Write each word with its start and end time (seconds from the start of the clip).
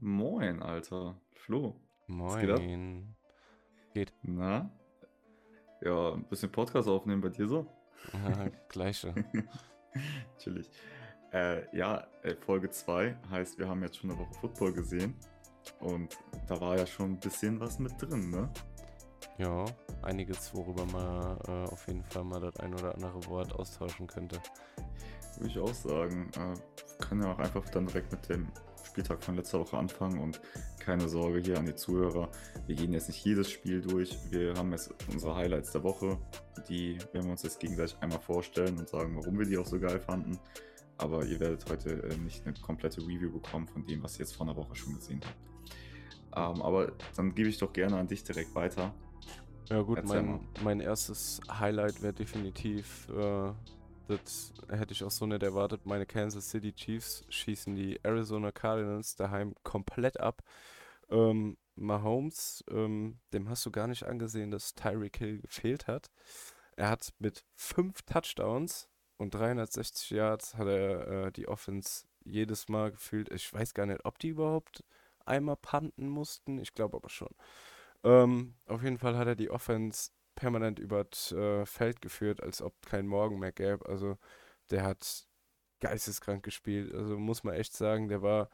Moin, 0.00 0.62
Alter. 0.62 1.20
Flo? 1.34 1.74
Moin. 2.06 3.16
Geht. 3.92 4.12
Na? 4.22 4.70
Ja, 5.82 6.12
ein 6.12 6.22
bisschen 6.24 6.52
Podcast 6.52 6.88
aufnehmen 6.88 7.20
bei 7.20 7.30
dir 7.30 7.48
so? 7.48 7.66
Aha, 8.12 8.48
Gleiche. 8.68 9.14
Chillig. 10.38 10.70
Äh, 11.30 11.76
ja, 11.76 12.06
äh, 12.22 12.34
Folge 12.36 12.70
2 12.70 13.14
heißt, 13.30 13.58
wir 13.58 13.68
haben 13.68 13.82
jetzt 13.82 13.98
schon 13.98 14.08
eine 14.08 14.18
Woche 14.18 14.32
Football 14.40 14.72
gesehen. 14.72 15.14
Und 15.78 16.16
da 16.46 16.58
war 16.58 16.78
ja 16.78 16.86
schon 16.86 17.10
ein 17.10 17.20
bisschen 17.20 17.60
was 17.60 17.78
mit 17.78 17.92
drin, 18.00 18.30
ne? 18.30 18.48
Ja, 19.36 19.66
einiges, 20.00 20.54
worüber 20.54 20.86
man 20.86 21.36
äh, 21.46 21.70
auf 21.70 21.86
jeden 21.86 22.02
Fall 22.04 22.24
mal 22.24 22.40
das 22.40 22.56
ein 22.60 22.72
oder 22.72 22.94
andere 22.94 23.26
Wort 23.26 23.52
austauschen 23.52 24.06
könnte. 24.06 24.40
Würde 25.36 25.50
ich 25.50 25.58
auch 25.58 25.74
sagen. 25.74 26.30
Äh, 26.38 26.54
können 27.04 27.22
ja 27.22 27.34
auch 27.34 27.38
einfach 27.38 27.68
dann 27.68 27.86
direkt 27.86 28.10
mit 28.10 28.26
dem 28.30 28.48
Spieltag 28.98 29.22
von 29.22 29.36
letzter 29.36 29.60
Woche 29.60 29.78
anfangen 29.78 30.18
und 30.18 30.40
keine 30.80 31.08
Sorge 31.08 31.38
hier 31.38 31.56
an 31.56 31.66
die 31.66 31.74
Zuhörer. 31.76 32.28
Wir 32.66 32.74
gehen 32.74 32.92
jetzt 32.92 33.06
nicht 33.06 33.24
jedes 33.24 33.48
Spiel 33.48 33.80
durch. 33.80 34.18
Wir 34.32 34.54
haben 34.54 34.72
jetzt 34.72 34.92
unsere 35.12 35.36
Highlights 35.36 35.70
der 35.70 35.84
Woche. 35.84 36.18
Die 36.68 36.98
werden 37.12 37.26
wir 37.26 37.30
uns 37.30 37.44
jetzt 37.44 37.60
gegenseitig 37.60 37.96
einmal 38.00 38.18
vorstellen 38.18 38.76
und 38.76 38.88
sagen, 38.88 39.14
warum 39.14 39.38
wir 39.38 39.46
die 39.46 39.56
auch 39.56 39.66
so 39.66 39.78
geil 39.78 40.00
fanden. 40.00 40.36
Aber 40.96 41.24
ihr 41.24 41.38
werdet 41.38 41.70
heute 41.70 42.02
äh, 42.02 42.16
nicht 42.16 42.44
eine 42.44 42.54
komplette 42.54 43.00
Review 43.02 43.30
bekommen 43.30 43.68
von 43.68 43.86
dem, 43.86 44.02
was 44.02 44.16
ihr 44.16 44.26
jetzt 44.26 44.34
vor 44.34 44.48
einer 44.48 44.56
Woche 44.56 44.74
schon 44.74 44.96
gesehen 44.96 45.20
habt. 45.24 46.56
Ähm, 46.56 46.60
aber 46.60 46.90
dann 47.14 47.36
gebe 47.36 47.48
ich 47.48 47.58
doch 47.58 47.72
gerne 47.72 47.98
an 47.98 48.08
dich 48.08 48.24
direkt 48.24 48.52
weiter. 48.56 48.92
Ja 49.68 49.80
gut, 49.82 50.04
mein, 50.08 50.40
mein 50.64 50.80
erstes 50.80 51.40
Highlight 51.48 52.02
wäre 52.02 52.14
definitiv, 52.14 53.06
äh, 53.10 53.52
das 54.08 54.52
hätte 54.68 54.92
ich 54.92 55.04
auch 55.04 55.10
so 55.10 55.26
nicht 55.26 55.42
erwartet, 55.42 55.86
meine 55.86 56.06
Kansas 56.06 56.50
City 56.50 56.72
Chiefs 56.72 57.24
schießen 57.28 57.74
die 57.74 58.00
Arizona 58.02 58.50
Cardinals 58.52 59.14
daheim 59.16 59.54
komplett 59.62 60.18
ab. 60.18 60.42
Ähm, 61.10 61.56
Mahomes, 61.76 62.64
ähm, 62.70 63.18
dem 63.32 63.48
hast 63.48 63.64
du 63.64 63.70
gar 63.70 63.86
nicht 63.86 64.04
angesehen, 64.04 64.50
dass 64.50 64.74
Tyreek 64.74 65.16
Hill 65.16 65.38
gefehlt 65.40 65.86
hat. 65.86 66.10
Er 66.76 66.90
hat 66.90 67.12
mit 67.18 67.44
fünf 67.54 68.02
Touchdowns 68.02 68.88
und 69.16 69.34
360 69.34 70.10
Yards 70.10 70.54
hat 70.54 70.66
er 70.68 71.26
äh, 71.26 71.32
die 71.32 71.48
Offense 71.48 72.06
jedes 72.24 72.68
Mal 72.68 72.90
gefühlt. 72.90 73.32
Ich 73.32 73.52
weiß 73.52 73.74
gar 73.74 73.86
nicht, 73.86 74.04
ob 74.04 74.18
die 74.18 74.28
überhaupt 74.28 74.84
einmal 75.24 75.56
punten 75.56 76.08
mussten. 76.08 76.58
Ich 76.58 76.74
glaube 76.74 76.96
aber 76.96 77.10
schon. 77.10 77.34
Ähm, 78.04 78.54
auf 78.66 78.82
jeden 78.82 78.98
Fall 78.98 79.16
hat 79.16 79.26
er 79.26 79.36
die 79.36 79.50
Offense 79.50 80.10
permanent 80.38 80.78
übers 80.78 81.32
äh, 81.32 81.66
Feld 81.66 82.00
geführt, 82.00 82.42
als 82.42 82.62
ob 82.62 82.74
kein 82.86 83.06
Morgen 83.08 83.40
mehr 83.40 83.52
gäbe. 83.52 83.86
Also 83.88 84.18
der 84.70 84.84
hat 84.84 85.26
geisteskrank 85.80 86.44
gespielt. 86.44 86.94
Also 86.94 87.18
muss 87.18 87.44
man 87.44 87.54
echt 87.54 87.74
sagen, 87.74 88.08
der 88.08 88.22
war 88.22 88.50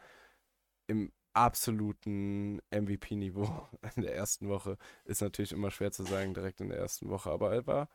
im 0.87 1.13
absoluten 1.35 2.61
MVP-Niveau 2.71 3.69
in 3.97 4.03
der 4.03 4.15
ersten 4.17 4.49
Woche. 4.49 4.79
Ist 5.05 5.23
natürlich 5.23 5.53
immer 5.53 5.71
schwer 5.71 5.93
zu 5.93 6.05
sagen, 6.05 6.35
direkt 6.35 6.61
in 6.61 6.69
der 6.71 6.79
ersten 6.79 7.09
Woche, 7.11 7.31
aber 7.31 7.53
er 7.55 7.67
war 7.67 7.89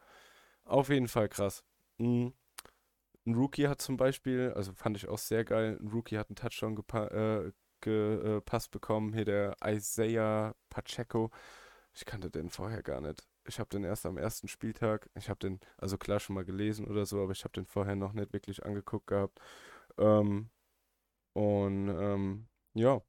auf 0.65 0.89
jeden 0.89 1.07
Fall 1.07 1.29
krass. 1.29 1.63
Mm, 1.99 2.29
Ein 3.25 3.35
Rookie 3.35 3.67
hat 3.67 3.81
zum 3.81 3.97
Beispiel, 3.97 4.53
also 4.55 4.73
fand 4.73 4.97
ich 4.97 5.07
auch 5.07 5.17
sehr 5.17 5.45
geil, 5.45 5.77
ein 5.81 5.87
Rookie 5.89 6.17
hat 6.17 6.29
einen 6.29 6.35
Touchdown 6.35 6.75
gepa 6.75 7.07
äh, 7.07 7.51
gepasst 7.81 8.71
bekommen, 8.71 9.13
hier 9.13 9.23
der 9.25 9.55
Isaiah 9.65 10.53
Pacheco. 10.69 11.31
Ich 11.93 12.05
kannte 12.05 12.29
den 12.31 12.49
vorher 12.49 12.83
gar 12.83 13.01
nicht. 13.01 13.27
Ich 13.45 13.59
habe 13.59 13.69
den 13.69 13.83
erst 13.83 14.05
am 14.05 14.17
ersten 14.17 14.47
Spieltag, 14.47 15.09
ich 15.15 15.29
habe 15.29 15.39
den, 15.39 15.59
also 15.77 15.97
klar 15.97 16.19
schon 16.19 16.35
mal 16.35 16.45
gelesen 16.45 16.85
oder 16.87 17.05
so, 17.05 17.21
aber 17.23 17.31
ich 17.31 17.43
habe 17.43 17.53
den 17.53 17.65
vorher 17.65 17.95
noch 17.95 18.13
nicht 18.13 18.33
wirklich 18.33 18.63
angeguckt 18.65 19.07
gehabt. 19.07 19.39
Ähm, 19.97 20.49
und 21.33 21.89
ähm, 21.89 22.47
ja, 22.73 23.01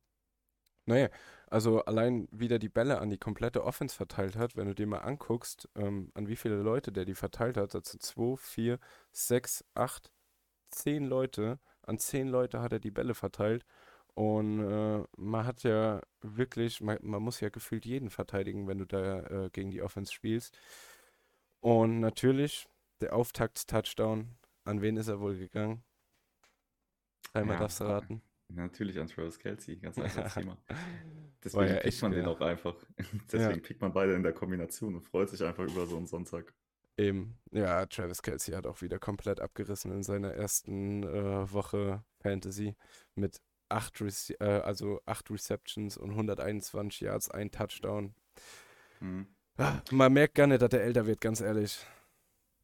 naja, 0.86 1.08
also 1.48 1.84
allein 1.84 2.28
wie 2.33 2.48
der 2.48 2.58
die 2.58 2.69
Bälle 2.69 2.98
an 3.01 3.11
die 3.11 3.19
komplette 3.19 3.64
Offense 3.64 3.95
verteilt 3.95 4.36
hat, 4.36 4.56
wenn 4.56 4.67
du 4.67 4.75
dir 4.75 4.86
mal 4.86 4.98
anguckst, 4.98 5.69
ähm, 5.77 6.11
an 6.14 6.28
wie 6.28 6.36
viele 6.36 6.56
Leute 6.56 6.92
der 6.92 7.05
die 7.05 7.14
verteilt 7.14 7.56
hat, 7.56 7.75
das 7.75 7.91
sind 7.91 8.03
2, 8.03 8.36
4, 8.36 8.79
6, 9.12 9.64
8, 9.74 10.12
10 10.70 11.05
Leute. 11.05 11.58
An 11.83 11.98
10 11.98 12.29
Leute 12.29 12.61
hat 12.61 12.73
er 12.73 12.80
die 12.80 12.91
Bälle 12.91 13.14
verteilt. 13.14 13.64
Und 14.20 14.61
äh, 14.61 15.03
man 15.17 15.47
hat 15.47 15.63
ja 15.63 16.03
wirklich, 16.20 16.83
man, 16.83 16.98
man 17.01 17.23
muss 17.23 17.41
ja 17.41 17.48
gefühlt 17.48 17.86
jeden 17.86 18.11
verteidigen, 18.11 18.69
wenn 18.69 18.77
du 18.77 18.85
da 18.85 19.20
äh, 19.47 19.51
gegen 19.51 19.70
die 19.70 19.81
Offense 19.81 20.13
spielst. 20.13 20.58
Und 21.61 22.01
natürlich, 22.01 22.69
der 23.01 23.14
Auftakts-Touchdown, 23.17 24.36
an 24.64 24.83
wen 24.83 24.98
ist 24.98 25.09
er 25.09 25.20
wohl 25.20 25.39
gegangen? 25.39 25.83
Dreimal 27.33 27.57
Ja, 27.57 27.61
darfst 27.61 27.80
du 27.80 27.85
raten. 27.85 28.23
natürlich 28.48 28.98
an 28.98 29.07
Travis 29.09 29.39
Kelce, 29.39 29.79
ganz 29.80 29.98
einfaches 30.01 30.35
Thema. 30.35 30.59
Deswegen 31.45 31.75
ja 31.75 31.77
pickt 31.77 32.03
man 32.03 32.13
den 32.13 32.25
schwer. 32.25 32.29
auch 32.29 32.41
einfach. 32.41 32.77
Ja, 33.35 33.55
Deswegen 33.55 33.63
pickt 33.63 33.80
man 33.80 33.92
beide 33.92 34.14
in 34.14 34.23
der 34.23 34.33
Kombination 34.35 34.95
und 34.97 35.03
freut 35.03 35.30
sich 35.30 35.42
einfach 35.42 35.64
über 35.64 35.86
so 35.86 35.97
einen 35.97 36.07
Sonntag. 36.07 36.55
eben. 36.98 37.39
Ja, 37.53 37.86
Travis 37.86 38.23
Kelce 38.23 38.55
hat 38.57 38.67
auch 38.67 38.83
wieder 38.83 38.98
komplett 38.98 39.41
abgerissen 39.41 39.91
in 39.92 40.03
seiner 40.03 40.33
ersten 40.35 41.03
äh, 41.05 41.53
Woche 41.53 42.05
Fantasy 42.20 42.77
mit 43.14 43.41
acht, 43.70 44.01
Rece 44.01 44.31
äh, 44.41 44.45
also 44.64 45.01
acht 45.07 45.31
Receptions 45.31 45.97
und 45.97 46.11
121 46.11 47.01
Yards, 47.03 47.31
ein 47.31 47.51
Touchdown. 47.51 48.14
Mhm. 49.01 49.27
Ah, 49.58 49.81
Man 49.92 50.13
merkt 50.13 50.35
gar 50.35 50.47
nicht, 50.48 50.61
dass 50.63 50.73
er 50.73 50.83
älter 50.83 51.07
wird, 51.07 51.20
ganz 51.20 51.41
ehrlich. 51.41 51.86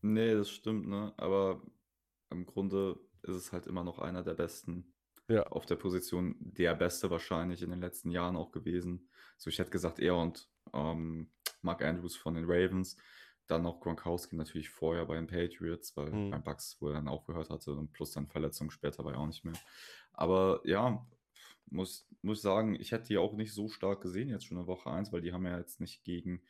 Nee, 0.03 0.35
das 0.35 0.51
stimmt, 0.51 0.87
ne? 0.89 1.13
Aber 1.17 1.63
im 2.31 2.47
Grunde 2.47 2.99
ist 3.23 3.35
es 3.35 3.53
halt 3.53 3.67
immer 3.67 3.85
noch 3.85 3.99
einer 3.99 4.23
der 4.23 4.35
besten 4.35 4.95
Ja, 5.29 5.47
auf 5.51 5.67
der 5.67 5.77
Position, 5.77 6.37
der 6.41 6.75
Beste 6.75 7.11
wahrscheinlich 7.11 7.63
in 7.63 7.71
den 7.71 7.81
letzten 7.81 8.11
Jahren 8.11 8.37
auch 8.37 8.53
gewesen. 8.53 9.09
So, 9.39 9.51
ich 9.51 9.59
hätte 9.59 9.71
gesagt, 9.71 9.99
er 10.01 10.17
und 10.17 10.49
ähm, 10.75 11.33
Mark 11.63 11.83
Andrews 11.85 12.17
von 12.17 12.35
den 12.35 12.45
Ravens. 12.47 12.97
Dann 13.47 13.63
noch 13.63 13.81
Gronkowski 13.81 14.37
natürlich 14.37 14.69
vorher 14.69 15.07
bei 15.07 15.15
den 15.15 15.27
Patriots, 15.27 15.97
weil 15.97 16.11
hm, 16.11 16.31
beim 16.31 16.43
Bucks, 16.43 16.77
wo 16.81 16.89
er 16.89 16.95
dann 16.95 17.09
aufgehört 17.09 17.51
hatte 17.51 17.73
und 17.75 17.93
plus 17.93 18.13
dann 18.13 18.27
Verletzungen 18.27 18.71
später 18.71 19.05
war 19.05 19.13
er 19.13 19.21
auch 19.21 19.27
nicht 19.27 19.45
mehr. 19.45 19.55
Aber 20.13 20.61
ja, 20.65 21.07
muss, 21.71 22.09
muss 22.23 22.43
sagen, 22.43 22.75
ich 22.75 22.93
hätte 22.93 23.09
die 23.09 23.19
auch 23.19 23.35
nicht 23.35 23.53
so 23.53 23.69
stark 23.69 24.01
gesehen 24.01 24.29
jetzt 24.29 24.47
schon 24.47 24.59
in 24.59 24.67
Woche 24.67 24.91
eins, 24.91 25.13
weil 25.13 25.21
die 25.21 25.33
haben 25.33 25.47
ja 25.47 25.59
jetzt 25.59 25.81
nicht 25.81 26.05
gegen, 26.05 26.43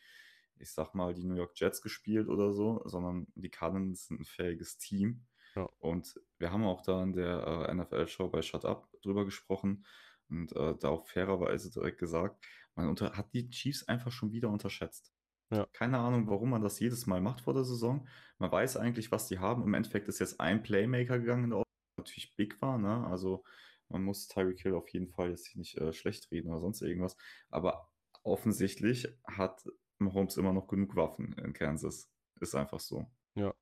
ich 0.58 0.70
sag 0.70 0.94
mal, 0.94 1.14
die 1.14 1.24
New 1.24 1.34
York 1.34 1.52
Jets 1.54 1.82
gespielt 1.82 2.28
oder 2.28 2.52
so, 2.52 2.82
sondern 2.84 3.26
die 3.34 3.50
Cardinals 3.50 4.06
sind 4.06 4.20
ein 4.20 4.24
fähiges 4.24 4.78
Team. 4.78 5.24
ja, 5.54 5.68
Und 5.78 6.20
wir 6.38 6.52
haben 6.52 6.64
auch 6.64 6.82
da 6.82 7.02
in 7.02 7.12
der 7.12 7.66
äh, 7.68 7.74
NFL-Show 7.74 8.28
bei 8.28 8.42
Shut 8.42 8.64
Up 8.64 8.88
drüber 9.02 9.24
gesprochen 9.24 9.84
und 10.28 10.52
äh, 10.52 10.74
da 10.78 10.88
auch 10.88 11.06
fairerweise 11.06 11.70
direkt 11.70 11.98
gesagt, 11.98 12.44
man 12.74 12.88
unter 12.88 13.16
hat 13.16 13.32
die 13.32 13.48
Chiefs 13.48 13.88
einfach 13.88 14.12
schon 14.12 14.32
wieder 14.32 14.50
unterschätzt. 14.50 15.12
Ja, 15.50 15.66
Keine 15.72 15.98
Ahnung, 15.98 16.28
warum 16.28 16.50
man 16.50 16.62
das 16.62 16.80
jedes 16.80 17.06
Mal 17.06 17.20
macht 17.20 17.42
vor 17.42 17.54
der 17.54 17.64
Saison. 17.64 18.06
Man 18.38 18.50
weiß 18.50 18.76
eigentlich, 18.76 19.12
was 19.12 19.28
die 19.28 19.38
haben. 19.38 19.62
Im 19.62 19.74
Endeffekt 19.74 20.08
ist 20.08 20.18
jetzt 20.18 20.40
ein 20.40 20.62
Playmaker 20.62 21.18
gegangen 21.18 21.44
in 21.44 21.50
der 21.50 21.62
natürlich 21.96 22.34
big 22.36 22.60
war, 22.60 22.78
ne? 22.78 23.06
Also 23.06 23.44
man 23.88 24.02
muss 24.02 24.26
Tyreek 24.26 24.60
Hill 24.60 24.74
auf 24.74 24.88
jeden 24.88 25.08
Fall 25.08 25.30
jetzt 25.30 25.54
nicht 25.56 25.76
äh, 25.78 25.92
schlecht 25.92 26.30
reden 26.30 26.50
oder 26.50 26.60
sonst 26.60 26.82
irgendwas. 26.82 27.16
Aber 27.50 27.88
offensichtlich 28.22 29.08
hat 29.24 29.64
Mahomes 29.98 30.36
immer 30.36 30.52
noch 30.52 30.66
genug 30.66 30.96
Waffen 30.96 31.32
in 31.38 31.52
Kansas. 31.52 32.10
Ist 32.40 32.54
einfach 32.54 32.80
so. 32.80 33.06
ja. 33.34 33.54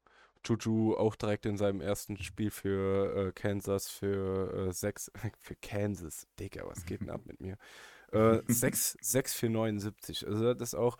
Juju 0.46 0.94
auch 0.96 1.16
direkt 1.16 1.46
in 1.46 1.56
seinem 1.56 1.80
ersten 1.80 2.18
Spiel 2.18 2.50
für 2.50 3.28
äh, 3.28 3.32
Kansas 3.32 3.88
für 3.88 4.68
äh, 4.68 4.72
sechs, 4.72 5.10
für 5.40 5.54
Kansas, 5.56 6.26
Digga, 6.38 6.66
was 6.66 6.84
geht 6.84 7.00
denn 7.00 7.08
ab 7.08 7.22
mit 7.24 7.40
mir? 7.40 7.56
Äh, 8.12 8.42
6, 8.46 8.98
6 9.00 9.34
für 9.34 9.48
79. 9.48 10.26
Also 10.26 10.52
das 10.52 10.70
ist 10.70 10.74
auch 10.74 10.98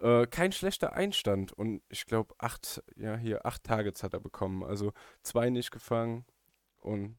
äh, 0.00 0.26
kein 0.26 0.52
schlechter 0.52 0.92
Einstand. 0.94 1.52
Und 1.52 1.82
ich 1.88 2.06
glaube, 2.06 2.34
acht, 2.38 2.82
ja, 2.96 3.16
hier, 3.16 3.46
acht 3.46 3.64
Targets 3.64 4.02
hat 4.02 4.14
er 4.14 4.20
bekommen. 4.20 4.62
Also 4.64 4.92
zwei 5.22 5.50
nicht 5.50 5.70
gefangen 5.70 6.24
und 6.78 7.18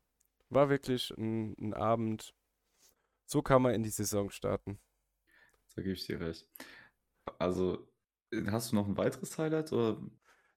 war 0.49 0.69
wirklich 0.69 1.11
ein, 1.17 1.55
ein 1.59 1.73
Abend. 1.73 2.33
So 3.27 3.41
kann 3.43 3.61
man 3.63 3.73
in 3.75 3.83
die 3.83 3.89
Saison 3.91 4.29
starten. 4.31 4.79
Da 5.75 5.81
gebe 5.81 5.93
ich 5.93 6.05
dir 6.05 6.19
recht. 6.19 6.47
Also, 7.39 7.87
äh, 8.31 8.43
hast 8.51 8.71
du 8.71 8.75
noch 8.75 8.87
ein 8.87 8.97
weiteres 8.97 9.37
Highlight 9.37 9.73
oder 9.73 10.01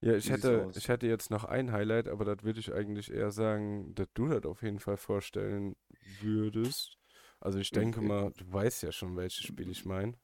Ja, 0.01 0.15
ich 0.15 0.31
hätte, 0.31 0.69
ich 0.75 0.89
hätte 0.89 1.09
jetzt 1.09 1.31
noch 1.31 1.45
ein 1.45 1.73
Highlight, 1.73 2.07
aber 2.09 2.25
das 2.25 2.45
würde 2.45 2.61
ich 2.61 2.73
eigentlich 2.73 3.11
eher 3.11 3.31
sagen, 3.33 3.95
dass 3.97 4.07
du 4.15 4.29
das 4.29 4.45
auf 4.45 4.63
jeden 4.63 4.79
Fall 4.79 4.97
vorstellen 4.97 5.75
würdest. 6.21 6.99
Also 7.41 7.59
ich 7.59 7.73
denke 7.73 8.01
Okay. 8.01 8.01
mal, 8.01 8.33
du 8.37 8.53
weißt 8.53 8.83
ja 8.85 8.93
schon, 8.93 9.17
welches 9.17 9.45
Spiel 9.45 9.71
ich 9.71 9.85
meine. 9.85 10.15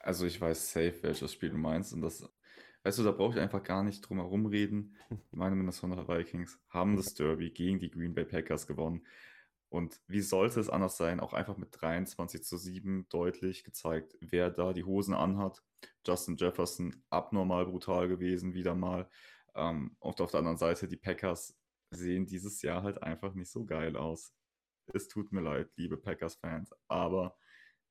Also 0.00 0.26
ich 0.26 0.40
weiß 0.40 0.72
safe, 0.72 1.02
welches 1.02 1.32
Spiel 1.32 1.50
du 1.50 1.58
meinst. 1.58 1.92
Und 1.92 2.02
das, 2.02 2.28
weißt 2.84 2.98
du, 2.98 3.04
da 3.04 3.12
brauche 3.12 3.34
ich 3.34 3.40
einfach 3.40 3.62
gar 3.62 3.82
nicht 3.82 4.00
drum 4.00 4.18
herum 4.18 4.46
reden. 4.46 4.96
Meine 5.30 5.56
Minnesota 5.56 6.06
Vikings 6.08 6.58
haben 6.68 6.96
das 6.96 7.14
Derby 7.14 7.50
gegen 7.50 7.78
die 7.78 7.90
Green 7.90 8.14
Bay 8.14 8.24
Packers 8.24 8.66
gewonnen. 8.66 9.06
Und 9.70 10.00
wie 10.06 10.20
sollte 10.20 10.60
es 10.60 10.70
anders 10.70 10.96
sein? 10.96 11.20
Auch 11.20 11.34
einfach 11.34 11.58
mit 11.58 11.68
23 11.72 12.42
zu 12.42 12.56
7 12.56 13.06
deutlich 13.10 13.64
gezeigt, 13.64 14.16
wer 14.20 14.50
da 14.50 14.72
die 14.72 14.84
Hosen 14.84 15.14
anhat. 15.14 15.62
Justin 16.06 16.36
Jefferson 16.36 17.02
abnormal 17.10 17.66
brutal 17.66 18.08
gewesen, 18.08 18.54
wieder 18.54 18.74
mal. 18.74 19.10
Ähm, 19.54 19.94
und 19.98 20.20
auf 20.20 20.30
der 20.30 20.38
anderen 20.38 20.56
Seite, 20.56 20.88
die 20.88 20.96
Packers 20.96 21.54
sehen 21.90 22.26
dieses 22.26 22.62
Jahr 22.62 22.82
halt 22.82 23.02
einfach 23.02 23.34
nicht 23.34 23.50
so 23.50 23.64
geil 23.64 23.96
aus. 23.96 24.32
Es 24.94 25.08
tut 25.08 25.32
mir 25.32 25.42
leid, 25.42 25.68
liebe 25.76 25.98
Packers-Fans, 25.98 26.74
aber 26.88 27.36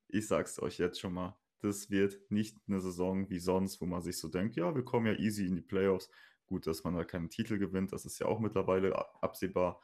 ich 0.08 0.26
sag's 0.26 0.58
euch 0.60 0.78
jetzt 0.78 1.00
schon 1.00 1.14
mal, 1.14 1.38
das 1.60 1.90
wird 1.90 2.18
nicht 2.30 2.56
eine 2.68 2.80
Saison 2.80 3.28
wie 3.30 3.38
sonst, 3.38 3.80
wo 3.80 3.86
man 3.86 4.02
sich 4.02 4.18
so 4.18 4.28
denkt, 4.28 4.56
ja, 4.56 4.74
wir 4.74 4.84
kommen 4.84 5.06
ja 5.06 5.14
easy 5.14 5.46
in 5.46 5.56
die 5.56 5.62
Playoffs. 5.62 6.10
Gut, 6.46 6.66
dass 6.66 6.84
man 6.84 6.94
da 6.94 7.04
keinen 7.04 7.28
Titel 7.30 7.58
gewinnt, 7.58 7.92
das 7.92 8.04
ist 8.06 8.18
ja 8.18 8.26
auch 8.26 8.40
mittlerweile 8.40 8.96
absehbar. 9.22 9.80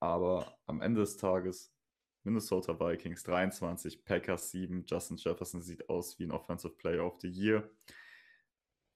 Aber 0.00 0.58
am 0.66 0.80
Ende 0.80 1.00
des 1.00 1.16
Tages 1.16 1.74
Minnesota 2.24 2.78
Vikings 2.78 3.22
23, 3.22 4.04
Packers 4.04 4.50
7, 4.50 4.84
Justin 4.86 5.16
Jefferson 5.16 5.62
sieht 5.62 5.88
aus 5.88 6.18
wie 6.18 6.24
ein 6.24 6.32
Offensive 6.32 6.74
Player 6.74 7.04
of 7.04 7.20
the 7.20 7.28
Year. 7.28 7.70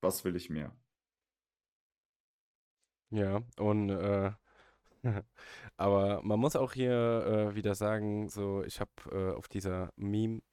Was 0.01 0.25
will 0.25 0.35
ich 0.37 0.51
mehr? 0.51 0.75
Ja, 3.11 3.43
und 3.59 3.91
äh, 3.91 4.33
aber 5.77 6.23
man 6.23 6.41
muss 6.41 6.57
auch 6.57 6.73
hier 6.73 6.93
äh, 7.53 7.55
wieder 7.55 7.75
sagen, 7.75 8.29
so 8.29 8.63
ich 8.65 8.81
habe 8.81 8.91
äh, 9.11 9.37
auf 9.37 9.49
dieser 9.49 9.93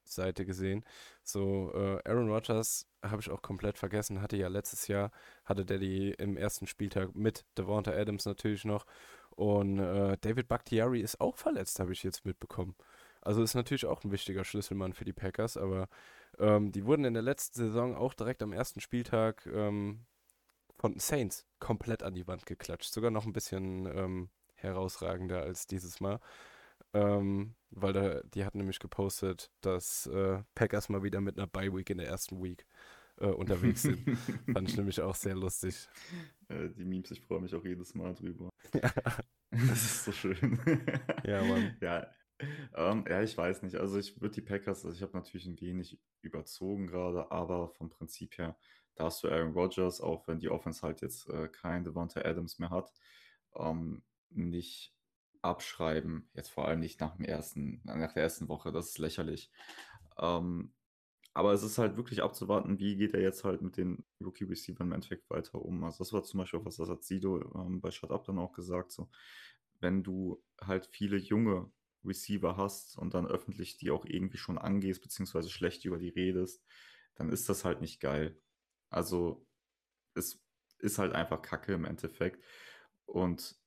Meme-Seite 0.07 0.45
gesehen, 0.45 0.83
so 1.24 1.71
äh, 1.74 2.09
Aaron 2.09 2.30
Rodgers 2.30 2.88
habe 3.04 3.21
ich 3.21 3.30
auch 3.30 3.42
komplett 3.42 3.77
vergessen, 3.77 4.21
hatte 4.21 4.38
ja 4.38 4.48
letztes 4.48 4.88
Jahr, 4.88 5.12
hatte 5.45 5.65
der 5.65 5.77
die 5.77 6.12
im 6.12 6.38
ersten 6.38 6.68
Spieltag 6.68 7.15
mit 7.15 7.45
Devonta 7.57 7.92
Adams 7.92 8.25
natürlich 8.25 8.65
noch 8.65 8.86
und 9.31 9.80
äh, 9.80 10.18
David 10.21 10.48
Bakhtiari 10.48 11.01
ist 11.01 11.21
auch 11.21 11.38
verletzt, 11.38 11.80
habe 11.80 11.94
ich 11.94 12.04
jetzt 12.04 12.25
mitbekommen. 12.25 12.75
Also 13.21 13.44
ist 13.44 13.56
natürlich 13.56 13.86
auch 13.86 14.04
ein 14.04 14.12
wichtiger 14.12 14.44
Schlüsselmann 14.44 14.94
für 14.94 15.06
die 15.06 15.13
Packers, 15.13 15.57
aber 15.57 15.89
ähm, 16.39 16.71
die 16.71 16.86
wurden 16.86 17.06
in 17.06 17.13
der 17.13 17.24
letzten 17.24 17.60
Saison 17.60 17.95
auch 17.95 18.13
direkt 18.13 18.42
am 18.42 18.53
ersten 18.53 18.80
Spieltag 18.80 19.45
ähm, 19.48 20.06
von 20.77 20.98
Saints 21.00 21.45
komplett 21.60 22.03
an 22.03 22.13
die 22.13 22.27
Wand 22.27 22.45
geklatscht. 22.45 22.94
Sogar 22.94 23.12
noch 23.12 23.25
ein 23.25 23.33
bisschen 23.33 23.86
ähm, 23.88 24.30
herausragender 24.56 25.42
als 25.42 25.68
dieses 25.68 26.00
Mal. 26.00 26.19
Ähm, 26.97 27.55
weil 27.69 27.94
da, 27.94 28.21
die 28.33 28.44
hatten 28.45 28.57
nämlich 28.57 28.79
gepostet, 28.79 29.51
dass 29.61 30.07
äh, 30.07 30.41
Packers 30.55 30.89
mal 30.89 31.03
wieder 31.03 31.21
mit 31.21 31.38
einer 31.38 31.47
Bye-Week 31.47 31.89
in 31.89 31.97
der 31.99 32.07
ersten 32.07 32.41
Week 32.41 32.65
äh, 33.17 33.27
unterwegs 33.27 33.83
sind. 33.83 33.99
Fand 34.53 34.69
ich 34.69 34.77
nämlich 34.77 35.01
auch 35.01 35.15
sehr 35.15 35.35
lustig. 35.35 35.88
Äh, 36.47 36.69
die 36.69 36.85
Memes, 36.85 37.11
ich 37.11 37.21
freue 37.21 37.41
mich 37.41 37.53
auch 37.53 37.63
jedes 37.63 37.94
Mal 37.94 38.13
drüber. 38.15 38.49
das 38.71 39.83
ist 39.83 40.05
so 40.05 40.11
schön. 40.11 40.59
ja, 41.23 41.44
Mann. 41.44 41.77
Ja, 41.81 42.07
ähm, 42.75 43.03
ja, 43.09 43.23
ich 43.23 43.35
weiß 43.35 43.63
nicht. 43.63 43.75
Also 43.77 43.97
ich 43.97 44.21
würde 44.21 44.35
die 44.35 44.41
Packers, 44.41 44.85
also 44.85 44.95
ich 44.95 45.01
habe 45.01 45.17
natürlich 45.17 45.47
ein 45.47 45.59
wenig 45.59 46.00
überzogen 46.21 46.88
gerade, 46.88 47.31
aber 47.31 47.69
vom 47.69 47.89
Prinzip 47.89 48.38
her, 48.38 48.55
da 48.95 49.05
hast 49.05 49.23
du 49.23 49.27
Aaron 49.27 49.53
Rodgers, 49.53 50.01
auch 50.01 50.27
wenn 50.27 50.39
die 50.39 50.50
Offense 50.50 50.81
halt 50.83 51.01
jetzt 51.01 51.29
äh, 51.29 51.47
kein 51.47 51.83
Devonta 51.83 52.21
Adams 52.21 52.59
mehr 52.59 52.69
hat, 52.69 52.91
ähm, 53.55 54.03
nicht 54.29 54.96
abschreiben. 55.42 56.30
Jetzt 56.34 56.50
vor 56.50 56.68
allem 56.68 56.80
nicht 56.80 57.00
nach 57.00 57.16
dem 57.16 57.25
ersten, 57.25 57.81
nach 57.84 58.13
der 58.13 58.24
ersten 58.24 58.48
Woche, 58.48 58.72
das 58.72 58.89
ist 58.89 58.98
lächerlich. 58.98 59.51
Ähm, 60.18 60.74
aber 61.34 61.54
es 61.54 61.62
ist 61.62 61.78
halt 61.78 61.98
wirklich 61.98 62.24
abzuwarten, 62.24 62.80
wie 62.80 62.95
geht 62.98 63.13
er 63.13 63.22
jetzt 63.22 63.44
halt 63.44 63.62
mit 63.62 63.78
den 63.78 64.04
Rookie-Receivern 64.24 64.88
im 64.88 64.94
Endeffekt 64.94 65.30
weiter 65.30 65.62
um. 65.62 65.84
Also 65.84 66.00
das 66.00 66.12
war 66.12 66.24
zum 66.24 66.39
Beispiel 66.39 66.60
auch 66.60 66.66
was, 66.66 66.78
das 66.78 66.89
hat 66.89 67.04
Sido 67.04 67.39
ähm, 67.54 67.80
bei 67.80 67.92
Shut 67.92 68.12
Up 68.12 68.25
dann 68.25 68.39
auch 68.39 68.54
gesagt, 68.54 68.92
so, 68.92 69.10
wenn 69.80 70.04
du 70.04 70.44
halt 70.60 70.88
viele 70.88 71.18
junge 71.18 71.72
Receiver 72.04 72.57
hast 72.57 72.98
und 72.98 73.13
dann 73.13 73.28
öffentlich 73.28 73.78
die 73.78 73.92
auch 73.92 74.06
irgendwie 74.06 74.38
schon 74.38 74.57
angehst, 74.57 75.01
beziehungsweise 75.01 75.50
schlecht 75.50 75.86
über 75.86 76.00
die 76.00 76.10
redest, 76.10 76.66
dann 77.16 77.30
ist 77.30 77.50
das 77.50 77.66
halt 77.66 77.81
nicht 77.81 78.00
geil. 78.00 78.42
Also 78.89 79.45
es 80.16 80.44
ist 80.80 80.98
halt 80.98 81.13
einfach 81.13 81.42
Kacke 81.42 81.74
im 81.74 81.86
Endeffekt. 81.86 82.44
Und 83.06 83.60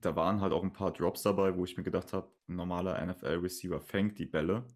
da 0.00 0.16
waren 0.16 0.40
halt 0.40 0.52
auch 0.52 0.62
ein 0.62 0.72
paar 0.72 0.92
Drops 0.92 1.22
dabei, 1.22 1.56
wo 1.56 1.64
ich 1.64 1.76
mir 1.76 1.82
gedacht 1.82 2.12
habe, 2.12 2.32
ein 2.48 2.56
normaler 2.56 3.04
NFL-Receiver 3.04 3.80
fängt 3.80 4.18
die 4.18 4.26
Bälle. 4.26 4.66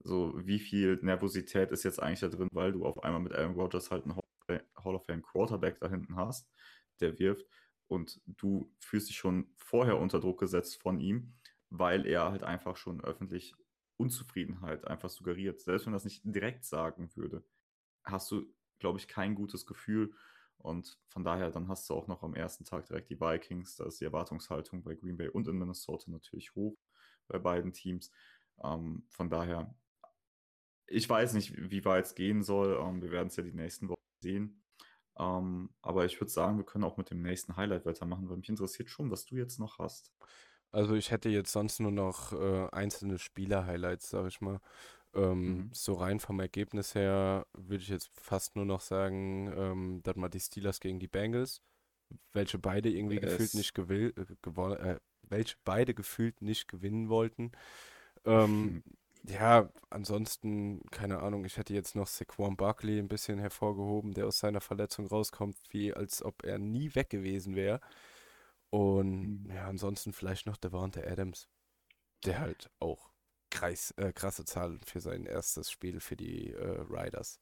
So, 0.00 0.32
wie 0.36 0.58
viel 0.58 0.98
Nervosität 1.02 1.70
ist 1.70 1.84
jetzt 1.84 2.02
eigentlich 2.02 2.20
da 2.20 2.28
drin, 2.28 2.48
weil 2.52 2.72
du 2.72 2.84
auf 2.84 3.02
einmal 3.02 3.20
mit 3.20 3.34
Aaron 3.34 3.54
Rodgers 3.54 3.90
halt 3.90 4.04
einen 4.04 4.16
Hall 4.16 4.94
of 4.94 5.04
Fame 5.06 5.22
Quarterback 5.22 5.78
da 5.80 5.88
hinten 5.88 6.16
hast, 6.16 6.50
der 7.00 7.18
wirft 7.18 7.46
und 7.86 8.20
du 8.26 8.72
fühlst 8.80 9.08
dich 9.08 9.16
schon 9.16 9.52
vorher 9.56 9.98
unter 9.98 10.18
Druck 10.18 10.40
gesetzt 10.40 10.80
von 10.80 10.98
ihm, 10.98 11.34
weil 11.70 12.06
er 12.06 12.30
halt 12.30 12.42
einfach 12.42 12.76
schon 12.76 13.02
öffentlich 13.02 13.54
Unzufriedenheit 13.96 14.86
einfach 14.86 15.10
suggeriert. 15.10 15.60
Selbst 15.60 15.86
wenn 15.86 15.92
er 15.92 15.96
das 15.96 16.04
nicht 16.04 16.22
direkt 16.24 16.64
sagen 16.64 17.14
würde, 17.14 17.44
hast 18.02 18.30
du, 18.30 18.46
glaube 18.78 18.98
ich, 18.98 19.08
kein 19.08 19.34
gutes 19.34 19.66
Gefühl 19.66 20.14
und 20.62 20.98
von 21.08 21.24
daher, 21.24 21.50
dann 21.50 21.68
hast 21.68 21.90
du 21.90 21.94
auch 21.94 22.06
noch 22.06 22.22
am 22.22 22.34
ersten 22.34 22.64
Tag 22.64 22.86
direkt 22.86 23.10
die 23.10 23.20
Vikings. 23.20 23.76
Da 23.76 23.86
ist 23.86 24.00
die 24.00 24.04
Erwartungshaltung 24.04 24.82
bei 24.82 24.94
Green 24.94 25.16
Bay 25.16 25.28
und 25.28 25.48
in 25.48 25.58
Minnesota 25.58 26.10
natürlich 26.10 26.54
hoch 26.54 26.76
bei 27.26 27.38
beiden 27.38 27.72
Teams. 27.72 28.10
Ähm, 28.62 29.04
von 29.08 29.28
daher, 29.28 29.74
ich 30.86 31.08
weiß 31.08 31.34
nicht, 31.34 31.52
wie 31.56 31.84
weit 31.84 32.06
es 32.06 32.14
gehen 32.14 32.42
soll. 32.42 32.78
Ähm, 32.80 33.02
wir 33.02 33.10
werden 33.10 33.28
es 33.28 33.36
ja 33.36 33.42
die 33.42 33.52
nächsten 33.52 33.88
Wochen 33.88 34.00
sehen. 34.22 34.62
Ähm, 35.18 35.70
aber 35.82 36.04
ich 36.04 36.20
würde 36.20 36.30
sagen, 36.30 36.58
wir 36.58 36.64
können 36.64 36.84
auch 36.84 36.96
mit 36.96 37.10
dem 37.10 37.22
nächsten 37.22 37.56
Highlight 37.56 37.84
weitermachen, 37.84 38.28
weil 38.28 38.36
mich 38.36 38.48
interessiert 38.48 38.88
schon, 38.88 39.10
was 39.10 39.24
du 39.24 39.36
jetzt 39.36 39.58
noch 39.58 39.78
hast. 39.78 40.12
Also 40.70 40.94
ich 40.94 41.10
hätte 41.10 41.28
jetzt 41.28 41.52
sonst 41.52 41.80
nur 41.80 41.92
noch 41.92 42.32
äh, 42.32 42.68
einzelne 42.70 43.18
Spieler-Highlights, 43.18 44.08
sag 44.08 44.26
ich 44.26 44.40
mal. 44.40 44.60
Ähm, 45.14 45.56
mhm. 45.56 45.70
So 45.72 45.94
rein 45.94 46.20
vom 46.20 46.40
Ergebnis 46.40 46.94
her 46.94 47.46
würde 47.52 47.82
ich 47.82 47.88
jetzt 47.88 48.10
fast 48.14 48.56
nur 48.56 48.64
noch 48.64 48.80
sagen, 48.80 49.52
ähm, 49.56 50.00
dass 50.02 50.16
mal 50.16 50.28
die 50.28 50.40
Steelers 50.40 50.80
gegen 50.80 50.98
die 50.98 51.08
Bengals, 51.08 51.62
welche 52.32 52.58
beide 52.58 52.90
irgendwie 52.90 53.16
yes. 53.16 53.24
gefühlt 53.24 53.54
nicht 53.54 53.74
gewill, 53.74 54.14
äh, 54.16 54.90
äh, 54.90 55.00
welche 55.22 55.56
beide 55.64 55.94
gefühlt 55.94 56.40
nicht 56.40 56.68
gewinnen 56.68 57.08
wollten. 57.08 57.52
Ähm, 58.24 58.82
ja, 59.24 59.70
ansonsten, 59.90 60.80
keine 60.90 61.20
Ahnung, 61.20 61.44
ich 61.44 61.58
hätte 61.58 61.74
jetzt 61.74 61.94
noch 61.94 62.06
Saquon 62.06 62.56
Barkley 62.56 62.98
ein 62.98 63.08
bisschen 63.08 63.38
hervorgehoben, 63.38 64.14
der 64.14 64.26
aus 64.26 64.38
seiner 64.38 64.60
Verletzung 64.60 65.06
rauskommt, 65.06 65.56
wie 65.70 65.92
als 65.92 66.22
ob 66.22 66.42
er 66.44 66.58
nie 66.58 66.94
weg 66.94 67.10
gewesen 67.10 67.54
wäre. 67.54 67.80
Und 68.70 69.44
mhm. 69.44 69.50
ja, 69.54 69.66
ansonsten 69.66 70.14
vielleicht 70.14 70.46
noch 70.46 70.56
Devonta 70.56 71.02
Adams, 71.02 71.48
der 72.24 72.40
halt 72.40 72.70
auch 72.78 73.11
kreis, 73.52 73.92
äh, 73.98 74.12
krasse 74.12 74.44
Zahlen 74.44 74.80
für 74.84 75.00
sein 75.00 75.26
erstes 75.26 75.70
Spiel 75.70 76.00
für 76.00 76.16
die 76.16 76.50
äh, 76.50 76.80
Riders. 76.88 77.40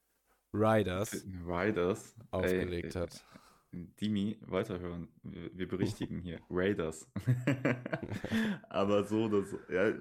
Riders. 0.53 1.25
Riders. 1.47 2.17
Aufgelegt 2.31 2.97
ey, 2.97 3.01
hat. 3.01 3.25
Dimi, 3.73 4.37
weiterhören. 4.43 5.09
Wir, 5.23 5.57
wir 5.57 5.69
berichtigen 5.69 6.21
hier. 6.21 6.41
Raiders. 6.51 7.09
Aber 8.69 9.05
so, 9.05 9.29
das, 9.29 9.55
ja, 9.69 9.95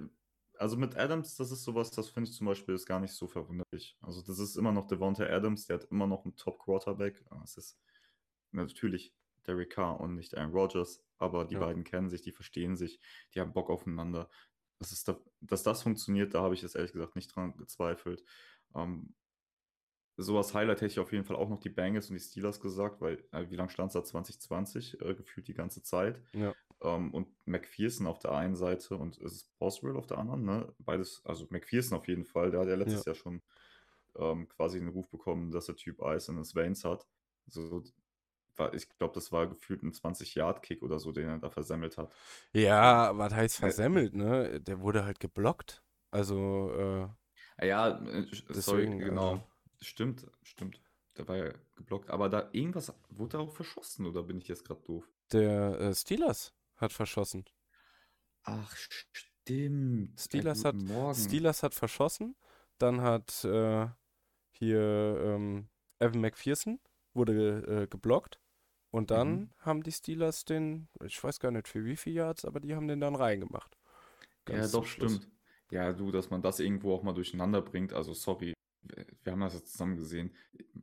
also 0.58 0.76
mit 0.76 0.98
Adams, 0.98 1.36
das 1.36 1.52
ist 1.52 1.64
sowas, 1.64 1.92
das 1.92 2.10
finde 2.10 2.30
ich 2.30 2.36
zum 2.36 2.48
Beispiel 2.48 2.74
ist 2.74 2.88
gar 2.88 3.00
nicht 3.00 3.14
so 3.14 3.28
verwunderlich. 3.28 3.96
Also 4.02 4.24
das 4.24 4.40
ist 4.40 4.56
immer 4.56 4.72
noch 4.72 4.88
Devonta 4.88 5.24
Adams, 5.26 5.68
der 5.68 5.78
hat 5.78 5.86
immer 5.92 6.08
noch 6.08 6.26
einen 6.26 6.36
Top-Quarterback. 6.36 7.24
Es 7.44 7.58
ist 7.58 7.80
natürlich 8.52 9.14
Derek 9.46 9.70
Carr 9.70 10.00
und 10.00 10.16
nicht 10.16 10.36
Aaron 10.36 10.52
Rodgers, 10.52 11.04
aber 11.18 11.46
die 11.46 11.54
ja. 11.54 11.60
beiden 11.60 11.84
kennen 11.84 12.10
sich, 12.10 12.22
die 12.22 12.32
verstehen 12.32 12.76
sich, 12.76 13.00
die 13.34 13.40
haben 13.40 13.54
Bock 13.54 13.70
aufeinander 13.70 14.30
dass, 14.80 14.92
es 14.92 15.04
da, 15.04 15.20
dass 15.42 15.64
das 15.64 15.84
funktioniert, 15.84 16.34
da 16.34 16.42
habe 16.42 16.56
ich 16.56 16.62
jetzt 16.62 16.76
ehrlich 16.76 16.94
gesagt 16.94 17.16
nicht 17.16 17.36
dran 17.36 17.56
gezweifelt. 17.58 18.24
Ähm, 18.76 19.14
so 20.18 20.38
als 20.38 20.54
Highlight 20.54 20.82
hätte 20.82 20.92
ich 20.92 21.00
auf 21.00 21.14
jeden 21.14 21.24
Fall 21.24 21.38
auch 21.38 21.50
noch 21.50 21.60
die 21.60 21.70
Bengals 21.70 22.10
und 22.10 22.16
die 22.16 22.22
Steelers 22.22 22.60
gesagt, 22.60 23.00
weil 23.00 23.24
äh, 23.32 23.50
wie 23.50 23.56
lange 23.56 23.70
stand 23.70 23.90
es 23.90 23.94
da 23.94 24.04
2020 24.04 25.02
äh, 25.02 25.16
gefühlt 25.16 25.48
die 25.48 25.54
ganze 25.54 25.82
Zeit. 25.82 26.22
Ja. 26.34 26.54
Ähm, 26.82 27.14
und 27.14 27.28
McPherson 27.46 28.08
auf 28.08 28.20
der 28.20 28.34
einen 28.34 28.56
Seite 28.56 28.98
und 28.98 29.18
es 29.18 29.34
ist 29.34 29.60
Boswell 29.60 29.96
auf 29.96 30.08
der 30.08 30.18
anderen, 30.18 30.44
ne? 30.44 30.74
Beides, 30.80 31.22
also 31.26 31.48
McPherson 31.50 31.98
auf 31.98 32.08
jeden 32.08 32.26
Fall, 32.26 32.52
der 32.52 32.62
hat 32.62 32.68
ja 32.68 32.76
letztes 32.76 33.06
ja. 33.06 33.12
Jahr 33.12 33.16
schon 33.16 33.42
ähm, 34.18 34.48
quasi 34.50 34.80
den 34.80 34.90
Ruf 34.90 35.10
bekommen, 35.10 35.52
dass 35.52 35.68
der 35.68 35.76
Typ 35.76 36.02
Eis 36.02 36.28
in 36.28 36.36
den 36.36 36.46
Veins 36.46 36.84
hat. 36.84 37.08
So, 37.48 37.84
war, 38.60 38.74
ich 38.74 38.88
glaube, 38.98 39.14
das 39.14 39.32
war 39.32 39.48
gefühlt 39.48 39.84
ein 39.84 39.94
20-Yard-Kick 39.94 40.82
oder 40.84 41.00
so, 41.00 41.12
den 41.12 41.28
er 41.28 41.40
da 41.40 41.50
versemmelt 41.50 41.98
hat. 41.98 42.14
Ja, 42.54 43.18
was 43.18 43.34
heißt 43.34 43.58
versemmelt, 43.58 44.14
ne? 44.14 44.60
Der 44.62 44.82
wurde 44.82 45.06
halt 45.06 45.20
geblockt. 45.20 45.84
Also, 46.12 46.72
äh, 47.60 47.68
Ja, 47.68 47.90
äh, 47.90 48.26
deswegen, 48.50 48.62
sorry, 48.62 48.86
genau. 48.86 49.36
Äh, 49.36 49.40
stimmt, 49.82 50.28
stimmt. 50.44 50.82
Der 51.18 51.28
war 51.28 51.38
ja 51.38 51.54
geblockt. 51.76 52.10
Aber 52.10 52.30
da 52.30 52.50
irgendwas, 52.52 52.94
wurde 53.10 53.40
auch 53.40 53.52
verschossen 53.52 54.06
oder 54.06 54.24
bin 54.24 54.38
ich 54.38 54.48
jetzt 54.48 54.66
gerade 54.66 54.82
doof? 54.82 55.10
Der 55.32 55.80
äh, 55.80 55.96
Steelers 55.96 56.54
hat 56.78 56.94
verschossen. 56.94 57.46
Ach, 58.44 58.76
stimmt. 58.76 60.20
Steelers, 60.20 60.66
hat, 60.66 60.76
Steelers 61.16 61.64
hat 61.64 61.74
verschossen. 61.74 62.36
Dann 62.78 63.02
hat 63.02 63.44
äh, 63.44 63.88
hier 64.52 65.22
ähm, 65.24 65.68
Evan 66.00 66.22
McPherson 66.22 66.80
wurde 67.14 67.84
äh, 67.84 67.88
geblockt. 67.88 68.39
Und 68.92 69.12
dann 69.12 69.32
mhm. 69.32 69.50
haben 69.60 69.84
die 69.84 69.92
Steelers 69.92 70.46
den, 70.46 70.88
ich 71.04 71.24
weiß 71.24 71.40
gar 71.40 71.52
nicht 71.52 71.68
für 71.68 71.86
wie 71.86 71.96
viele 71.96 72.18
Yards, 72.18 72.46
aber 72.46 72.60
die 72.60 72.76
haben 72.76 72.88
den 72.88 73.00
dann 73.00 73.16
reingemacht. 73.16 73.78
Ganz 74.46 74.72
ja, 74.72 74.80
doch, 74.80 74.86
stimmt. 74.86 75.30
Ja, 75.72 75.94
du, 75.94 76.12
dass 76.12 76.32
man 76.32 76.42
das 76.42 76.60
irgendwo 76.60 76.94
auch 76.94 77.04
mal 77.04 77.14
durcheinander 77.14 77.62
bringt. 77.62 77.94
Also, 77.94 78.14
sorry, 78.14 78.56
wir 79.24 79.32
haben 79.32 79.42
das 79.42 79.54
jetzt 79.54 79.72
zusammen 79.72 79.96
gesehen. 79.98 80.32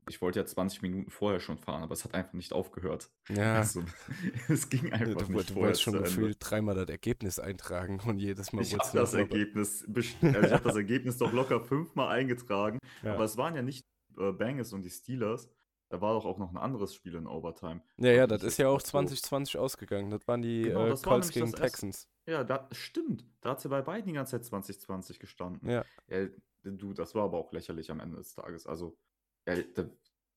ich 0.09 0.21
wollte 0.21 0.39
ja 0.39 0.47
20 0.47 0.83
Minuten 0.83 1.11
vorher 1.11 1.41
schon 1.41 1.59
fahren, 1.59 1.83
aber 1.83 1.95
es 1.95 2.05
hat 2.05 2.15
einfach 2.15 2.35
nicht 2.35 2.53
aufgehört. 2.53 3.11
Ja. 3.29 3.57
Also, 3.57 3.83
es 4.49 4.69
ging 4.69 4.93
einfach 4.93 5.27
du, 5.27 5.33
nicht 5.33 5.51
du 5.51 5.55
wolltest 5.57 5.83
schon 5.83 5.95
gefühlt 5.95 6.37
dreimal 6.41 6.75
das 6.75 6.89
Ergebnis 6.89 7.39
eintragen 7.39 8.01
und 8.07 8.19
jedes 8.19 8.53
Mal 8.53 8.63
Ich 8.63 8.75
habe 8.75 8.89
das 8.93 9.15
Ergebnis, 9.15 9.85
also 9.95 10.01
ich 10.01 10.53
habe 10.53 10.65
das 10.65 10.77
Ergebnis 10.77 11.19
doch 11.19 11.33
locker 11.33 11.61
fünfmal 11.61 12.09
eingetragen, 12.09 12.79
Ja. 13.03 13.15
aber 13.15 13.25
es 13.25 13.37
waren 13.37 13.55
ja 13.57 13.63
nicht 13.63 13.85
äh, 14.19 14.33
Bengals 14.33 14.73
und 14.73 14.83
die 14.83 14.91
Steelers. 14.91 15.51
Da 15.88 16.00
war 16.00 16.14
doch 16.14 16.25
auch 16.25 16.38
noch 16.38 16.50
ein 16.50 16.57
anderes 16.57 16.95
Spiel 16.95 17.14
in 17.14 17.26
Overtime. 17.26 17.81
Ja, 17.99 18.11
ja, 18.11 18.26
das 18.26 18.43
ist 18.43 18.59
ja 18.59 18.69
auch 18.69 18.81
so- 18.81 18.88
2020 18.88 19.57
ausgegangen. 19.57 20.11
Das 20.11 20.26
waren 20.26 20.43
die 20.43 20.62
Genau, 20.62 20.87
äh, 20.87 20.88
das 20.90 21.05
war 21.05 21.12
Colts 21.12 21.35
nämlich 21.35 21.52
gegen 21.52 21.62
Texans. 21.62 22.09
Ja, 22.26 22.43
da, 22.43 22.69
stimmt. 22.73 23.25
Da 23.40 23.50
hat 23.50 23.61
sie 23.61 23.69
bei 23.69 23.83
beiden 23.83 24.07
die 24.09 24.12
ganze 24.14 24.33
Zeit 24.33 24.45
2020 24.45 25.21
gestanden. 25.21 25.69
Ja. 25.69 25.85
Ja, 26.09 26.26
du, 26.64 26.93
das 26.93 27.14
war 27.14 27.25
aber 27.25 27.38
auch 27.38 27.52
lächerlich 27.52 27.90
am 27.90 28.00
Ende 28.00 28.16
des 28.16 28.35
Tages. 28.35 28.66
Also, 28.66 28.99
ja, 29.47 29.62
da, 29.75 29.88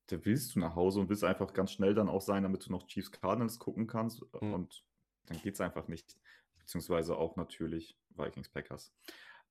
da 0.08 0.26
willst 0.26 0.54
du 0.56 0.60
nach 0.60 0.76
Hause 0.76 1.00
und 1.00 1.10
willst 1.10 1.24
einfach 1.24 1.52
ganz 1.54 1.72
schnell 1.72 1.96
dann 1.96 2.10
auch 2.10 2.22
sein, 2.22 2.44
damit 2.44 2.68
du 2.68 2.72
noch 2.72 2.86
Chiefs 2.86 3.12
Cardinals 3.12 3.58
gucken 3.58 3.88
kannst. 3.88 4.22
Mhm. 4.42 4.54
Und 4.54 4.86
dann 5.26 5.42
geht 5.42 5.56
es 5.56 5.62
einfach 5.62 5.88
nicht. 5.88 6.16
Beziehungsweise 6.60 7.18
auch 7.18 7.36
natürlich 7.38 7.98
Vikings 8.16 8.50
Packers. 8.50 8.94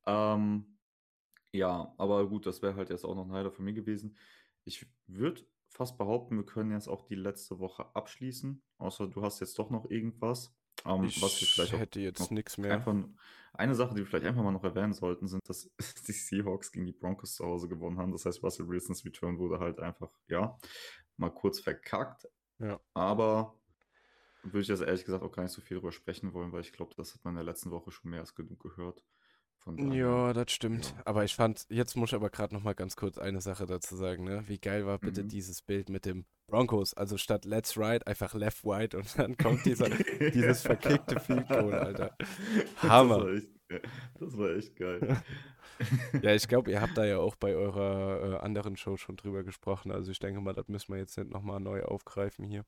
Ähm, 0.07 0.79
ja, 1.51 1.93
aber 1.97 2.29
gut, 2.29 2.47
das 2.47 2.63
wäre 2.63 2.77
halt 2.77 2.91
jetzt 2.91 3.05
auch 3.05 3.17
noch 3.17 3.25
ein 3.25 3.33
Highlight 3.33 3.55
von 3.55 3.65
mir 3.65 3.73
gewesen. 3.73 4.17
Ich 4.65 4.87
würde 5.09 5.43
fast 5.69 5.99
behaupten, 5.99 6.37
wir 6.37 6.47
können 6.47 6.73
jetzt 6.73 6.89
auch 6.89 7.03
die 7.03 7.15
letzte 7.15 7.59
Woche 7.59 7.87
abschließen. 7.95 8.63
Außer 8.79 9.09
du 9.09 9.23
hast 9.23 9.41
jetzt 9.41 9.59
doch 9.59 9.71
noch 9.71 9.91
irgendwas. 9.91 10.55
Ähm, 10.85 11.05
Ich 11.05 11.23
was 11.23 11.41
wir 11.41 11.49
vielleicht 11.49 11.79
hätte 11.79 12.01
jetzt 12.01 12.21
noch 12.21 12.31
nichts 12.31 12.59
mehr. 12.59 12.73
Einfach, 12.73 12.95
eine 13.53 13.75
Sache, 13.75 13.95
die 13.95 14.01
wir 14.01 14.07
vielleicht 14.07 14.27
einfach 14.27 14.43
mal 14.43 14.53
noch 14.53 14.65
erwähnen 14.65 14.93
sollten, 14.93 15.27
sind, 15.27 15.49
dass 15.49 15.71
die 16.07 16.13
Seahawks 16.13 16.71
gegen 16.71 16.87
die 16.87 16.93
Broncos 16.93 17.35
zu 17.35 17.45
Hause 17.45 17.69
gewonnen 17.69 17.99
haben. 17.99 18.13
Das 18.13 18.25
heißt, 18.25 18.43
Russell 18.43 18.69
Wilsons 18.69 19.05
Return 19.05 19.39
wurde 19.39 19.59
halt 19.59 19.81
einfach, 19.81 20.11
ja, 20.29 20.57
mal 21.17 21.31
kurz 21.31 21.61
verkackt. 21.61 22.29
Ja. 22.59 22.81
Aber 22.95 23.55
würde 24.43 24.61
ich 24.61 24.69
jetzt 24.69 24.83
ehrlich 24.83 25.05
gesagt 25.05 25.25
auch 25.25 25.33
gar 25.33 25.43
nicht 25.43 25.53
so 25.53 25.61
viel 25.61 25.77
drüber 25.77 25.93
sprechen 25.93 26.33
wollen, 26.33 26.53
weil 26.53 26.61
ich 26.61 26.73
glaube, 26.73 26.95
das 26.97 27.15
hat 27.15 27.25
man 27.25 27.33
in 27.33 27.39
der 27.39 27.45
letzten 27.45 27.71
Woche 27.71 27.91
schon 27.91 28.11
mehr 28.11 28.21
als 28.21 28.35
genug 28.35 28.61
gehört. 28.61 29.03
Ja, 29.77 30.33
das 30.33 30.51
stimmt. 30.53 30.95
ja. 30.97 31.03
Aber 31.05 31.25
ich 31.25 31.35
fand, 31.35 31.67
jetzt 31.69 31.95
muss 31.97 32.11
ich 32.11 32.15
aber 32.15 32.31
gerade 32.31 32.55
noch 32.55 32.63
mal 32.63 32.75
ganz 32.75 32.97
kurz 32.97 33.19
eine 33.19 33.41
Sache 33.43 33.67
dazu 33.67 33.97
sagen, 33.97 34.25
ne? 34.25 34.43
Wie 34.47 34.59
geil 34.59 34.87
war 34.87 34.99
bitte 34.99 35.23
Mhm. 35.25 35.29
dieses 35.29 35.61
Bild 35.61 35.91
mit 35.91 36.07
dem 36.07 36.25
Broncos? 36.47 36.95
Also 36.95 37.19
statt 37.19 37.45
Let's 37.45 37.77
Ride 37.77 38.07
einfach 38.07 38.33
Left 38.35 38.65
Right 38.65 38.95
und 38.95 39.19
dann 39.19 39.37
kommt 39.37 39.67
dieser, 39.67 39.89
dieses 40.33 40.63
verkickte 40.63 41.21
Field 41.21 41.49
Goal, 41.49 41.75
Alter. 41.75 42.17
Hammer. 42.83 43.19
Das 43.19 43.27
war 43.27 43.35
echt, 43.37 43.49
geil. 43.69 43.83
das 44.19 44.39
war 44.39 44.51
echt 44.51 44.77
geil. 44.77 45.23
Ja, 46.23 46.35
ich 46.35 46.49
glaube, 46.49 46.73
ihr 46.73 46.81
habt 46.81 46.99
da 46.99 47.05
ja 47.05 47.19
auch 47.19 47.37
bei 47.37 47.55
eurer 47.55 48.33
äh, 48.33 48.37
anderen 48.45 48.77
Show 48.77 48.97
schon 48.97 49.15
drüber 49.17 49.45
gesprochen. 49.45 49.93
Also 49.93 50.11
ich 50.11 50.19
denke 50.19 50.41
mal, 50.41 50.53
das 50.53 50.67
müssen 50.67 50.93
wir 50.93 50.99
jetzt 50.99 51.17
nicht 51.17 51.31
noch 51.31 51.43
mal 51.43 51.61
neu 51.61 51.85
aufgreifen 51.85 52.45
hier. 52.45 52.65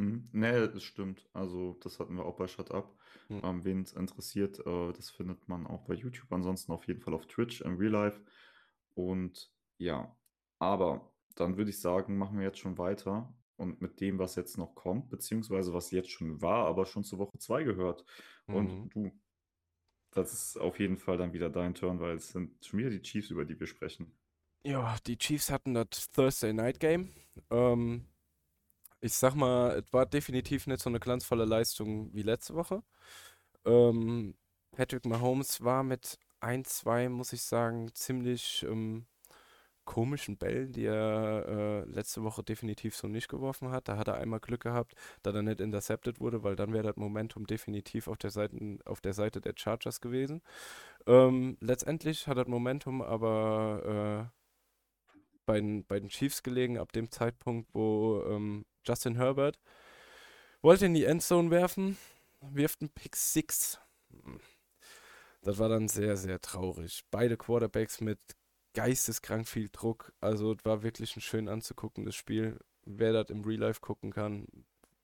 Mhm. 0.00 0.28
Nee, 0.32 0.68
das 0.68 0.82
stimmt. 0.82 1.28
Also, 1.34 1.76
das 1.82 2.00
hatten 2.00 2.16
wir 2.16 2.24
auch 2.24 2.36
bei 2.36 2.48
Shut 2.48 2.70
Up. 2.70 2.96
Mhm. 3.28 3.40
Ähm, 3.44 3.64
wen 3.64 3.82
es 3.82 3.92
interessiert, 3.92 4.58
äh, 4.66 4.92
das 4.92 5.10
findet 5.10 5.46
man 5.48 5.66
auch 5.66 5.82
bei 5.82 5.94
YouTube. 5.94 6.32
Ansonsten 6.32 6.72
auf 6.72 6.86
jeden 6.86 7.00
Fall 7.00 7.12
auf 7.12 7.26
Twitch 7.26 7.60
im 7.60 7.76
Real 7.76 7.92
Life. 7.92 8.20
Und 8.94 9.52
ja, 9.76 10.16
aber 10.58 11.12
dann 11.34 11.58
würde 11.58 11.70
ich 11.70 11.80
sagen, 11.80 12.16
machen 12.16 12.38
wir 12.38 12.46
jetzt 12.46 12.58
schon 12.58 12.78
weiter. 12.78 13.32
Und 13.56 13.82
mit 13.82 14.00
dem, 14.00 14.18
was 14.18 14.36
jetzt 14.36 14.56
noch 14.56 14.74
kommt, 14.74 15.10
beziehungsweise 15.10 15.74
was 15.74 15.90
jetzt 15.90 16.10
schon 16.10 16.40
war, 16.40 16.66
aber 16.66 16.86
schon 16.86 17.04
zur 17.04 17.18
Woche 17.18 17.36
2 17.38 17.62
gehört. 17.64 18.06
Mhm. 18.46 18.54
Und 18.54 18.88
du, 18.94 19.12
das 20.12 20.32
ist 20.32 20.56
auf 20.58 20.80
jeden 20.80 20.96
Fall 20.96 21.18
dann 21.18 21.34
wieder 21.34 21.50
dein 21.50 21.74
Turn, 21.74 22.00
weil 22.00 22.16
es 22.16 22.30
sind 22.30 22.64
schon 22.64 22.78
wieder 22.78 22.88
die 22.88 23.02
Chiefs, 23.02 23.28
über 23.28 23.44
die 23.44 23.60
wir 23.60 23.66
sprechen. 23.66 24.16
Ja, 24.64 24.96
die 25.06 25.18
Chiefs 25.18 25.50
hatten 25.50 25.74
das 25.74 26.10
Thursday 26.10 26.54
Night 26.54 26.80
Game. 26.80 27.10
Ähm, 27.50 28.06
ich 29.00 29.14
sag 29.14 29.34
mal, 29.34 29.78
es 29.84 29.92
war 29.92 30.06
definitiv 30.06 30.66
nicht 30.66 30.82
so 30.82 30.90
eine 30.90 31.00
glanzvolle 31.00 31.44
Leistung 31.44 32.12
wie 32.14 32.22
letzte 32.22 32.54
Woche. 32.54 32.82
Ähm, 33.66 34.34
Patrick 34.72 35.06
Mahomes 35.06 35.62
war 35.64 35.82
mit 35.84 36.18
ein, 36.40 36.64
zwei, 36.64 37.08
muss 37.08 37.32
ich 37.32 37.42
sagen, 37.42 37.90
ziemlich 37.94 38.64
ähm, 38.68 39.06
komischen 39.84 40.36
Bällen, 40.38 40.72
die 40.72 40.84
er 40.86 41.46
äh, 41.86 41.90
letzte 41.90 42.22
Woche 42.24 42.42
definitiv 42.44 42.96
so 42.96 43.08
nicht 43.08 43.28
geworfen 43.28 43.70
hat. 43.70 43.88
Da 43.88 43.96
hat 43.98 44.08
er 44.08 44.16
einmal 44.16 44.40
Glück 44.40 44.62
gehabt, 44.62 44.94
da 45.22 45.32
er 45.32 45.42
nicht 45.42 45.60
intercepted 45.60 46.20
wurde, 46.20 46.44
weil 46.44 46.56
dann 46.56 46.72
wäre 46.72 46.84
das 46.88 46.96
Momentum 46.96 47.46
definitiv 47.46 48.08
auf 48.08 48.18
der 48.18 48.30
Seite, 48.30 48.78
auf 48.86 49.00
der 49.00 49.14
Seite 49.14 49.40
der 49.40 49.54
Chargers 49.56 50.00
gewesen. 50.00 50.42
Ähm, 51.06 51.58
letztendlich 51.60 52.26
hat 52.28 52.38
das 52.38 52.48
Momentum 52.48 53.02
aber 53.02 54.30
äh, 54.32 54.36
bei, 55.46 55.60
den- 55.60 55.84
bei 55.86 56.00
den 56.00 56.08
Chiefs 56.08 56.42
gelegen, 56.42 56.78
ab 56.78 56.92
dem 56.92 57.10
Zeitpunkt, 57.10 57.68
wo 57.74 58.22
ähm, 58.28 58.64
Justin 58.84 59.16
Herbert 59.16 59.58
wollte 60.62 60.86
in 60.86 60.94
die 60.94 61.04
Endzone 61.04 61.50
werfen, 61.50 61.96
wirft 62.40 62.82
einen 62.82 62.90
Pick 62.90 63.16
6. 63.16 63.78
Das 65.42 65.58
war 65.58 65.68
dann 65.68 65.88
sehr, 65.88 66.16
sehr 66.16 66.40
traurig. 66.40 67.04
Beide 67.10 67.36
Quarterbacks 67.36 68.00
mit 68.00 68.18
geisteskrank 68.74 69.48
viel 69.48 69.68
Druck. 69.72 70.12
Also 70.20 70.52
es 70.52 70.64
war 70.64 70.82
wirklich 70.82 71.16
ein 71.16 71.22
schön 71.22 71.48
anzuguckendes 71.48 72.14
Spiel. 72.14 72.58
Wer 72.84 73.12
das 73.12 73.30
im 73.30 73.44
Real 73.44 73.60
Life 73.60 73.80
gucken 73.80 74.12
kann, 74.12 74.46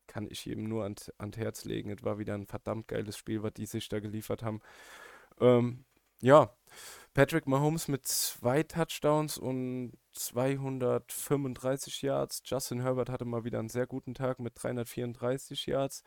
kann 0.07 0.27
ich 0.31 0.47
ihm 0.47 0.65
nur 0.65 0.85
ans, 0.85 1.11
ans 1.19 1.37
Herz 1.37 1.65
legen. 1.65 1.91
Es 1.91 2.03
war 2.05 2.19
wieder 2.19 2.35
ein 2.35 2.47
verdammt 2.47 2.89
geiles 2.89 3.17
Spiel, 3.17 3.43
was 3.43 3.55
die 3.55 3.67
sich 3.67 3.89
da 3.89 3.99
geliefert 4.01 4.43
haben. 4.43 4.61
Ähm, 5.41 5.85
ja, 6.21 6.51
Patrick 7.15 7.47
Mahomes 7.47 7.89
mit 7.89 8.07
zwei 8.07 8.63
Touchdowns 8.63 9.39
und 9.39 9.93
235 10.13 12.03
Yards. 12.03 12.43
Justin 12.45 12.81
Herbert 12.83 13.09
hatte 13.09 13.25
mal 13.25 13.45
wieder 13.45 13.59
einen 13.59 13.69
sehr 13.71 13.87
guten 13.87 14.15
Tag 14.15 14.39
mit 14.39 14.53
334 14.57 15.67
Yards, 15.67 16.03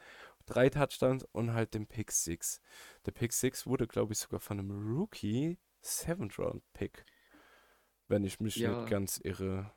drei 0.46 0.70
Touchdowns 0.70 1.24
und 1.32 1.54
halt 1.54 1.74
dem 1.74 1.88
Pick 1.88 2.12
6. 2.12 2.62
Der 3.06 3.12
Pick 3.12 3.34
6 3.34 3.66
wurde, 3.68 3.88
glaube 3.88 4.14
ich, 4.14 4.20
sogar 4.20 4.40
von 4.40 4.60
einem 4.60 4.72
Rookie 4.98 5.58
Seventh 5.82 6.38
Round 6.38 6.62
Pick, 6.74 7.06
wenn 8.08 8.24
ich 8.24 8.40
mich 8.40 8.58
Ja. 8.58 8.70
nicht 8.70 8.90
ganz 8.90 9.20
irre. 9.24 9.72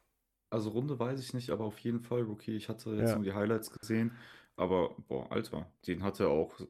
Also 0.51 0.71
Runde 0.71 0.99
weiß 0.99 1.19
ich 1.21 1.33
nicht, 1.33 1.51
aber 1.51 1.65
auf 1.65 1.79
jeden 1.79 2.01
Fall 2.01 2.23
Rookie. 2.23 2.55
Ich 2.57 2.69
hatte 2.69 2.91
jetzt 2.91 3.11
Ja. 3.11 3.15
nur 3.17 3.25
die 3.25 3.33
Highlights 3.33 3.71
gesehen, 3.71 4.13
aber 4.57 4.95
boah, 5.09 5.31
Alter, 5.33 5.71
den 5.87 6.03
hat 6.03 6.21
er 6.21 6.29
auch 6.29 6.61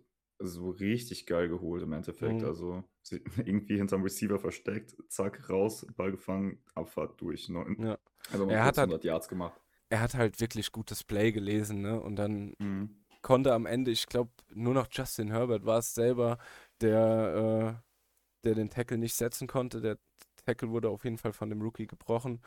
so 0.48 0.70
richtig 0.70 1.26
geil 1.26 1.48
geholt 1.48 1.82
im 1.82 1.92
Endeffekt. 1.92 2.40
Mhm. 2.42 2.46
Also 2.46 2.84
irgendwie 3.44 3.76
hinterm 3.76 4.02
Receiver 4.02 4.38
versteckt, 4.38 4.94
zack, 5.08 5.48
raus, 5.50 5.86
Ball 5.96 6.10
gefangen, 6.12 6.62
Abfahrt 6.74 7.20
durch. 7.20 7.48
Neun, 7.48 7.76
Ja. 7.80 7.98
Also 8.30 8.46
Er 8.48 8.64
hat 8.64 8.78
halt- 8.78 8.88
100 8.88 9.04
Yards 9.04 9.28
gemacht. 9.28 9.60
Er 9.88 10.00
hat 10.00 10.14
halt 10.14 10.40
wirklich 10.40 10.72
gutes 10.72 11.04
Play 11.04 11.32
gelesen, 11.32 11.82
ne? 11.82 12.00
Und 12.00 12.16
dann 12.16 12.54
Mhm. 12.58 13.04
konnte 13.20 13.52
am 13.52 13.66
Ende, 13.66 13.90
ich 13.90 14.06
glaube, 14.06 14.30
nur 14.54 14.72
noch 14.74 14.86
Justin 14.90 15.30
Herbert 15.30 15.66
war 15.66 15.78
es 15.78 15.92
selber, 15.94 16.38
der, 16.80 17.78
äh, 17.82 18.44
der 18.44 18.54
den 18.54 18.70
Tackle 18.70 18.96
nicht 18.98 19.14
setzen 19.14 19.46
konnte. 19.46 19.80
Der 19.80 19.98
Tackle 20.46 20.70
wurde 20.70 20.88
auf 20.88 21.04
jeden 21.04 21.18
Fall 21.18 21.32
von 21.32 21.50
dem 21.50 21.60
Rookie 21.60 21.86
gebrochen. 21.86 22.40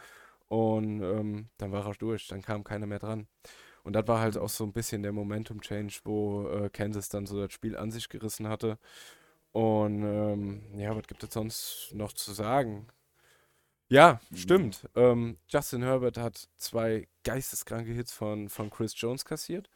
Und 0.48 1.02
ähm, 1.02 1.50
dann 1.58 1.72
war 1.72 1.86
er 1.88 1.94
durch, 1.96 2.28
dann 2.28 2.42
kam 2.42 2.64
keiner 2.64 2.86
mehr 2.88 3.00
dran. 3.00 3.28
Und 3.86 3.94
das 3.94 4.08
war 4.10 4.22
halt 4.22 4.38
auch 4.38 4.50
so 4.50 4.66
ein 4.66 4.74
bisschen 4.74 5.04
der 5.04 5.14
Momentum-Change, 5.14 6.02
wo 6.06 6.48
äh, 6.50 6.70
Kansas 6.72 7.10
dann 7.10 7.28
so 7.28 7.42
das 7.42 7.54
Spiel 7.54 7.78
an 7.78 7.92
sich 7.92 8.10
gerissen 8.10 8.50
hatte. 8.50 8.80
Und 9.54 10.04
ähm, 10.04 10.64
ja, 10.78 10.96
was 10.96 11.08
gibt 11.08 11.24
es 11.24 11.34
sonst 11.34 11.92
noch 11.94 12.14
zu 12.14 12.34
sagen? 12.34 12.88
Ja, 13.90 14.20
Mhm. 14.30 14.40
stimmt. 14.40 14.90
Ähm, 14.96 15.38
Justin 15.48 15.84
Herbert 15.84 16.18
hat 16.18 16.50
zwei 16.58 17.08
geisteskranke 17.24 17.92
Hits 17.92 18.12
von, 18.14 18.50
von 18.50 18.70
Chris 18.72 18.94
Jones 19.00 19.26
kassiert. 19.26 19.70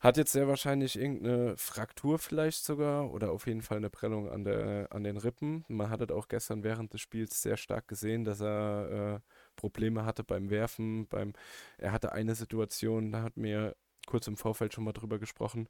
Hat 0.00 0.16
jetzt 0.16 0.32
sehr 0.32 0.48
wahrscheinlich 0.48 0.96
irgendeine 0.98 1.56
Fraktur 1.56 2.18
vielleicht 2.18 2.64
sogar 2.64 3.10
oder 3.12 3.32
auf 3.32 3.46
jeden 3.46 3.62
Fall 3.62 3.78
eine 3.78 3.90
Prellung 3.90 4.30
an, 4.30 4.44
der, 4.44 4.88
an 4.92 5.04
den 5.04 5.16
Rippen. 5.18 5.64
Man 5.68 5.90
hat 5.90 6.02
es 6.02 6.10
auch 6.10 6.28
gestern 6.28 6.64
während 6.64 6.92
des 6.94 7.00
Spiels 7.02 7.42
sehr 7.42 7.56
stark 7.56 7.88
gesehen, 7.88 8.24
dass 8.24 8.40
er 8.40 9.22
äh, 9.26 9.30
Probleme 9.56 10.04
hatte 10.04 10.24
beim 10.24 10.50
Werfen. 10.50 11.06
Beim, 11.08 11.32
er 11.78 11.92
hatte 11.92 12.12
eine 12.12 12.34
Situation, 12.34 13.12
da 13.12 13.22
hat 13.22 13.36
mir 13.36 13.76
kurz 14.06 14.26
im 14.28 14.36
Vorfeld 14.36 14.72
schon 14.74 14.84
mal 14.84 14.92
drüber 14.92 15.18
gesprochen. 15.18 15.68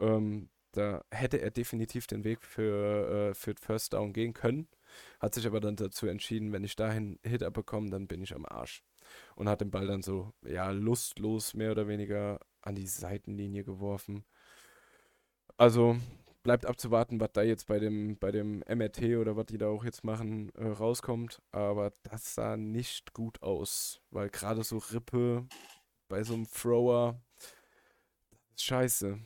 Ähm, 0.00 0.48
da 0.72 1.04
hätte 1.10 1.40
er 1.40 1.50
definitiv 1.50 2.06
den 2.06 2.24
Weg 2.24 2.42
für, 2.42 3.30
äh, 3.30 3.34
für 3.34 3.54
First 3.60 3.92
Down 3.92 4.12
gehen 4.12 4.34
können. 4.34 4.68
Hat 5.20 5.34
sich 5.34 5.46
aber 5.46 5.60
dann 5.60 5.76
dazu 5.76 6.06
entschieden, 6.06 6.52
wenn 6.52 6.64
ich 6.64 6.76
dahin 6.76 7.18
Hit 7.24 7.40
bekomme, 7.52 7.90
dann 7.90 8.08
bin 8.08 8.22
ich 8.22 8.34
am 8.34 8.46
Arsch. 8.46 8.82
Und 9.36 9.48
hat 9.48 9.60
den 9.60 9.70
Ball 9.70 9.86
dann 9.86 10.02
so, 10.02 10.32
ja, 10.42 10.70
lustlos 10.70 11.54
mehr 11.54 11.72
oder 11.72 11.88
weniger 11.88 12.40
an 12.62 12.74
die 12.74 12.86
Seitenlinie 12.86 13.64
geworfen. 13.64 14.24
Also 15.56 15.96
bleibt 16.44 16.66
abzuwarten, 16.66 17.18
was 17.18 17.32
da 17.32 17.42
jetzt 17.42 17.66
bei 17.66 17.80
dem, 17.80 18.16
bei 18.18 18.30
dem 18.30 18.62
MRT 18.68 19.16
oder 19.16 19.36
was 19.36 19.46
die 19.46 19.58
da 19.58 19.66
auch 19.68 19.84
jetzt 19.84 20.04
machen, 20.04 20.50
äh, 20.54 20.66
rauskommt. 20.66 21.42
Aber 21.50 21.92
das 22.04 22.36
sah 22.36 22.56
nicht 22.56 23.14
gut 23.14 23.42
aus, 23.42 24.00
weil 24.10 24.30
gerade 24.30 24.62
so 24.62 24.78
Rippe 24.78 25.48
bei 26.08 26.22
so 26.22 26.34
einem 26.34 26.46
Thrower, 26.46 27.20
das 27.38 27.50
ist 28.56 28.64
scheiße. 28.64 29.18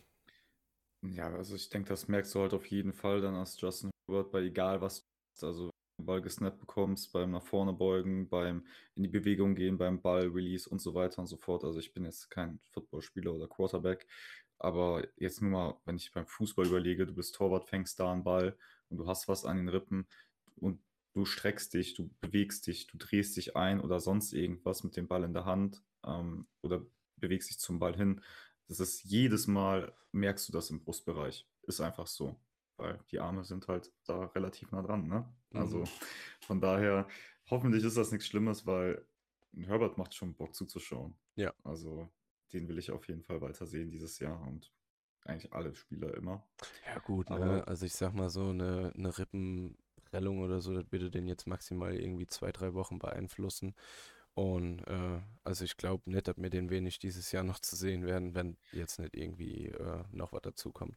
Ja, 1.03 1.33
also 1.35 1.55
ich 1.55 1.69
denke, 1.69 1.91
das 1.91 2.09
merkst 2.09 2.35
du 2.35 2.41
halt 2.41 2.55
auf 2.55 2.67
jeden 2.67 2.93
Fall 2.93 3.21
dann 3.21 3.35
als 3.35 3.61
Justin 3.61 3.91
Herbert, 4.09 4.33
bei 4.33 4.41
egal 4.43 4.81
was 4.81 5.01
du 5.01 5.07
machst. 5.07 5.45
Also 5.45 5.71
Ball 6.01 6.23
gesnappt 6.23 6.61
bekommst, 6.61 7.13
beim 7.13 7.33
nach 7.33 7.43
vorne 7.43 7.73
beugen, 7.73 8.29
beim 8.29 8.65
in 8.95 9.03
die 9.03 9.09
Bewegung 9.09 9.55
gehen, 9.55 9.79
beim 9.79 10.01
Ball, 10.01 10.29
Release 10.29 10.69
und 10.69 10.81
so 10.81 10.95
weiter 10.95 11.19
und 11.19 11.27
so 11.27 11.37
fort. 11.37 11.65
Also 11.65 11.81
ich 11.81 11.93
bin 11.93 12.05
jetzt 12.05 12.31
kein 12.31 12.61
Footballspieler 12.73 13.35
oder 13.35 13.49
Quarterback, 13.49 14.07
aber 14.59 15.07
jetzt 15.17 15.41
nur 15.43 15.51
mal, 15.51 15.81
wenn 15.85 15.97
ich 15.97 16.13
beim 16.13 16.27
Fußball 16.27 16.67
überlege, 16.67 17.07
du 17.07 17.15
bist 17.15 17.35
Torwart, 17.35 17.65
fängst 17.69 17.99
da 18.01 18.13
einen 18.13 18.25
Ball 18.25 18.57
und 18.89 18.99
du 18.99 19.07
hast 19.07 19.29
was 19.29 19.45
an 19.45 19.57
den 19.59 19.69
Rippen 19.69 20.07
und 20.57 20.81
du 21.15 21.25
streckst 21.25 21.75
dich, 21.75 21.95
du 21.95 22.11
bewegst 22.21 22.67
dich, 22.67 22.87
du 22.87 22.97
drehst 22.99 23.37
dich 23.37 23.57
ein 23.57 23.81
oder 23.81 24.01
sonst 24.01 24.33
irgendwas 24.33 24.85
mit 24.85 24.97
dem 24.97 25.09
Ball 25.09 25.25
in 25.25 25.33
der 25.35 25.45
Hand 25.45 25.83
ähm, 26.05 26.47
oder 26.63 26.85
bewegst 27.17 27.51
dich 27.51 27.59
zum 27.59 27.79
Ball 27.79 27.97
hin. 27.97 28.23
Das 28.69 28.81
ist 28.81 29.03
jedes 29.05 29.47
Mal, 29.47 29.95
merkst 30.13 30.49
du 30.49 30.53
das 30.53 30.71
im 30.71 30.81
Brustbereich. 30.81 31.47
Ist 31.63 31.81
einfach 31.81 32.07
so 32.07 32.37
weil 32.79 32.99
die 33.11 33.19
Arme 33.19 33.45
sind 33.45 33.69
halt 33.69 33.93
da 34.07 34.27
relativ 34.27 34.71
nah 34.71 34.83
dran, 34.83 35.07
ne? 35.07 35.29
Also 35.53 35.81
Mhm. 35.81 35.89
von 36.43 36.61
daher, 36.61 37.09
hoffentlich 37.51 37.85
ist 37.85 37.97
das 37.97 38.13
nichts 38.13 38.27
Schlimmes, 38.27 38.67
weil 38.67 39.05
Herbert 39.57 39.99
macht 39.99 40.15
schon 40.15 40.35
Bock 40.35 40.55
zuzuschauen. 40.55 41.19
Ja. 41.35 41.53
Also 41.65 42.09
den 42.53 42.69
will 42.69 42.79
ich 42.79 42.91
auf 42.91 43.09
jeden 43.09 43.23
Fall 43.23 43.41
weiter 43.41 43.67
sehen 43.67 43.91
dieses 43.91 44.19
Jahr 44.19 44.41
und 44.47 44.73
eigentlich 45.25 45.53
alle 45.53 45.75
Spieler 45.75 46.15
immer. 46.15 46.47
Ja, 46.87 46.99
gut, 46.99 47.31
ne? 47.31 47.37
Aber 47.37 47.69
Also 47.69 47.87
ich 47.87 47.95
sag 47.95 48.15
mal 48.15 48.31
so, 48.31 48.49
eine, 48.51 48.93
eine 48.97 49.17
Rippenprellung 49.19 50.41
oder 50.41 50.61
so, 50.61 50.75
das 50.75 50.91
würde 50.91 51.11
den 51.11 51.27
jetzt 51.29 51.47
maximal 51.47 51.95
irgendwie 51.95 52.27
zwei, 52.27 52.53
drei 52.53 52.75
Wochen 52.75 52.99
beeinflussen. 52.99 53.75
Und 54.35 54.81
äh, 54.87 55.21
also 55.45 55.65
ich 55.65 55.77
glaube 55.77 56.11
nicht, 56.11 56.29
dass 56.29 56.37
wir 56.39 56.51
den 56.51 56.71
wenig 56.71 56.99
dieses 57.01 57.33
Jahr 57.33 57.45
noch 57.45 57.59
zu 57.61 57.77
sehen 57.77 58.07
werden, 58.07 58.35
wenn 58.35 58.57
jetzt 58.73 58.99
nicht 59.01 59.17
irgendwie 59.17 59.67
äh, 59.69 60.05
noch 60.13 60.33
was 60.33 60.43
dazukommt. 60.43 60.97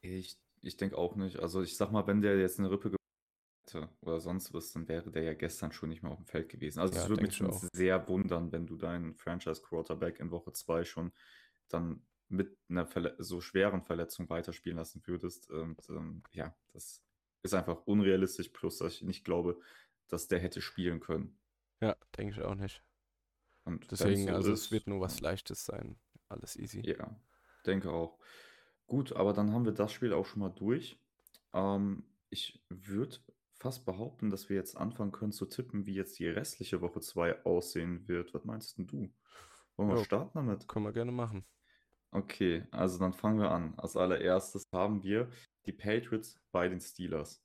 ich, 0.00 0.38
ich 0.62 0.76
denke 0.76 0.96
auch 0.98 1.16
nicht. 1.16 1.38
Also 1.40 1.62
ich 1.62 1.76
sag 1.76 1.90
mal, 1.92 2.06
wenn 2.06 2.20
der 2.22 2.38
jetzt 2.38 2.58
eine 2.58 2.70
Rippe 2.70 2.90
hätte 3.74 3.88
oder 4.00 4.20
sonst 4.20 4.52
was, 4.54 4.72
dann 4.72 4.88
wäre 4.88 5.10
der 5.10 5.22
ja 5.22 5.34
gestern 5.34 5.72
schon 5.72 5.88
nicht 5.88 6.02
mehr 6.02 6.12
auf 6.12 6.18
dem 6.18 6.26
Feld 6.26 6.48
gewesen. 6.48 6.80
Also 6.80 6.94
es 6.94 6.96
Ja, 6.96 7.08
würde 7.08 7.22
mich 7.24 7.34
ich 7.34 7.36
schon 7.36 7.50
auch. 7.50 7.62
sehr 7.72 8.08
wundern, 8.08 8.52
wenn 8.52 8.66
du 8.66 8.76
deinen 8.76 9.14
Franchise-Quarterback 9.14 10.20
in 10.20 10.30
Woche 10.30 10.52
2 10.52 10.84
schon 10.84 11.12
dann 11.68 12.06
mit 12.28 12.56
einer 12.68 12.86
Verle 12.86 13.14
so 13.18 13.40
schweren 13.40 13.82
Verletzung 13.82 14.28
weiterspielen 14.30 14.78
lassen 14.78 15.02
würdest. 15.06 15.50
Und 15.50 15.88
ähm, 15.90 16.22
ja, 16.32 16.54
das 16.72 17.02
ist 17.42 17.54
einfach 17.54 17.86
unrealistisch, 17.86 18.48
plus 18.50 18.78
dass 18.78 18.94
ich 18.94 19.02
nicht 19.02 19.24
glaube, 19.24 19.60
dass 20.08 20.28
der 20.28 20.40
hätte 20.40 20.60
spielen 20.62 21.00
können. 21.00 21.38
Ja, 21.82 21.96
denke 22.16 22.32
ich 22.34 22.42
auch 22.42 22.54
nicht. 22.54 22.82
Und 23.64 23.90
Deswegen, 23.90 24.28
so 24.28 24.32
also 24.32 24.52
es 24.52 24.70
wird 24.72 24.86
ist, 24.86 24.88
nur 24.88 25.00
was 25.00 25.20
Leichtes 25.20 25.64
sein. 25.64 26.00
Alles 26.28 26.56
easy. 26.56 26.86
ja, 26.86 27.20
denke 27.66 27.90
auch. 27.90 28.18
Gut, 28.86 29.12
aber 29.12 29.32
dann 29.32 29.52
haben 29.52 29.64
wir 29.64 29.72
das 29.72 29.92
Spiel 29.92 30.12
auch 30.12 30.26
schon 30.26 30.40
mal 30.40 30.50
durch. 30.50 30.98
Ähm, 31.54 32.04
ich 32.30 32.62
würde 32.68 33.18
fast 33.62 33.84
behaupten, 33.86 34.30
dass 34.30 34.48
wir 34.48 34.56
jetzt 34.56 34.76
anfangen 34.76 35.12
können 35.12 35.32
zu 35.32 35.46
tippen, 35.46 35.86
wie 35.86 35.94
jetzt 35.94 36.18
die 36.18 36.28
restliche 36.28 36.80
Woche 36.82 37.00
2 37.00 37.44
aussehen 37.44 38.06
wird. 38.08 38.34
Was 38.34 38.44
meinst 38.44 38.78
denn 38.78 38.86
du? 38.86 39.14
Wollen 39.76 39.90
wir 39.90 39.96
Ja, 39.96 39.98
starten 39.98 40.32
damit? 40.34 40.68
können 40.68 40.84
wir 40.86 40.92
gerne 40.92 41.12
machen. 41.12 41.46
Okay, 42.10 42.66
also 42.70 42.98
dann 42.98 43.12
fangen 43.14 43.38
wir 43.38 43.50
an. 43.50 43.74
Als 43.78 43.96
allererstes 43.96 44.64
haben 44.72 45.02
wir 45.02 45.30
die 45.66 45.72
Patriots 45.72 46.40
bei 46.50 46.68
den 46.68 46.80
Steelers. 46.80 47.42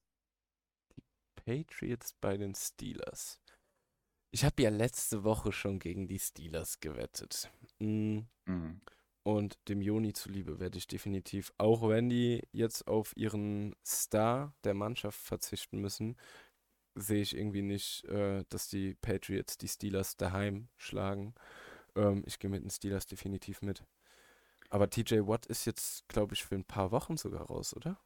Patriots 1.36 2.14
bei 2.20 2.36
den 2.38 2.54
Steelers. 2.54 3.42
Ich 4.32 4.46
habe 4.46 4.64
ja 4.64 4.70
letzte 4.70 5.24
Woche 5.24 5.52
schon 5.52 5.80
gegen 5.80 6.08
die 6.08 6.20
Steelers 6.20 6.80
gewettet. 6.80 7.52
Mm, 7.80 8.22
Mhm. 8.48 8.82
Und 9.28 9.58
dem 9.68 9.82
Joni 9.82 10.14
zuliebe 10.14 10.58
werde 10.62 10.78
ich 10.78 10.88
definitiv, 10.88 11.52
auch 11.58 11.90
wenn 11.90 12.08
die 12.08 12.48
jetzt 12.54 12.88
auf 12.88 13.12
ihren 13.18 13.76
Star 13.86 14.54
der 14.64 14.74
Mannschaft 14.74 15.20
verzichten 15.20 15.80
müssen, 15.82 16.16
sehe 16.96 17.22
ich 17.24 17.38
irgendwie 17.38 17.62
nicht, 17.62 18.06
äh, 18.06 18.46
dass 18.50 18.70
die 18.70 18.96
Patriots 18.96 19.58
die 19.58 19.68
Steelers 19.68 20.18
daheim 20.18 20.70
schlagen. 20.78 21.36
Ähm, 21.96 22.24
ich 22.28 22.40
gehe 22.40 22.50
mit 22.52 22.64
den 22.64 22.72
Steelers 22.72 23.08
definitiv 23.08 23.62
mit. 23.62 23.84
Aber 24.70 24.90
TJ 24.90 25.28
Watt 25.28 25.46
ist 25.48 25.66
jetzt, 25.66 26.08
glaube 26.10 26.36
ich, 26.36 26.46
für 26.46 26.56
ein 26.56 26.66
paar 26.66 26.92
Wochen 26.92 27.18
sogar 27.18 27.44
raus, 27.48 27.76
oder? 27.76 28.00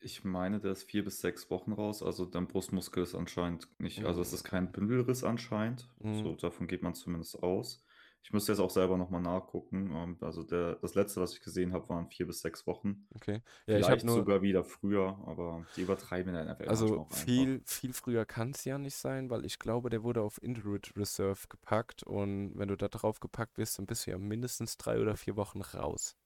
Ich 0.00 0.22
meine, 0.24 0.60
der 0.60 0.72
ist 0.72 0.82
vier 0.82 1.02
bis 1.04 1.20
sechs 1.20 1.48
Wochen 1.48 1.72
raus. 1.72 2.02
Also 2.02 2.26
dein 2.26 2.46
Brustmuskel 2.48 3.02
ist 3.04 3.14
anscheinend 3.14 3.68
nicht, 3.80 4.04
also 4.04 4.20
es 4.20 4.32
ist 4.34 4.44
kein 4.44 4.70
Bündelriss 4.72 5.24
anscheinend. 5.24 5.88
mm, 6.04 6.12
So, 6.22 6.34
davon 6.34 6.66
geht 6.66 6.82
man 6.82 6.94
zumindest 6.94 7.42
aus. 7.42 7.82
Ich 8.22 8.32
müsste 8.32 8.52
jetzt 8.52 8.60
auch 8.60 8.70
selber 8.70 8.96
nochmal 8.96 9.20
nachgucken. 9.20 9.90
Ähm, 9.92 10.16
Also 10.20 10.42
der, 10.42 10.76
das 10.76 10.94
letzte, 10.94 11.20
was 11.20 11.32
ich 11.34 11.40
gesehen 11.40 11.72
habe, 11.72 11.88
waren 11.88 12.08
vier 12.08 12.26
bis 12.26 12.40
sechs 12.40 12.66
Wochen. 12.66 13.06
okay. 13.14 13.42
Ja, 13.66 13.78
ich 13.78 13.90
habe 13.90 14.02
Vielleicht 14.02 14.04
nur, 14.04 14.16
sogar 14.16 14.42
wieder 14.42 14.64
früher, 14.64 15.18
aber 15.26 15.66
die 15.76 15.82
übertreiben 15.82 16.34
in 16.34 16.34
der 16.34 16.54
NFL 16.54 16.68
also 16.68 17.04
einfach. 17.04 17.16
viel, 17.16 17.62
viel 17.66 17.92
früher 17.92 18.24
kann 18.24 18.50
es 18.50 18.64
ja 18.64 18.78
nicht 18.78 18.96
sein, 18.96 19.30
weil 19.30 19.44
ich 19.44 19.58
glaube, 19.58 19.90
der 19.90 20.02
wurde 20.02 20.22
auf 20.22 20.42
Injured 20.42 20.96
Reserve 20.96 21.46
gepackt 21.48 22.02
und 22.02 22.56
wenn 22.56 22.68
du 22.68 22.76
da 22.76 22.88
drauf 22.88 23.20
gepackt 23.20 23.58
wirst, 23.58 23.78
dann 23.78 23.86
bist 23.86 24.06
du 24.06 24.12
ja 24.12 24.18
mindestens 24.18 24.76
drei 24.76 25.00
oder 25.00 25.16
vier 25.16 25.36
Wochen 25.36 25.60
raus. 25.60 26.16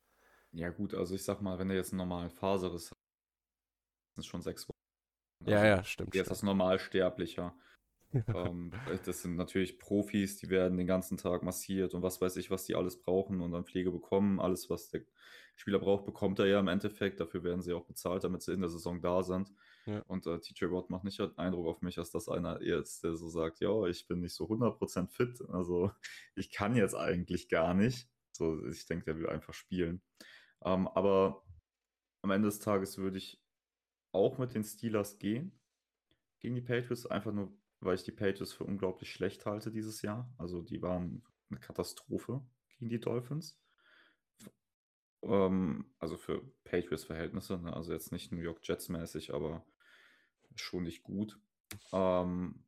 Ja 0.52 0.70
gut, 0.70 0.94
also 0.94 1.14
ich 1.14 1.24
sag 1.24 1.40
mal, 1.40 1.58
wenn 1.58 1.70
er 1.70 1.76
jetzt 1.76 1.92
einen 1.92 1.98
normalen 1.98 2.30
Faserriss 2.30 2.90
hat, 2.90 2.98
sind 4.14 4.20
es 4.22 4.26
schon 4.26 4.42
sechs 4.42 4.68
Wochen. 4.68 4.78
Ja, 5.46 5.56
Also 5.56 5.66
ja, 5.66 5.84
stimmt, 5.84 6.14
jetzt 6.14 6.26
stimmt. 6.26 6.42
Normalsterblicher. 6.42 7.54
Ähm, 8.34 8.72
das 9.04 9.22
sind 9.22 9.36
natürlich 9.36 9.78
Profis, 9.78 10.36
die 10.38 10.48
werden 10.48 10.78
den 10.78 10.86
ganzen 10.86 11.16
Tag 11.16 11.42
massiert 11.42 11.94
und 11.94 12.02
was 12.02 12.20
weiß 12.20 12.36
ich, 12.36 12.50
was 12.50 12.64
die 12.64 12.74
alles 12.74 13.00
brauchen 13.00 13.40
und 13.40 13.52
dann 13.52 13.64
Pflege 13.64 13.90
bekommen. 13.90 14.40
Alles, 14.40 14.70
was 14.70 14.88
der 14.88 15.02
Spieler 15.54 15.78
braucht, 15.78 16.04
bekommt 16.04 16.38
er 16.38 16.46
ja 16.46 16.60
im 16.60 16.68
Endeffekt. 16.68 17.20
Dafür 17.20 17.42
werden 17.44 17.62
sie 17.62 17.72
auch 17.72 17.84
bezahlt, 17.84 18.24
damit 18.24 18.42
sie 18.42 18.52
in 18.52 18.60
der 18.60 18.70
Saison 18.70 19.00
da 19.00 19.22
sind. 19.22 19.52
Ja. 19.86 20.00
Und 20.06 20.26
äh, 20.26 20.38
TJ 20.40 20.66
Watt 20.66 20.90
macht 20.90 21.04
nicht 21.04 21.18
den 21.18 21.36
Eindruck 21.38 21.66
auf 21.66 21.82
mich, 21.82 21.98
als 21.98 22.10
dass 22.10 22.28
einer 22.28 22.62
jetzt, 22.62 23.04
der 23.04 23.14
so 23.14 23.28
sagt, 23.28 23.60
ja, 23.60 23.86
ich 23.86 24.06
bin 24.06 24.20
nicht 24.20 24.34
so 24.34 24.44
100% 24.44 25.08
fit. 25.08 25.40
Also 25.48 25.90
ich 26.34 26.50
kann 26.50 26.76
jetzt 26.76 26.94
eigentlich 26.94 27.48
gar 27.48 27.74
nicht. 27.74 28.08
So, 28.32 28.64
ich 28.66 28.86
denke, 28.86 29.06
der 29.06 29.18
will 29.18 29.28
einfach 29.28 29.54
spielen. 29.54 30.02
Ähm, 30.64 30.88
aber 30.88 31.42
am 32.22 32.30
Ende 32.30 32.48
des 32.48 32.58
Tages 32.58 32.98
würde 32.98 33.18
ich 33.18 33.42
auch 34.12 34.38
mit 34.38 34.54
den 34.54 34.64
Steelers 34.64 35.18
gehen 35.18 35.58
gegen 36.40 36.54
die 36.54 36.60
Patriots, 36.60 37.06
einfach 37.06 37.32
nur, 37.32 37.52
weil 37.80 37.94
ich 37.94 38.04
die 38.04 38.12
Patriots 38.12 38.52
für 38.52 38.64
unglaublich 38.64 39.10
schlecht 39.10 39.46
halte 39.46 39.70
dieses 39.70 40.02
Jahr. 40.02 40.32
Also 40.38 40.62
die 40.62 40.82
waren 40.82 41.22
eine 41.50 41.60
Katastrophe 41.60 42.42
gegen 42.68 42.88
die 42.88 43.00
Dolphins. 43.00 43.60
Ähm, 45.22 45.92
also 45.98 46.16
für 46.16 46.42
Patriots-Verhältnisse, 46.64 47.58
ne? 47.58 47.74
also 47.74 47.92
jetzt 47.92 48.12
nicht 48.12 48.32
New 48.32 48.40
York 48.40 48.60
Jets-mäßig, 48.62 49.34
aber 49.34 49.64
schon 50.54 50.84
nicht 50.84 51.02
gut. 51.02 51.38
Ähm, 51.92 52.64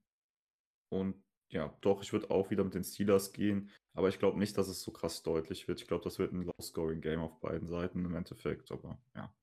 und 0.88 1.22
ja, 1.50 1.74
doch, 1.80 2.02
ich 2.02 2.12
würde 2.12 2.30
auch 2.30 2.50
wieder 2.50 2.64
mit 2.64 2.74
den 2.74 2.84
Steelers 2.84 3.32
gehen, 3.32 3.70
aber 3.94 4.08
ich 4.08 4.18
glaube 4.18 4.38
nicht, 4.38 4.56
dass 4.58 4.68
es 4.68 4.82
so 4.82 4.92
krass 4.92 5.22
deutlich 5.22 5.66
wird. 5.66 5.80
Ich 5.80 5.88
glaube, 5.88 6.04
das 6.04 6.18
wird 6.18 6.32
ein 6.32 6.42
Low-Scoring-Game 6.42 7.20
auf 7.20 7.40
beiden 7.40 7.68
Seiten 7.68 8.04
im 8.04 8.14
Endeffekt, 8.14 8.70
aber 8.70 9.00
ja. 9.14 9.34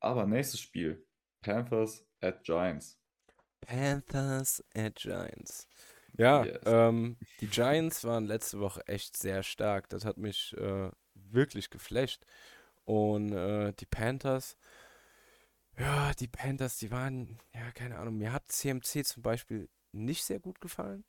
Aber 0.00 0.26
nächstes 0.26 0.60
Spiel: 0.60 1.06
Panthers 1.40 2.06
at 2.20 2.42
Giants. 2.44 2.97
Panthers 3.60 4.62
at 4.74 4.96
Giants. 4.96 5.68
Ja, 6.16 6.44
Yes. 6.44 6.62
ähm, 6.66 7.16
die 7.40 7.46
Giants 7.48 8.04
waren 8.04 8.26
letzte 8.26 8.60
Woche 8.60 8.86
echt 8.88 9.16
sehr 9.16 9.42
stark. 9.42 9.88
Das 9.90 10.04
hat 10.04 10.18
mich 10.18 10.56
äh, 10.56 10.90
wirklich 11.14 11.70
geflasht. 11.70 12.24
Und 12.84 13.32
äh, 13.32 13.72
die 13.74 13.86
Panthers, 13.86 14.56
ja, 15.78 16.12
die 16.14 16.28
Panthers, 16.28 16.78
die 16.78 16.90
waren, 16.90 17.38
ja, 17.54 17.70
keine 17.72 17.98
Ahnung, 17.98 18.16
mir 18.18 18.32
hat 18.32 18.50
CMC 18.50 19.04
zum 19.04 19.22
Beispiel 19.22 19.68
nicht 19.92 20.24
sehr 20.24 20.40
gut 20.40 20.60
gefallen 20.60 21.04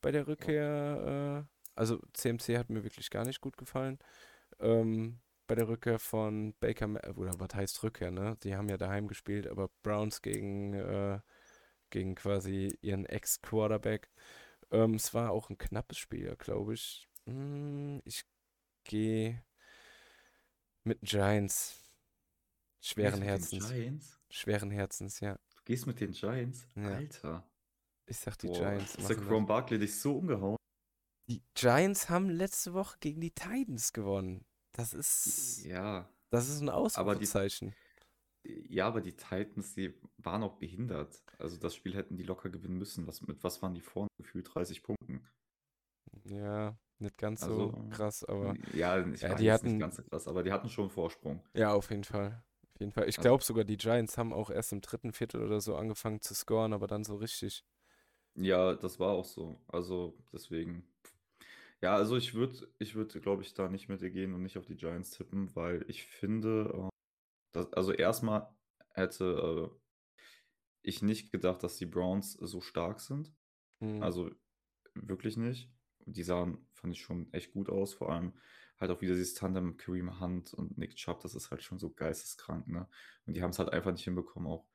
bei 0.00 0.12
der 0.12 0.26
Rückkehr. 0.26 1.46
Äh, 1.46 1.70
also 1.74 2.00
CMC 2.12 2.58
hat 2.58 2.70
mir 2.70 2.84
wirklich 2.84 3.10
gar 3.10 3.24
nicht 3.24 3.40
gut 3.40 3.56
gefallen. 3.56 3.98
Ähm, 4.60 5.20
bei 5.46 5.54
der 5.56 5.68
Rückkehr 5.68 5.98
von 5.98 6.54
Baker, 6.60 6.88
oder 7.16 7.32
was 7.40 7.54
heißt 7.54 7.82
Rückkehr, 7.82 8.10
ne? 8.10 8.36
Die 8.44 8.54
haben 8.56 8.68
ja 8.68 8.76
daheim 8.76 9.08
gespielt, 9.08 9.46
aber 9.48 9.68
Browns 9.82 10.22
gegen, 10.22 10.74
äh, 10.74 11.18
gegen 11.94 12.16
quasi 12.16 12.76
ihren 12.82 13.06
Ex-Quarterback. 13.06 14.10
Ähm, 14.72 14.94
es 14.94 15.14
war 15.14 15.30
auch 15.30 15.48
ein 15.48 15.58
knappes 15.58 15.96
Spiel, 15.96 16.34
glaube 16.36 16.74
ich. 16.74 17.08
Hm, 17.26 18.02
ich 18.04 18.24
gehe 18.82 19.44
mit 20.82 21.00
den 21.00 21.06
Giants. 21.06 21.80
Schweren 22.80 23.22
Herzens. 23.22 23.68
Giants? 23.68 24.18
Schweren 24.28 24.72
Herzens, 24.72 25.20
ja. 25.20 25.38
Du 25.54 25.62
gehst 25.64 25.86
mit 25.86 26.00
den 26.00 26.10
Giants? 26.10 26.66
Ja. 26.74 26.96
Alter. 26.96 27.48
Ich 28.06 28.18
sag, 28.18 28.36
die 28.38 28.48
Boah, 28.48 28.58
Giants 28.58 28.96
ist 28.96 29.08
der 29.08 29.16
Chrome. 29.16 29.46
Barkley 29.46 29.78
dich 29.78 29.98
so 29.98 30.18
umgehauen? 30.18 30.56
Die 31.28 31.42
Giants 31.54 32.10
haben 32.10 32.28
letzte 32.28 32.74
Woche 32.74 32.96
gegen 32.98 33.20
die 33.20 33.30
Titans 33.30 33.92
gewonnen. 33.92 34.44
Das 34.72 34.92
ist, 34.92 35.64
Ja, 35.64 36.08
das 36.30 36.48
ist 36.48 36.60
ein 36.60 36.68
Ausrufezeichen. 36.68 37.72
Ja, 38.44 38.86
aber 38.86 39.00
die 39.00 39.14
Titans, 39.16 39.74
die 39.74 39.94
waren 40.18 40.42
auch 40.42 40.54
behindert. 40.58 41.22
Also 41.38 41.56
das 41.58 41.74
Spiel 41.74 41.94
hätten 41.94 42.16
die 42.16 42.22
locker 42.24 42.50
gewinnen 42.50 42.78
müssen. 42.78 43.06
Was, 43.06 43.22
mit 43.22 43.42
was 43.42 43.62
waren 43.62 43.74
die 43.74 43.80
vorne? 43.80 44.08
Gefühlt 44.18 44.54
30 44.54 44.82
Punkten. 44.82 45.26
Ja, 46.24 46.76
nicht 46.98 47.16
ganz 47.18 47.44
so 47.44 47.70
Also, 47.70 47.74
krass, 47.90 48.24
aber 48.24 48.56
ja, 48.74 49.06
ich 49.06 49.28
ja, 49.28 49.34
die 49.34 49.52
weiß, 49.52 49.62
nicht 49.62 49.78
hatten, 49.78 49.78
ganz 49.78 49.96
so 49.96 50.02
krass, 50.02 50.26
aber 50.28 50.42
die 50.42 50.52
hatten 50.52 50.68
schon 50.68 50.84
einen 50.84 50.90
Vorsprung. 50.90 51.42
ja, 51.54 51.72
auf 51.72 51.90
jeden 51.90 52.04
Fall. 52.04 52.42
Auf 52.74 52.80
jeden 52.80 52.92
Fall. 52.92 53.08
Ich 53.08 53.18
Also, 53.18 53.20
glaube 53.20 53.42
sogar, 53.44 53.64
die 53.64 53.76
Giants 53.76 54.18
haben 54.18 54.32
auch 54.32 54.50
erst 54.50 54.72
im 54.72 54.80
dritten 54.80 55.12
Viertel 55.12 55.42
oder 55.42 55.60
so 55.60 55.76
angefangen 55.76 56.20
zu 56.20 56.34
scoren, 56.34 56.72
aber 56.72 56.86
dann 56.86 57.04
so 57.04 57.16
richtig. 57.16 57.64
ja, 58.36 58.74
das 58.74 58.98
war 59.00 59.10
auch 59.12 59.24
so. 59.24 59.60
Also 59.68 60.16
deswegen. 60.32 60.84
Ja, 61.82 61.96
also 61.96 62.16
ich 62.16 62.34
würde, 62.34 62.68
ich 62.78 62.94
würde, 62.94 63.20
glaube 63.20 63.42
ich, 63.42 63.54
da 63.54 63.68
nicht 63.68 63.88
mit 63.88 64.00
dir 64.02 64.10
gehen 64.10 64.34
und 64.34 64.42
nicht 64.42 64.58
auf 64.58 64.66
die 64.66 64.76
Giants 64.76 65.10
tippen, 65.12 65.54
weil 65.56 65.84
ich 65.88 66.04
finde, 66.04 66.90
dass, 67.54 67.72
also 67.72 67.92
erstmal 67.92 68.48
hätte 68.92 69.70
äh, 69.72 69.76
ich 70.82 71.02
nicht 71.02 71.30
gedacht, 71.30 71.62
dass 71.62 71.76
die 71.76 71.86
Browns 71.86 72.32
so 72.32 72.60
stark 72.60 73.00
sind. 73.00 73.32
Hm. 73.80 74.02
Also 74.02 74.30
wirklich 74.94 75.36
nicht. 75.36 75.70
Die 76.06 76.22
sahen, 76.22 76.66
fand 76.72 76.94
ich 76.94 77.00
schon 77.00 77.32
echt 77.32 77.52
gut 77.52 77.70
aus. 77.70 77.94
Vor 77.94 78.12
allem 78.12 78.34
halt 78.78 78.90
auch 78.90 79.00
wieder 79.00 79.14
dieses 79.14 79.34
Tandem 79.34 79.68
mit 79.68 79.78
Kareem 79.78 80.20
Hunt 80.20 80.52
und 80.52 80.76
Nick 80.76 80.96
Chubb, 80.96 81.20
das 81.20 81.34
ist 81.34 81.50
halt 81.50 81.62
schon 81.62 81.78
so 81.78 81.90
geisteskrank, 81.90 82.66
ne? 82.68 82.88
Und 83.24 83.34
die 83.34 83.42
haben 83.42 83.50
es 83.50 83.58
halt 83.58 83.70
einfach 83.70 83.92
nicht 83.92 84.04
hinbekommen, 84.04 84.50
auch 84.50 84.66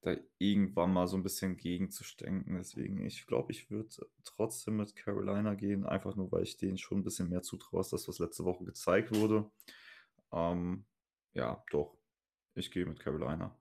da 0.00 0.16
irgendwann 0.38 0.92
mal 0.92 1.06
so 1.06 1.16
ein 1.16 1.22
bisschen 1.22 1.56
gegenzustenken. 1.56 2.56
Deswegen, 2.56 3.04
ich 3.04 3.26
glaube, 3.26 3.52
ich 3.52 3.70
würde 3.70 3.88
trotzdem 4.24 4.76
mit 4.76 4.96
Carolina 4.96 5.54
gehen, 5.54 5.86
einfach 5.86 6.16
nur, 6.16 6.32
weil 6.32 6.42
ich 6.42 6.56
denen 6.56 6.78
schon 6.78 6.98
ein 6.98 7.04
bisschen 7.04 7.28
mehr 7.28 7.42
zutraue, 7.42 7.80
als 7.80 7.90
das, 7.90 8.08
was 8.08 8.18
letzte 8.18 8.44
Woche 8.44 8.64
gezeigt 8.64 9.14
wurde. 9.14 9.50
Ähm, 10.32 10.84
ja, 11.32 11.62
doch. 11.70 11.96
Ich 12.54 12.70
gehe 12.70 12.86
mit 12.86 13.00
Carolina. 13.00 13.56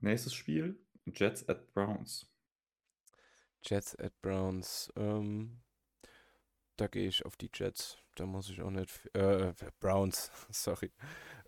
Nächstes 0.00 0.34
Spiel, 0.34 0.84
Jets 1.06 1.48
at 1.48 1.72
Browns. 1.72 2.26
Jets 3.62 3.94
at 3.98 4.12
Browns. 4.20 4.90
Ähm, 4.96 5.60
da 6.76 6.86
gehe 6.86 7.08
ich 7.08 7.24
auf 7.24 7.36
die 7.36 7.50
Jets. 7.52 7.98
Da 8.14 8.26
muss 8.26 8.50
ich 8.50 8.62
auch 8.62 8.70
nicht. 8.70 8.90
f- 8.90 9.08
Äh, 9.14 9.52
Browns, 9.80 10.30
sorry. 10.50 10.92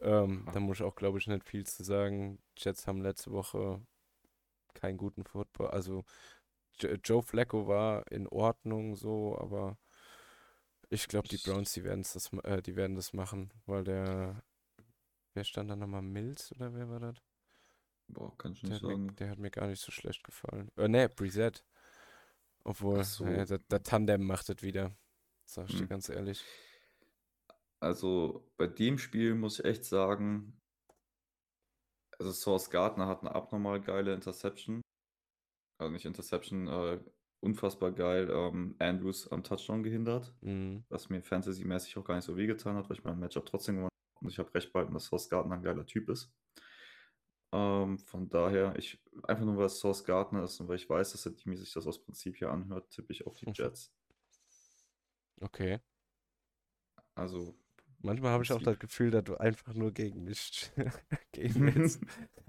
Ähm, 0.00 0.48
da 0.52 0.60
muss 0.60 0.78
ich 0.78 0.82
auch, 0.84 0.96
glaube 0.96 1.18
ich, 1.18 1.26
nicht 1.26 1.44
viel 1.48 1.66
zu 1.66 1.84
sagen. 1.84 2.38
Jets 2.56 2.86
haben 2.86 3.02
letzte 3.02 3.30
Woche 3.32 3.80
keinen 4.74 4.98
guten 4.98 5.24
Football. 5.24 5.68
Also 5.70 6.04
Jo- 6.80 6.96
Joe 7.04 7.22
Flacco 7.22 7.68
war 7.68 8.10
in 8.12 8.28
Ordnung 8.28 8.96
so, 8.96 9.38
aber 9.38 9.78
ich 10.88 11.06
glaube, 11.08 11.28
die 11.28 11.38
Browns, 11.38 11.72
die 11.72 11.84
werden 11.84 12.02
das, 12.02 12.30
äh, 12.44 12.62
die 12.62 12.76
werden 12.76 12.96
das 12.96 13.12
machen, 13.12 13.52
weil 13.66 13.84
der, 13.84 14.42
wer 15.40 15.44
stand 15.44 15.70
da 15.70 15.76
nochmal? 15.76 16.02
Mills 16.02 16.52
oder 16.52 16.74
wer 16.74 16.90
war 16.90 17.00
das? 17.00 17.16
boah, 18.08 18.36
kann 18.36 18.52
ich 18.52 18.60
Der 18.60 18.70
nicht 18.70 18.82
mir, 18.82 18.90
sagen. 18.90 19.16
der 19.16 19.30
hat 19.30 19.38
mir 19.38 19.50
gar 19.50 19.68
nicht 19.68 19.80
so 19.80 19.90
schlecht 19.90 20.22
gefallen. 20.22 20.70
Äh, 20.76 20.88
ne, 20.88 21.08
Brissett. 21.08 21.64
Obwohl, 22.62 23.02
so, 23.04 23.24
der, 23.24 23.46
der 23.46 23.82
Tandem 23.82 24.26
macht 24.26 24.50
es 24.50 24.62
wieder. 24.62 24.94
Sag 25.46 25.70
ich 25.70 25.76
dir 25.76 25.82
hm. 25.82 25.88
ganz 25.88 26.10
ehrlich. 26.10 26.44
Also 27.80 28.46
bei 28.58 28.66
dem 28.66 28.98
Spiel 28.98 29.34
muss 29.34 29.60
ich 29.60 29.64
echt 29.64 29.84
sagen, 29.86 30.60
also 32.18 32.32
Source 32.32 32.68
Gardner 32.68 33.06
hat 33.06 33.20
eine 33.22 33.34
abnormal 33.34 33.80
geile 33.80 34.12
Interception. 34.12 34.82
Also 35.78 35.90
nicht 35.90 36.04
Interception, 36.04 36.68
äh, 36.68 37.00
unfassbar 37.42 37.92
geil 37.92 38.28
ähm, 38.30 38.76
Andrews 38.78 39.26
am 39.32 39.42
Touchdown 39.42 39.82
gehindert, 39.82 40.34
Mhm. 40.42 40.84
was 40.90 41.08
mir 41.08 41.22
fantasymäßig 41.22 41.96
auch 41.96 42.04
gar 42.04 42.16
nicht 42.16 42.26
so 42.26 42.36
wehgetan 42.36 42.76
hat, 42.76 42.90
weil 42.90 42.98
ich 42.98 43.04
mein 43.04 43.18
Matchup 43.18 43.46
trotzdem 43.46 43.76
gewonnen 43.76 43.84
habe 43.86 43.89
und 44.20 44.28
ich 44.28 44.38
habe 44.38 44.52
recht 44.54 44.72
behalten, 44.72 44.94
dass 44.94 45.06
Source 45.06 45.28
Gardner 45.28 45.56
ein 45.56 45.62
geiler 45.62 45.86
Typ 45.86 46.08
ist. 46.08 46.32
Ähm, 47.52 47.98
von 47.98 48.28
daher, 48.28 48.76
ich 48.76 49.02
einfach 49.24 49.44
nur, 49.44 49.56
weil 49.56 49.66
es 49.66 49.80
Source 49.80 50.04
Gardner 50.04 50.44
ist 50.44 50.60
und 50.60 50.68
weil 50.68 50.76
ich 50.76 50.88
weiß, 50.88 51.12
dass 51.12 51.22
der 51.22 51.34
Team 51.34 51.56
sich 51.56 51.72
das 51.72 51.86
aus 51.86 52.02
Prinzip 52.02 52.36
hier 52.36 52.50
anhört, 52.50 52.90
tippe 52.90 53.12
ich 53.12 53.26
auf 53.26 53.34
die 53.34 53.50
Jets. 53.52 53.92
Okay. 55.40 55.80
Also 57.14 57.58
Manchmal 58.02 58.32
habe 58.32 58.44
ich 58.44 58.52
auch 58.52 58.62
das. 58.62 58.78
Gefühl, 58.78 59.10
dass 59.10 59.24
du 59.24 59.36
einfach 59.36 59.74
nur 59.74 59.92
gegen 59.92 60.24
mich 60.24 60.70
gehen 61.32 61.54
willst. 61.56 62.00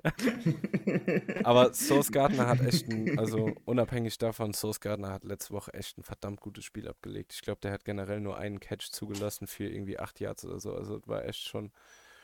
Aber 1.43 1.73
Source 1.73 2.11
Gardner 2.11 2.47
hat 2.47 2.61
echt 2.61 2.87
ein, 2.89 3.19
also 3.19 3.51
unabhängig 3.65 4.17
davon, 4.17 4.53
Source 4.53 4.79
Gardner 4.79 5.11
hat 5.11 5.25
letzte 5.25 5.53
Woche 5.53 5.73
echt 5.73 5.97
ein 5.97 6.03
verdammt 6.03 6.39
gutes 6.39 6.63
Spiel 6.63 6.87
abgelegt. 6.87 7.33
Ich 7.33 7.41
glaube, 7.41 7.59
der 7.61 7.73
hat 7.73 7.83
generell 7.83 8.21
nur 8.21 8.37
einen 8.37 8.59
Catch 8.59 8.91
zugelassen 8.91 9.45
für 9.47 9.65
irgendwie 9.65 9.99
acht 9.99 10.19
Yards 10.19 10.45
oder 10.45 10.59
so. 10.59 10.73
Also 10.73 10.97
es 10.97 11.07
war 11.07 11.25
echt 11.25 11.47
schon 11.47 11.71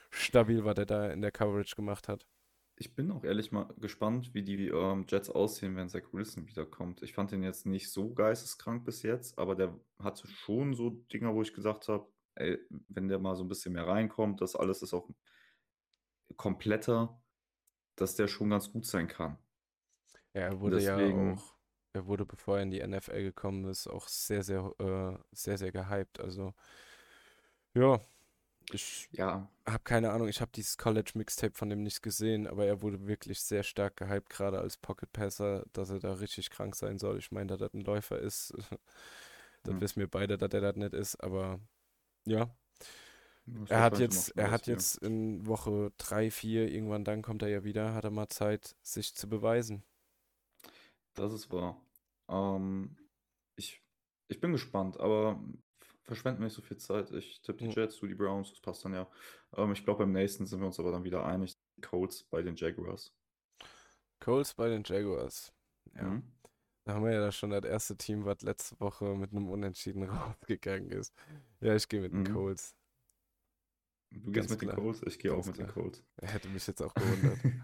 stabil, 0.09 0.63
was 0.63 0.77
er 0.77 0.85
da 0.85 1.09
in 1.09 1.21
der 1.21 1.31
Coverage 1.31 1.75
gemacht 1.75 2.07
hat. 2.07 2.25
Ich 2.79 2.93
bin 2.93 3.11
auch 3.11 3.23
ehrlich 3.23 3.51
mal 3.51 3.67
gespannt, 3.77 4.33
wie 4.35 4.43
die 4.43 4.67
ähm, 4.67 5.05
Jets 5.09 5.31
aussehen, 5.31 5.75
wenn 5.75 5.89
Zach 5.89 6.13
Wilson 6.13 6.47
wiederkommt. 6.47 7.01
Ich 7.01 7.13
fand 7.13 7.31
den 7.31 7.41
jetzt 7.41 7.65
nicht 7.65 7.91
so 7.91 8.13
geisteskrank 8.13 8.85
bis 8.85 9.01
jetzt, 9.01 9.37
aber 9.39 9.55
der 9.55 9.77
hatte 9.99 10.27
schon 10.27 10.75
so 10.75 10.91
Dinger, 11.11 11.33
wo 11.33 11.41
ich 11.41 11.53
gesagt 11.53 11.87
habe, 11.87 12.07
ey, 12.39 12.59
wenn 12.89 13.07
der 13.07 13.19
mal 13.19 13.35
so 13.35 13.43
ein 13.43 13.49
bisschen 13.49 13.73
mehr 13.73 13.87
reinkommt, 13.87 14.41
das 14.41 14.55
alles 14.55 14.81
ist 14.81 14.93
auch 14.93 15.09
kompletter, 16.37 17.21
dass 17.95 18.15
der 18.15 18.27
schon 18.27 18.49
ganz 18.49 18.71
gut 18.71 18.85
sein 18.85 19.07
kann. 19.07 19.37
Ja, 20.33 20.41
er 20.43 20.59
wurde 20.59 20.81
ja 20.81 20.97
deswegen, 20.97 21.33
auch, 21.33 21.55
er 21.93 22.05
wurde, 22.07 22.25
bevor 22.25 22.57
er 22.57 22.63
in 22.63 22.71
die 22.71 22.81
NFL 22.85 23.23
gekommen 23.23 23.65
ist, 23.65 23.87
auch 23.87 24.07
sehr, 24.07 24.43
sehr, 24.43 24.73
äh, 24.79 25.17
sehr, 25.31 25.57
sehr 25.57 25.71
gehypt. 25.71 26.19
Also, 26.19 26.53
ja, 27.73 27.99
ich 28.71 29.09
ja, 29.11 29.49
habe 29.67 29.83
keine 29.83 30.11
Ahnung, 30.11 30.27
ich 30.29 30.41
habe 30.41 30.51
dieses 30.55 30.77
College-Mixtape 30.77 31.55
von 31.55 31.69
dem 31.69 31.83
nicht 31.83 32.01
gesehen, 32.03 32.47
aber 32.47 32.65
er 32.65 32.81
wurde 32.81 33.07
wirklich 33.07 33.41
sehr 33.41 33.63
stark 33.63 33.97
gehypt, 33.97 34.29
gerade 34.29 34.59
als 34.59 34.77
Pocket 34.77 35.11
Passer, 35.13 35.65
dass 35.73 35.89
er 35.89 35.99
da 35.99 36.13
richtig 36.13 36.49
krank 36.51 36.75
sein 36.75 36.97
soll. 36.99 37.17
Ich 37.19 37.31
meine, 37.31 37.47
dass 37.47 37.59
das 37.59 37.73
ein 37.73 37.81
Läufer 37.81 38.19
ist, 38.19 38.53
das 39.63 39.75
hm, 39.75 39.81
wissen 39.81 39.99
wir 40.01 40.09
beide, 40.09 40.37
dass 40.37 40.53
er 40.53 40.61
das 40.61 40.75
nicht 40.77 40.93
ist, 40.93 41.15
aber 41.23 41.59
ja. 42.27 42.55
ich 43.45 43.71
Er 43.71 43.81
hat 43.81 43.99
jetzt, 43.99 44.37
er 44.37 44.51
hat 44.51 44.67
jetzt 44.67 44.97
in 44.97 45.45
Woche 45.45 45.91
3, 45.97 46.31
4, 46.31 46.71
irgendwann 46.71 47.05
dann 47.05 47.21
kommt 47.21 47.41
er 47.41 47.49
ja 47.49 47.63
wieder, 47.63 47.93
hat 47.93 48.03
er 48.03 48.11
mal 48.11 48.29
Zeit, 48.29 48.75
sich 48.81 49.15
zu 49.15 49.27
beweisen. 49.29 49.83
Das 51.13 51.33
ist 51.33 51.51
wahr. 51.51 51.81
Ähm, 52.29 52.97
ich, 53.55 53.81
ich 54.27 54.39
bin 54.39 54.51
gespannt, 54.51 54.99
aber 54.99 55.41
verschwenden 56.03 56.43
nicht 56.43 56.53
so 56.53 56.61
viel 56.61 56.77
Zeit. 56.77 57.11
Ich 57.11 57.41
tippe 57.41 57.65
die. 57.65 57.73
Jets, 57.73 57.99
du 57.99 58.07
die 58.07 58.15
Browns, 58.15 58.49
das 58.49 58.59
passt 58.61 58.85
dann 58.85 58.93
ja. 58.93 59.09
Ähm, 59.55 59.71
ich 59.73 59.83
glaube, 59.83 59.99
beim 59.99 60.13
nächsten 60.13 60.45
sind 60.45 60.59
wir 60.59 60.67
uns 60.67 60.79
aber 60.79 60.91
dann 60.91 61.03
wieder 61.03 61.25
einig. 61.25 61.57
Colts 61.81 62.23
bei 62.23 62.41
den 62.41 62.55
Jaguars. 62.55 63.13
Colts 64.19 64.53
bei 64.53 64.69
den 64.69 64.83
Jaguars. 64.83 65.53
Ja. 65.95 66.03
Mhm. 66.03 66.23
Da 66.87 66.93
haben 66.93 67.03
wir 67.03 67.11
ja 67.11 67.31
schon 67.33 67.49
das 67.49 67.65
erste 67.65 67.97
Team, 67.97 68.23
was 68.23 68.41
letzte 68.43 68.79
Woche 68.79 69.13
mit 69.13 69.31
einem 69.31 69.49
Unentschieden 69.49 70.03
rausgegangen 70.09 70.89
ist. 70.91 71.13
Ja, 71.59 71.75
ich 71.75 71.85
gehe 71.89 71.99
mit 71.99 72.13
den 72.13 72.21
Mhm. 72.21 72.33
Colts. 72.33 72.75
Du 74.09 74.31
gehst 74.31 74.47
Ganz 74.47 74.49
mit 74.51 74.61
den 74.61 74.69
klar. 74.69 74.81
Colts, 74.81 75.01
ich 75.05 75.19
gehe 75.19 75.33
auch 75.33 75.45
mit 75.45 75.57
den 75.57 75.65
klar. 75.65 75.73
Colts. 75.73 76.01
Er 76.15 76.29
hätte 76.33 76.47
mich 76.47 76.65
jetzt 76.65 76.81
auch 76.81 76.93
gewundert. 76.93 77.39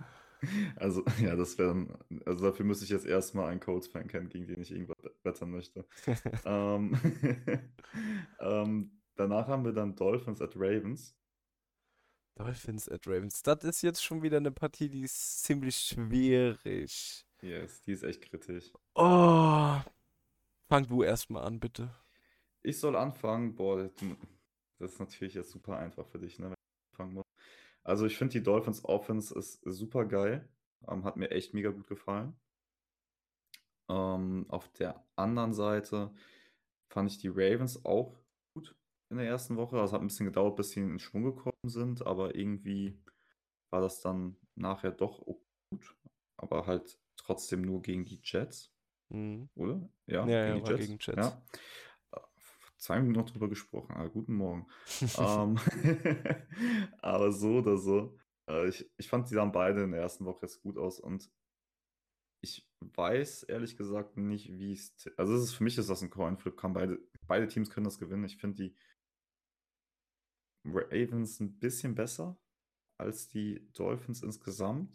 Also, 0.76 1.06
ja, 1.22 1.38
das 1.38 1.58
wäre 1.58 1.88
also 2.26 2.44
dafür 2.44 2.66
müsste 2.66 2.84
ich 2.84 2.90
jetzt 2.92 3.06
erstmal 3.06 3.50
einen 3.50 3.62
Colts-Fan 3.62 4.10
kennen, 4.10 4.28
gegen 4.28 4.46
den 4.46 4.60
ich 4.62 4.72
irgendwas 4.72 4.98
wettern 5.24 5.52
möchte. 5.52 5.86
ähm, 6.44 7.00
ähm, 8.42 8.92
danach 9.16 9.48
haben 9.48 9.64
wir 9.64 9.72
dann 9.72 9.96
Dolphins 9.96 10.42
at 10.42 10.52
Ravens. 10.58 11.16
Dolphins 12.36 12.90
at 12.90 13.08
Ravens. 13.08 13.42
Das 13.44 13.64
ist 13.64 13.84
jetzt 13.84 14.04
schon 14.04 14.22
wieder 14.22 14.36
eine 14.36 14.52
Partie, 14.52 14.90
die 14.90 15.04
ist 15.04 15.44
ziemlich 15.44 15.78
schwierig. 15.78 17.26
Yes, 17.44 17.82
die 17.82 17.92
ist 17.92 18.04
echt 18.04 18.22
kritisch. 18.22 18.72
Oh, 18.96 19.78
fang 20.70 20.88
du 20.88 21.04
erstmal 21.04 21.44
an, 21.44 21.60
bitte. 21.60 21.94
Ich 22.62 22.80
soll 22.80 22.96
anfangen. 22.96 23.54
Boah, 23.54 23.92
das 24.80 24.94
ist 24.94 25.00
natürlich 25.00 25.34
jetzt 25.34 25.52
super 25.52 25.78
einfach 25.78 26.08
für 26.08 26.20
dich, 26.20 26.40
ne, 26.40 26.46
wenn 26.46 26.54
ich 26.54 26.94
anfangen 26.94 27.16
muss. 27.16 27.26
Also 27.84 28.06
ich 28.06 28.18
finde 28.18 28.32
die 28.32 28.44
Dolphins 28.44 28.86
Offense 28.86 29.38
ist 29.38 29.60
super 29.66 30.06
geil. 30.06 30.48
Ähm, 30.88 31.04
hat 31.04 31.18
mir 31.18 31.32
echt 31.32 31.54
mega 31.54 31.72
gut 31.72 31.88
gefallen. 31.88 32.34
Ähm, 33.90 34.46
auf 34.48 34.70
der 34.70 35.06
anderen 35.18 35.54
Seite 35.54 36.14
fand 36.90 37.12
ich 37.12 37.18
die 37.18 37.28
Ravens 37.28 37.84
auch 37.84 38.18
gut 38.56 38.74
in 39.10 39.18
der 39.18 39.28
ersten 39.28 39.58
Woche. 39.58 39.76
Also 39.76 39.88
es 39.88 39.94
hat 39.94 40.02
ein 40.02 40.08
bisschen 40.08 40.28
gedauert, 40.28 40.56
bis 40.56 40.70
sie 40.70 40.80
in 40.80 40.98
Schwung 40.98 41.24
gekommen 41.24 41.68
sind, 41.68 42.08
aber 42.08 42.36
irgendwie 42.36 42.98
war 43.70 43.82
das 43.82 44.00
dann 44.00 44.38
nachher 44.56 44.92
doch 44.92 45.26
gut. 45.26 45.98
Aber 46.38 46.68
halt 46.68 47.03
trotzdem 47.18 47.62
nur 47.62 47.82
gegen 47.82 48.06
die 48.06 48.20
Jets, 48.24 48.72
Mhm. 49.10 49.50
oder? 49.56 49.90
Ja, 50.08 50.28
Ja, 50.28 50.54
gegen 50.54 50.66
ja, 50.66 50.66
die 50.66 50.72
Jets. 50.72 50.86
gegen 50.88 50.98
Jets. 51.00 51.16
Ja. 51.16 51.42
Äh, 52.12 52.20
Zwei 52.78 53.00
Minuten 53.00 53.20
noch 53.20 53.30
drüber 53.30 53.48
gesprochen. 53.50 53.94
Ah, 53.96 54.08
guten 54.08 54.34
Morgen. 54.36 54.68
ähm, 55.18 55.58
aber 57.02 57.32
so 57.32 57.58
oder 57.60 57.78
so. 57.78 58.18
Äh, 58.50 58.68
ich, 58.68 58.90
ich 58.98 59.08
fand, 59.08 59.30
die 59.30 59.36
sahen 59.36 59.52
beide 59.52 59.84
in 59.84 59.92
der 59.92 60.02
ersten 60.02 60.26
Woche 60.26 60.40
jetzt 60.42 60.62
gut 60.62 60.78
aus 60.78 61.00
und 61.00 61.30
ich 62.42 62.68
weiß 62.82 63.44
ehrlich 63.44 63.78
gesagt 63.78 64.18
nicht, 64.18 64.52
wie 64.52 64.74
es. 64.74 64.94
Also, 65.16 65.34
es 65.36 65.44
ist, 65.44 65.54
für 65.54 65.64
mich 65.64 65.78
ist 65.78 65.90
das 65.90 66.02
ein 66.02 66.10
Coinflip. 66.10 66.58
Kann 66.58 66.74
beide, 66.74 67.00
beide 67.26 67.48
Teams 67.48 67.70
können 67.70 67.86
das 67.86 68.00
gewinnen. 68.00 68.26
Ich 68.26 68.36
finde 68.38 68.58
die 68.58 68.76
Ravens 70.66 71.40
ein 71.40 71.58
bisschen 71.60 71.96
besser 71.96 72.38
als 72.98 73.30
die 73.30 73.72
Dolphins 73.74 74.24
insgesamt. 74.24 74.92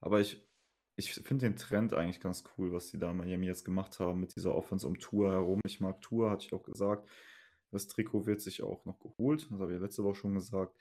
Aber 0.00 0.20
ich, 0.20 0.46
ich 0.96 1.12
finde 1.14 1.46
den 1.46 1.56
Trend 1.56 1.92
eigentlich 1.94 2.20
ganz 2.20 2.44
cool, 2.56 2.72
was 2.72 2.90
die 2.90 2.98
da 2.98 3.10
in 3.10 3.16
Miami 3.16 3.46
jetzt 3.46 3.64
gemacht 3.64 3.98
haben 4.00 4.20
mit 4.20 4.36
dieser 4.36 4.54
Offense 4.54 4.86
um 4.86 4.98
Tour 4.98 5.32
herum. 5.32 5.60
Ich 5.66 5.80
mag 5.80 6.00
Tour, 6.00 6.30
hatte 6.30 6.46
ich 6.46 6.52
auch 6.52 6.62
gesagt. 6.62 7.08
Das 7.70 7.88
Trikot 7.88 8.26
wird 8.26 8.40
sich 8.40 8.62
auch 8.62 8.84
noch 8.84 9.00
geholt. 9.00 9.48
Das 9.50 9.60
habe 9.60 9.72
ich 9.72 9.78
ja 9.78 9.84
letzte 9.84 10.04
Woche 10.04 10.14
schon 10.16 10.34
gesagt. 10.34 10.76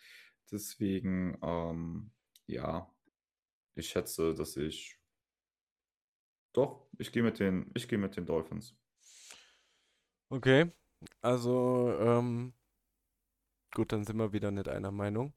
Deswegen, 0.52 1.38
ähm, 1.41 2.12
Ja, 2.47 2.93
ich 3.76 3.89
schätze, 3.89 4.34
dass 4.36 4.58
ich 4.58 4.99
doch, 6.54 6.88
ich 6.97 7.12
gehe 7.12 7.21
mit 7.23 7.38
den 7.39 7.69
ich 7.76 7.88
gehe 7.88 7.97
mit 7.99 8.15
den 8.17 8.26
Dolphins. 8.26 8.76
Okay, 10.30 10.71
also, 11.21 11.93
ähm, 11.99 12.54
gut, 13.73 13.91
dann 13.91 14.04
sind 14.06 14.17
wir 14.17 14.34
wieder 14.34 14.52
nicht 14.52 14.67
einer 14.67 14.91
Meinung. 14.91 15.34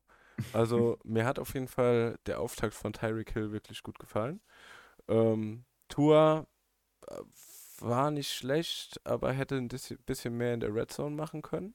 Also, 0.52 0.98
mir 1.04 1.26
hat 1.26 1.38
auf 1.38 1.54
jeden 1.54 1.68
Fall 1.68 2.18
der 2.26 2.40
Auftakt 2.40 2.74
von 2.74 2.92
Tyreek 2.92 3.32
Hill 3.32 3.52
wirklich 3.52 3.82
gut 3.82 3.98
gefallen. 3.98 4.40
Ähm, 5.08 5.64
Tua 5.88 6.46
äh, 7.06 7.20
war 7.80 8.10
nicht 8.10 8.32
schlecht, 8.32 9.00
aber 9.04 9.32
hätte 9.32 9.56
ein 9.56 9.68
bisschen 9.68 10.36
mehr 10.36 10.54
in 10.54 10.60
der 10.60 10.74
Red 10.74 10.90
Zone 10.92 11.14
machen 11.14 11.42
können. 11.42 11.74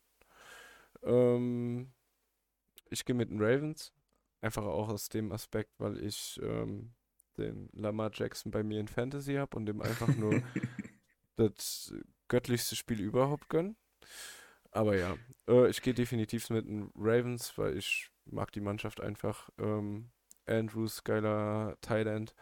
Ähm, 1.04 1.92
ich 2.90 3.06
gehe 3.06 3.16
mit 3.16 3.30
den 3.30 3.42
Ravens. 3.42 3.94
Einfach 4.42 4.64
auch 4.64 4.90
aus 4.90 5.10
dem 5.10 5.32
Aspekt, 5.32 5.72
weil 5.78 6.04
ich 6.04 6.40
ähm, 6.42 6.94
den 7.38 7.70
Lamar 7.74 8.12
Jackson 8.14 8.52
bei 8.52 8.64
mir 8.64 8.80
in 8.80 8.88
Fantasy 8.88 9.36
habe 9.36 9.56
und 9.56 9.68
dem 9.68 9.82
einfach 9.82 10.08
nur 10.16 10.42
das 11.36 11.94
göttlichste 12.28 12.76
Spiel 12.76 13.02
überhaupt 13.02 13.50
gönnen. 13.50 13.76
Aber 14.72 14.96
ja, 14.98 15.16
äh, 15.48 15.70
ich 15.70 15.82
gehe 15.82 15.94
definitiv 15.94 16.50
mit 16.50 16.66
den 16.66 16.92
Ravens, 16.96 17.58
weil 17.58 17.78
ich 17.78 18.10
mag 18.26 18.52
die 18.52 18.62
Mannschaft 18.62 19.02
einfach. 19.02 19.50
Ähm, 19.60 20.10
Andrews, 20.48 21.04
geiler 21.04 21.78
Tight 21.82 22.08
End. 22.08 22.34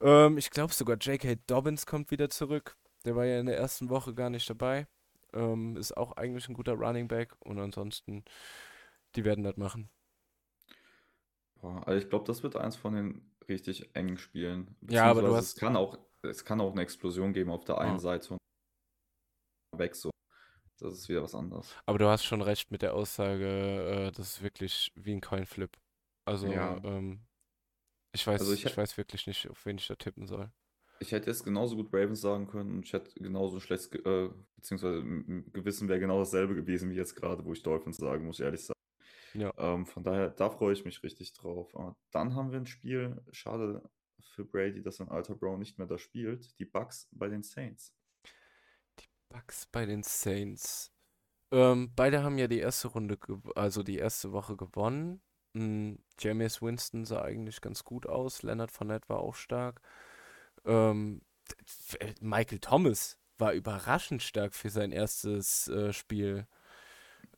Ähm, 0.00 0.38
ich 0.38 0.50
glaube 0.50 0.72
sogar 0.72 0.96
J.K. 0.96 1.36
Dobbins 1.46 1.86
kommt 1.86 2.10
wieder 2.10 2.30
zurück. 2.30 2.76
Der 3.04 3.16
war 3.16 3.24
ja 3.24 3.38
in 3.40 3.46
der 3.46 3.56
ersten 3.56 3.88
Woche 3.88 4.14
gar 4.14 4.30
nicht 4.30 4.48
dabei. 4.48 4.86
Ähm, 5.32 5.76
ist 5.76 5.96
auch 5.96 6.12
eigentlich 6.12 6.48
ein 6.48 6.54
guter 6.54 6.74
Running 6.74 7.08
Back 7.08 7.34
und 7.40 7.58
ansonsten, 7.58 8.24
die 9.14 9.24
werden 9.24 9.44
das 9.44 9.56
machen. 9.56 9.90
Boah, 11.60 11.86
also 11.86 11.98
ich 11.98 12.08
glaube, 12.08 12.24
das 12.26 12.42
wird 12.42 12.56
eins 12.56 12.76
von 12.76 12.94
den 12.94 13.30
richtig 13.48 13.94
engen 13.94 14.18
Spielen. 14.18 14.76
Ja, 14.88 15.04
aber 15.04 15.22
du 15.22 15.28
Beziehungsweise 15.28 15.38
es 15.38 15.54
hast, 15.54 15.60
kann 15.60 15.76
auch, 15.76 15.98
es 16.22 16.44
kann 16.44 16.60
auch 16.60 16.72
eine 16.72 16.82
Explosion 16.82 17.32
geben 17.32 17.50
auf 17.50 17.64
der 17.64 17.78
einen 17.78 17.96
ah, 17.96 18.00
Seite 18.00 18.34
und 18.34 18.40
weg 19.78 19.94
so. 19.94 20.10
Das 20.78 20.92
ist 20.92 21.08
wieder 21.08 21.22
was 21.22 21.34
anderes. 21.34 21.74
aber 21.86 21.98
du 21.98 22.06
hast 22.06 22.24
schon 22.24 22.42
recht 22.42 22.70
mit 22.70 22.82
der 22.82 22.94
Aussage, 22.94 24.08
äh, 24.08 24.12
das 24.12 24.34
ist 24.34 24.42
wirklich 24.42 24.92
wie 24.94 25.12
ein 25.12 25.22
Coinflip. 25.22 25.76
Also, 26.26 26.48
Ja, 26.48 26.76
ähm, 26.84 27.25
ich 28.16 28.26
also 28.38 28.52
weiß, 28.52 28.52
ich, 28.52 28.64
ich 28.64 28.76
hä- 28.76 28.76
weiß 28.76 28.96
wirklich 28.98 29.26
nicht, 29.26 29.48
auf 29.50 29.64
wen 29.66 29.78
ich 29.78 29.86
da 29.86 29.94
tippen 29.96 30.26
soll. 30.26 30.50
ich 30.98 31.12
hätte 31.12 31.30
jetzt 31.30 31.44
genauso 31.44 31.76
gut 31.76 31.92
Ravens 31.92 32.20
sagen 32.20 32.46
können 32.46 32.72
und 32.72 32.84
ich 32.86 32.92
hätte 32.92 33.12
genauso 33.20 33.58
Ge- 33.58 34.00
äh, 34.02 34.30
beziehungsweise 34.56 34.98
im 35.00 35.52
Gewissen 35.52 35.88
wäre 35.88 36.00
genau 36.00 36.18
dasselbe 36.20 36.54
gewesen 36.54 36.90
wie 36.90 36.94
jetzt 36.94 37.14
gerade, 37.16 37.44
wo 37.44 37.52
ich 37.52 37.62
Dolphins 37.62 37.98
sage, 37.98 38.22
muss 38.22 38.38
ich 38.38 38.44
ehrlich 38.44 38.64
sagen. 38.64 38.78
Ja. 39.34 39.52
Ähm, 39.58 39.86
von 39.86 40.04
daher, 40.04 40.30
da 40.30 40.50
freue 40.50 40.72
ich 40.74 40.84
mich 40.84 41.02
richtig 41.02 41.32
drauf. 41.34 41.74
Aber 41.76 41.96
dann 42.12 42.34
haben 42.34 42.52
wir 42.52 42.58
ein 42.60 42.66
Spiel, 42.66 43.22
schade 43.32 43.82
für 44.20 44.44
Brady, 44.44 44.82
dass 44.82 44.96
sein 44.96 45.08
alter 45.10 45.34
Bro 45.36 45.58
nicht 45.58 45.78
mehr 45.78 45.86
da 45.86 45.98
spielt, 45.98 46.58
die 46.58 46.64
Bucks 46.66 47.08
bei 47.12 47.28
den 47.28 47.42
Saints. 47.42 47.94
Die 49.00 49.08
Bucks 49.30 49.66
bei 49.66 49.86
den 49.86 50.02
Saints. 50.02 50.92
Ähm, 51.52 51.92
beide 51.96 52.22
haben 52.24 52.38
ja 52.38 52.48
die 52.48 52.58
erste 52.60 52.88
Runde, 52.88 53.18
also 53.56 53.82
die 53.82 53.98
erste 53.98 54.32
Woche 54.32 54.56
gewonnen. 54.56 55.22
Mm, 55.56 55.96
Jameis 56.20 56.62
Winston 56.62 57.04
sah 57.04 57.22
eigentlich 57.22 57.60
ganz 57.60 57.84
gut 57.84 58.06
aus. 58.06 58.42
Leonard 58.42 58.70
Fournette 58.70 59.08
war 59.08 59.20
auch 59.20 59.34
stark. 59.34 59.80
Ähm, 60.66 61.22
äh, 62.00 62.14
Michael 62.20 62.60
Thomas 62.60 63.18
war 63.38 63.52
überraschend 63.52 64.22
stark 64.22 64.54
für 64.54 64.70
sein 64.70 64.92
erstes 64.92 65.68
äh, 65.68 65.92
Spiel, 65.92 66.46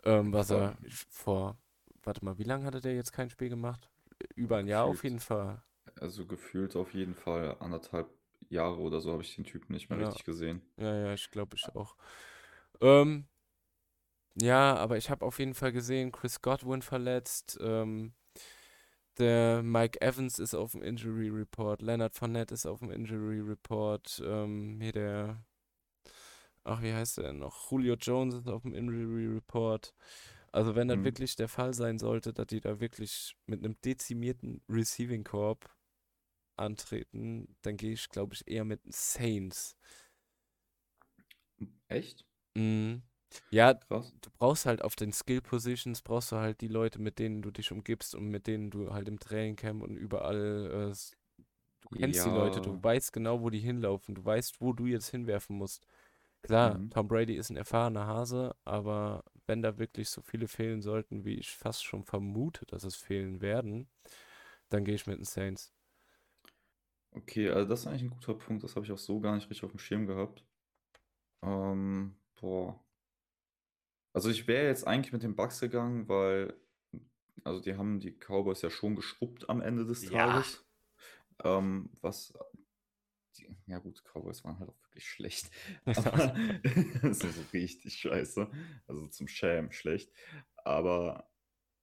ähm, 0.05 0.33
was 0.33 0.51
er 0.51 0.77
vor, 1.11 1.57
warte 2.03 2.25
mal, 2.25 2.39
wie 2.39 2.45
lange 2.45 2.65
hatte 2.67 2.81
der 2.81 2.95
jetzt 2.95 3.13
kein 3.13 3.31
Spiel 3.31 3.49
gemacht? 3.49 3.91
Über 4.37 4.57
ein 4.57 4.67
Jahr 4.69 4.87
auf 4.87 5.03
gefühlt, 5.03 5.05
jeden 5.05 5.21
Fall. 5.21 5.63
also 6.01 6.27
gefühlt 6.27 6.77
auf 6.77 6.95
jeden 6.95 7.15
Fall 7.15 7.57
anderthalb 7.61 8.09
Jahre 8.51 8.79
oder 8.81 9.01
so 9.01 9.13
habe 9.13 9.23
ich 9.23 9.35
den 9.37 9.45
Typen 9.45 9.73
nicht 9.75 9.91
mehr 9.91 9.99
Ja, 9.99 10.01
richtig 10.01 10.25
gesehen. 10.25 10.63
ja, 10.79 10.95
ja, 10.95 11.15
ich 11.15 11.31
glaube 11.31 11.57
ich 11.57 11.75
auch. 11.77 11.97
Ähm, 12.81 13.27
ja, 14.41 14.75
aber 14.77 14.97
ich 14.97 15.11
habe 15.11 15.25
auf 15.27 15.39
jeden 15.39 15.55
Fall 15.55 15.73
gesehen, 15.73 16.13
Chris 16.13 16.41
Godwin 16.43 16.83
verletzt. 16.83 17.59
Ähm, 17.61 18.13
Der 19.19 19.63
Mike 19.63 20.01
Evans 20.01 20.39
ist 20.39 20.55
auf 20.55 20.73
dem 20.73 20.83
Injury 20.83 21.29
Report, 21.29 21.83
Leonard 21.83 22.15
Fournette 22.15 22.55
ist 22.55 22.65
auf 22.67 22.79
dem 22.79 22.91
Injury 22.91 23.41
Report, 23.41 24.23
ähm, 24.25 24.79
hier 24.81 24.93
der, 24.93 25.45
ach, 26.65 26.83
wie 26.83 26.93
heißt 26.93 27.19
der 27.19 27.25
denn 27.29 27.39
noch? 27.39 27.71
Julio 27.71 27.95
Jones 27.95 28.35
ist 28.35 28.49
auf 28.49 28.63
dem 28.63 28.75
Injury 28.75 29.27
Report. 29.27 29.95
Also 30.53 30.75
wenn 30.75 30.89
das 30.89 31.03
Hm. 31.03 31.05
wirklich 31.05 31.37
der 31.37 31.49
Fall 31.49 31.75
sein 31.75 31.99
sollte, 31.99 32.33
dass 32.33 32.47
die 32.47 32.61
da 32.61 32.81
wirklich 32.81 33.37
mit 33.47 33.61
einem 33.65 33.77
dezimierten 33.83 34.63
Receiving 34.69 35.25
Corp 35.25 35.71
antreten, 36.57 37.57
dann 37.63 37.77
gehe 37.77 37.93
ich, 37.95 38.09
glaube 38.11 38.35
ich, 38.35 38.49
eher 38.49 38.65
mit 38.65 38.85
den 38.85 38.93
Saints. 38.93 39.77
Echt? 41.89 42.25
Mhm. 42.57 43.03
Ja, 43.51 43.75
Krass. 43.89 44.15
du 44.21 44.31
brauchst 44.39 44.67
halt 44.67 44.83
auf 44.83 44.97
den 44.97 45.13
Skill 45.13 45.41
Positions, 45.43 46.03
brauchst 46.03 46.33
du 46.33 46.37
halt 46.37 46.61
die 46.61 46.69
Leute, 46.69 47.01
mit 47.01 47.19
denen 47.19 47.43
du 47.43 47.51
dich 47.51 47.73
umgibst 47.73 48.15
und 48.15 48.29
mit 48.29 48.47
denen 48.47 48.71
du 48.71 48.93
halt 48.93 49.09
im 49.09 49.19
Trainingcamp 49.19 49.83
und 49.83 49.97
überall, 49.97 50.91
äh, 50.93 50.95
du 51.83 51.89
kennst 51.93 52.25
die 52.25 52.31
Leute, 52.31 52.61
du 52.61 52.77
Ja. 52.77 52.83
weißt 52.83 53.13
genau, 53.13 53.43
wo 53.43 53.51
die 53.51 53.61
hinlaufen, 53.61 54.15
du 54.15 54.25
weißt, 54.25 54.61
wo 54.61 54.73
du 54.73 54.87
jetzt 54.87 55.09
hinwerfen 55.11 55.57
musst. 55.57 55.87
Klar, 56.43 56.81
Mhm. 56.81 56.91
Tom 56.91 57.09
Brady 57.09 57.37
ist 57.37 57.51
ein 57.51 57.57
erfahrener 57.57 58.07
Hase, 58.07 58.57
aber 58.65 59.25
wenn 59.47 59.63
da 59.63 59.79
wirklich 59.79 60.11
so 60.11 60.23
viele 60.23 60.49
fehlen 60.49 60.83
sollten, 60.83 61.25
wie 61.25 61.35
ich 61.37 61.51
fast 61.57 61.85
schon 61.85 62.05
vermute, 62.05 62.67
dass 62.67 62.85
es 62.85 62.97
fehlen 62.97 63.41
werden, 63.43 63.89
dann 64.71 64.85
gehe 64.85 64.95
ich 64.97 65.07
mit 65.07 65.19
den 65.19 65.25
Saints. 65.25 65.73
Okay, 67.13 67.51
also 67.51 67.69
das 67.69 67.81
ist 67.81 67.87
eigentlich 67.87 68.03
ein 68.03 68.11
guter 68.11 68.35
Punkt. 68.35 68.63
Das 68.65 68.75
habe 68.77 68.87
ich 68.87 68.93
auch 68.93 68.99
so 68.99 69.21
gar 69.21 69.35
nicht 69.35 69.49
richtig 69.51 69.65
auf 69.65 69.71
dem 69.73 69.79
Schirm 69.79 70.07
gehabt. 70.07 70.45
Ähm, 71.43 72.17
boah. 72.41 72.81
Also 74.19 74.31
ich 74.31 74.49
wäre 74.49 74.67
jetzt 74.67 74.85
eigentlich 74.85 75.13
mit 75.13 75.23
den 75.23 75.37
Bucks 75.37 75.61
gegangen, 75.61 76.09
weil, 76.09 76.53
also 77.45 77.61
die 77.61 77.77
haben 77.77 78.01
die 78.01 78.11
Cowboys 78.11 78.63
ja 78.63 78.69
schon 78.69 78.97
geschrubbt 78.97 79.49
am 79.49 79.61
Ende 79.61 79.87
des 79.87 80.11
Ja. 80.11 80.27
Tages. 80.33 80.67
Ähm, 81.45 81.89
was, 82.01 82.37
die, 83.37 83.55
ja 83.69 83.79
gut, 83.79 84.03
Cowboys 84.03 84.43
waren 84.43 84.59
halt 84.59 84.71
auch 84.71 84.83
wirklich 84.83 85.09
schlecht. 85.09 85.53
Aber 85.85 86.35
das 87.01 87.23
ist 87.23 87.37
so 87.37 87.45
richtig 87.53 87.95
scheiße. 87.95 88.51
Also 88.89 89.07
zum 89.07 89.29
Schämen 89.29 89.71
schlecht. 89.71 90.13
Aber 90.57 91.31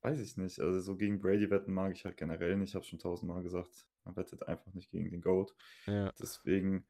weiß 0.01 0.19
ich 0.19 0.35
nicht. 0.35 0.59
Also 0.59 0.81
so 0.81 0.97
gegen 0.97 1.21
Brady 1.21 1.49
wetten 1.49 1.73
mag 1.73 1.93
ich 1.93 2.03
halt 2.03 2.17
generell 2.17 2.57
nicht. 2.57 2.71
Ich 2.71 2.75
habe 2.75 2.83
schon 2.83 2.99
tausendmal 2.99 3.43
gesagt, 3.43 3.87
man 4.03 4.17
wettet 4.17 4.45
einfach 4.45 4.73
nicht 4.73 4.91
gegen 4.91 5.09
den 5.09 5.21
GOAT. 5.21 5.55
Ja. 5.85 6.11
Deswegen, 6.19 6.85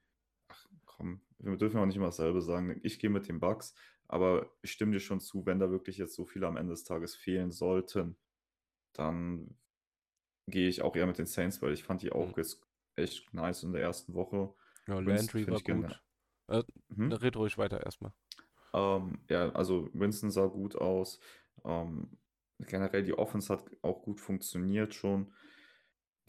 ach 0.47 0.65
komm, 0.85 1.21
wir 1.37 1.55
dürfen 1.55 1.79
auch 1.79 1.85
nicht 1.85 1.97
immer 1.97 2.07
dasselbe 2.07 2.41
sagen. 2.41 2.79
Ich 2.81 2.97
gehe 2.97 3.11
mit 3.11 3.27
den 3.27 3.39
Bucks, 3.39 3.75
aber 4.07 4.51
ich 4.61 4.71
stimme 4.71 4.91
dir 4.93 4.99
schon 4.99 5.19
zu, 5.19 5.45
wenn 5.45 5.59
da 5.59 5.69
wirklich 5.71 5.97
jetzt 5.97 6.15
so 6.15 6.25
viele 6.25 6.47
am 6.47 6.57
Ende 6.57 6.71
des 6.73 6.83
Tages 6.83 7.15
fehlen 7.15 7.51
sollten, 7.51 8.17
dann 8.93 9.57
gehe 10.47 10.69
ich 10.69 10.81
auch 10.81 10.95
eher 10.95 11.07
mit 11.07 11.17
den 11.19 11.25
Saints, 11.27 11.61
weil 11.61 11.73
ich 11.73 11.83
fand 11.83 12.01
die 12.01 12.11
Mhm. 12.13 12.33
auch 12.33 12.37
jetzt 12.37 12.61
echt 12.95 13.33
nice 13.33 13.63
in 13.63 13.73
der 13.73 13.81
ersten 13.81 14.13
Woche. 14.13 14.53
Ja, 14.87 14.99
Landry 14.99 15.47
war 15.47 15.61
gut. 15.61 16.01
Äh, 16.47 16.63
Mhm. 16.89 17.11
red 17.13 17.35
ruhig 17.37 17.57
weiter 17.57 17.83
erstmal. 17.83 18.13
Ähm, 18.73 19.19
ja, 19.29 19.49
also 19.51 19.89
Winston 19.93 20.31
sah 20.31 20.47
gut 20.47 20.75
aus. 20.75 21.19
Ähm, 21.63 22.17
generell 22.59 23.03
die 23.03 23.17
Offense 23.17 23.51
hat 23.53 23.65
auch 23.81 24.01
gut 24.01 24.19
funktioniert 24.19 24.93
schon. 24.93 25.33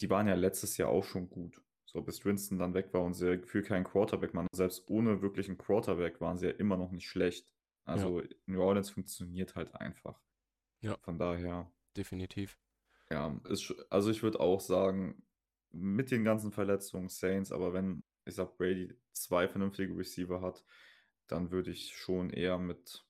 Die 0.01 0.11
waren 0.11 0.29
ja 0.29 0.35
letztes 0.35 0.77
Jahr 0.77 0.91
auch 0.91 1.05
schon 1.05 1.31
gut. 1.31 1.63
So 1.87 2.03
bis 2.03 2.25
Winston 2.25 2.59
dann 2.59 2.75
weg 2.75 2.93
war 2.95 3.03
und 3.05 3.15
sie 3.15 3.39
gefühlt 3.41 3.67
keinen 3.67 3.85
Quarterback 3.85 4.35
waren. 4.35 4.49
Selbst 4.55 4.89
ohne 4.91 5.23
wirklichen 5.23 5.59
Quarterback 5.59 6.21
waren 6.21 6.39
sie 6.39 6.47
ja 6.49 6.53
immer 6.53 6.77
noch 6.77 6.93
nicht 6.93 7.09
schlecht. 7.09 7.55
Ja, 7.93 8.13
Also 8.13 8.23
New 8.47 8.61
Orleans 8.63 8.91
funktioniert 8.91 9.55
halt 9.57 9.75
einfach. 9.75 10.21
ja, 10.81 10.99
Von 11.03 11.19
daher, 11.19 11.73
definitiv. 11.97 12.59
ja, 13.11 13.41
ist, 13.49 13.75
also 13.91 14.11
ich 14.11 14.23
würde 14.23 14.41
auch 14.41 14.61
sagen, 14.61 15.23
mit 15.71 16.11
den 16.11 16.25
ganzen 16.25 16.53
Verletzungen 16.53 17.09
Saints, 17.09 17.53
aber 17.53 17.73
wenn, 17.73 18.03
ich 18.25 18.35
sag, 18.35 18.57
Brady 18.57 18.95
zwei 19.13 19.49
vernünftige 19.49 19.97
Receiver 19.97 20.41
hat, 20.41 20.65
dann 21.27 21.51
würde 21.51 21.71
ich 21.71 21.97
schon 21.97 22.31
eher 22.31 22.59
mit 22.59 23.07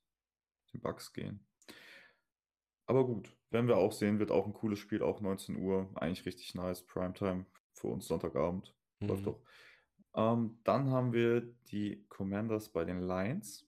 den 0.73 0.81
Bucks 0.81 1.13
gehen. 1.13 1.47
Aber 2.87 3.05
gut, 3.07 3.37
werden 3.51 3.69
wir 3.69 3.77
auch 3.77 3.93
sehen, 3.93 4.19
wird 4.19 4.31
auch 4.31 4.47
ein 4.47 4.53
cooles 4.53 4.79
Spiel, 4.79 5.03
auch 5.03 5.21
19 5.21 5.57
Uhr, 5.57 5.91
eigentlich 5.97 6.27
richtig 6.27 6.55
nice, 6.55 6.85
Primetime 6.87 7.47
für 7.73 7.89
uns 7.89 8.07
Sonntagabend, 8.07 8.75
läuft 9.07 9.27
Mhm. 9.27 9.27
doch. 9.27 9.41
Ähm, 10.15 10.61
dann 10.65 10.91
haben 10.91 11.13
wir 11.13 11.41
die 11.43 12.07
Commanders 12.09 12.71
bei 12.73 12.85
den 12.85 13.01
Lions. 13.03 13.66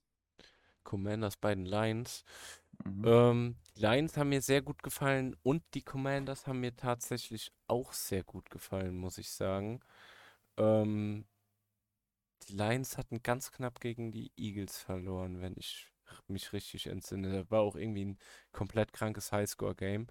Commanders 0.89 1.37
bei 1.37 1.55
den 1.55 1.67
Lions. 1.67 2.25
Mhm. 2.85 3.05
Ähm, 3.05 3.57
die 3.77 3.81
Lions 3.83 4.17
haben 4.17 4.31
mir 4.31 4.43
sehr 4.43 4.63
gut 4.63 4.83
gefallen 4.83 5.37
und 5.43 5.63
die 5.75 5.83
Commanders 5.83 6.47
haben 6.47 6.61
mir 6.61 6.77
tatsächlich 6.77 7.53
auch 7.69 7.93
sehr 7.93 8.25
gut 8.25 8.51
gefallen, 8.51 8.97
muss 8.97 9.19
ich 9.19 9.31
sagen. 9.31 9.81
Ähm, 10.59 11.27
die 12.49 12.55
Lions 12.55 12.99
hatten 12.99 13.23
ganz 13.23 13.53
knapp 13.53 13.81
gegen 13.81 14.11
die 14.11 14.33
Eagles 14.37 14.79
verloren, 14.79 15.41
wenn 15.41 15.55
ich 15.57 15.93
mich 16.27 16.53
richtig 16.53 16.87
entsinne. 16.89 17.31
Das 17.43 17.51
war 17.51 17.61
auch 17.61 17.77
irgendwie 17.77 18.05
ein 18.07 18.19
komplett 18.53 18.93
krankes 18.93 19.31
Highscore-Game. 19.33 20.09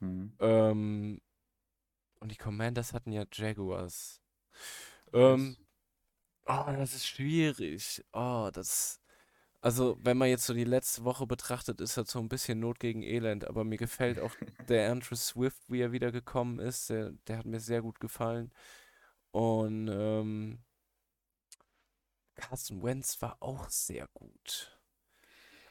Mhm. 0.00 0.32
Ähm, 0.40 1.20
Und 2.20 2.30
die 2.32 2.36
Commanders 2.36 2.92
hatten 2.92 3.12
ja 3.12 3.24
Jaguars. 3.32 4.20
Ähm, 5.12 5.56
oh, 6.46 6.64
das 6.68 6.94
ist 6.94 7.06
schwierig. 7.08 8.04
Oh, 8.12 8.50
das. 8.52 9.00
Also, 9.62 9.98
wenn 10.02 10.16
man 10.16 10.28
jetzt 10.30 10.46
so 10.46 10.54
die 10.54 10.64
letzte 10.64 11.04
Woche 11.04 11.26
betrachtet, 11.26 11.80
ist 11.82 11.96
das 11.96 12.10
so 12.10 12.18
ein 12.18 12.28
bisschen 12.30 12.60
Not 12.60 12.80
gegen 12.80 13.02
Elend. 13.02 13.46
Aber 13.46 13.62
mir 13.64 13.76
gefällt 13.76 14.18
auch 14.18 14.34
der 14.68 14.90
Andrew 14.90 15.14
Swift, 15.16 15.62
wie 15.68 15.80
er 15.82 15.92
wieder 15.92 16.12
gekommen 16.12 16.58
ist. 16.58 16.88
Der, 16.90 17.12
der 17.28 17.38
hat 17.38 17.46
mir 17.46 17.60
sehr 17.60 17.82
gut 17.82 18.00
gefallen. 18.00 18.50
Und 19.32 19.88
ähm, 19.92 20.60
Carson 22.34 22.82
Wentz 22.82 23.22
war 23.22 23.36
auch 23.40 23.68
sehr 23.68 24.08
gut. 24.14 24.76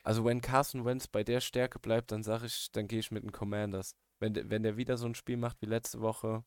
Also, 0.04 0.26
wenn 0.26 0.42
Carson 0.42 0.86
Wentz 0.86 1.08
bei 1.08 1.24
der 1.24 1.42
Stärke 1.42 1.80
bleibt, 1.80 2.12
dann 2.12 2.24
sage 2.24 2.46
ich, 2.48 2.72
dann 2.72 2.88
gehe 2.88 3.00
ich 3.00 3.12
mit 3.12 3.24
den 3.24 3.32
Commanders. 3.32 3.96
Wenn, 4.20 4.34
der- 4.34 4.50
wenn 4.50 4.64
der 4.64 4.78
wieder 4.78 4.98
so 4.98 5.06
ein 5.08 5.16
Spiel 5.16 5.38
macht 5.38 5.62
wie 5.62 5.66
letzte 5.68 6.02
Woche, 6.02 6.44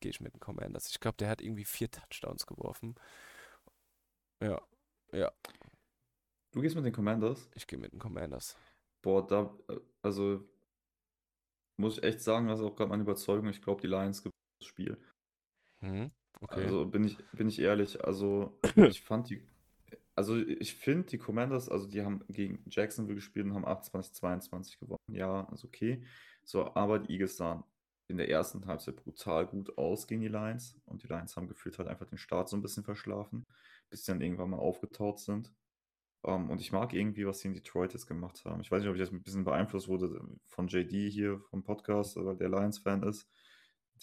gehe 0.00 0.10
ich 0.10 0.20
mit 0.20 0.34
den 0.34 0.40
Commanders. 0.40 0.88
Ich 0.90 1.00
glaube, 1.00 1.16
der 1.18 1.28
hat 1.28 1.40
irgendwie 1.42 1.64
vier 1.64 1.90
Touchdowns 1.90 2.46
geworfen. 2.46 2.94
Ja, 4.40 4.60
ja, 5.12 5.30
Du 6.54 6.62
gehst 6.62 6.76
mit 6.76 6.84
den 6.84 6.92
Commanders? 6.92 7.50
ich 7.56 7.66
gehe 7.66 7.80
mit 7.80 7.92
den 7.92 7.98
Commanders. 7.98 8.56
Boah, 9.02 9.26
da, 9.26 9.52
also 10.02 10.48
muss 11.76 11.98
ich 11.98 12.04
echt 12.04 12.20
sagen, 12.20 12.46
das 12.46 12.60
ist 12.60 12.64
auch 12.64 12.76
gerade 12.76 12.90
meine 12.90 13.02
Überzeugung. 13.02 13.48
Ich 13.48 13.60
glaube, 13.60 13.80
die 13.80 13.88
Lions 13.88 14.22
gewinnen 14.22 14.30
das 14.60 14.68
Spiel. 14.68 14.96
Mhm, 15.80 16.12
okay. 16.40 16.62
Also 16.62 16.86
bin 16.86 17.02
ich, 17.02 17.18
bin 17.32 17.48
ich 17.48 17.58
ehrlich, 17.58 18.04
also 18.04 18.56
ich 18.76 19.02
fand 19.02 19.30
die, 19.30 19.42
also 20.14 20.36
ich 20.36 20.76
finde 20.76 21.08
die 21.08 21.18
Commanders, 21.18 21.68
also 21.68 21.88
die 21.88 22.02
haben 22.02 22.24
gegen 22.28 22.62
Jacksonville 22.70 23.16
gespielt 23.16 23.46
und 23.46 23.54
haben 23.54 23.66
28-22 23.66 24.78
gewonnen. 24.78 24.98
Ja, 25.10 25.48
ist 25.52 25.64
okay. 25.64 26.04
So, 26.44 26.72
aber 26.76 27.00
die 27.00 27.14
Eagles 27.14 27.36
sahen 27.36 27.64
in 28.06 28.16
der 28.16 28.30
ersten 28.30 28.64
Halbzeit 28.66 28.94
brutal 28.94 29.48
gut 29.48 29.76
aus 29.76 30.06
gegen 30.06 30.20
die 30.20 30.28
Lions 30.28 30.80
und 30.84 31.02
die 31.02 31.08
Lions 31.08 31.36
haben 31.36 31.48
gefühlt 31.48 31.78
halt 31.78 31.88
einfach 31.88 32.06
den 32.06 32.18
Start 32.18 32.48
so 32.48 32.56
ein 32.56 32.62
bisschen 32.62 32.84
verschlafen, 32.84 33.44
bis 33.90 34.04
sie 34.04 34.12
dann 34.12 34.20
irgendwann 34.20 34.50
mal 34.50 34.58
aufgetaut 34.58 35.18
sind. 35.18 35.52
Ähm, 36.24 36.50
und 36.50 36.60
ich 36.60 36.72
mag 36.72 36.92
irgendwie, 36.94 37.26
was 37.26 37.40
sie 37.40 37.48
in 37.48 37.54
Detroit 37.54 37.92
jetzt 37.92 38.06
gemacht 38.06 38.44
haben. 38.44 38.60
Ich 38.62 38.70
weiß 38.70 38.80
nicht, 38.80 38.88
ob 38.88 38.94
ich 38.94 39.00
jetzt 39.00 39.12
ein 39.12 39.22
bisschen 39.22 39.44
beeinflusst 39.44 39.88
wurde 39.88 40.20
von 40.46 40.68
JD 40.68 41.12
hier 41.12 41.40
vom 41.50 41.62
Podcast, 41.62 42.16
weil 42.16 42.36
der 42.36 42.48
Lions-Fan 42.48 43.02
ist. 43.02 43.28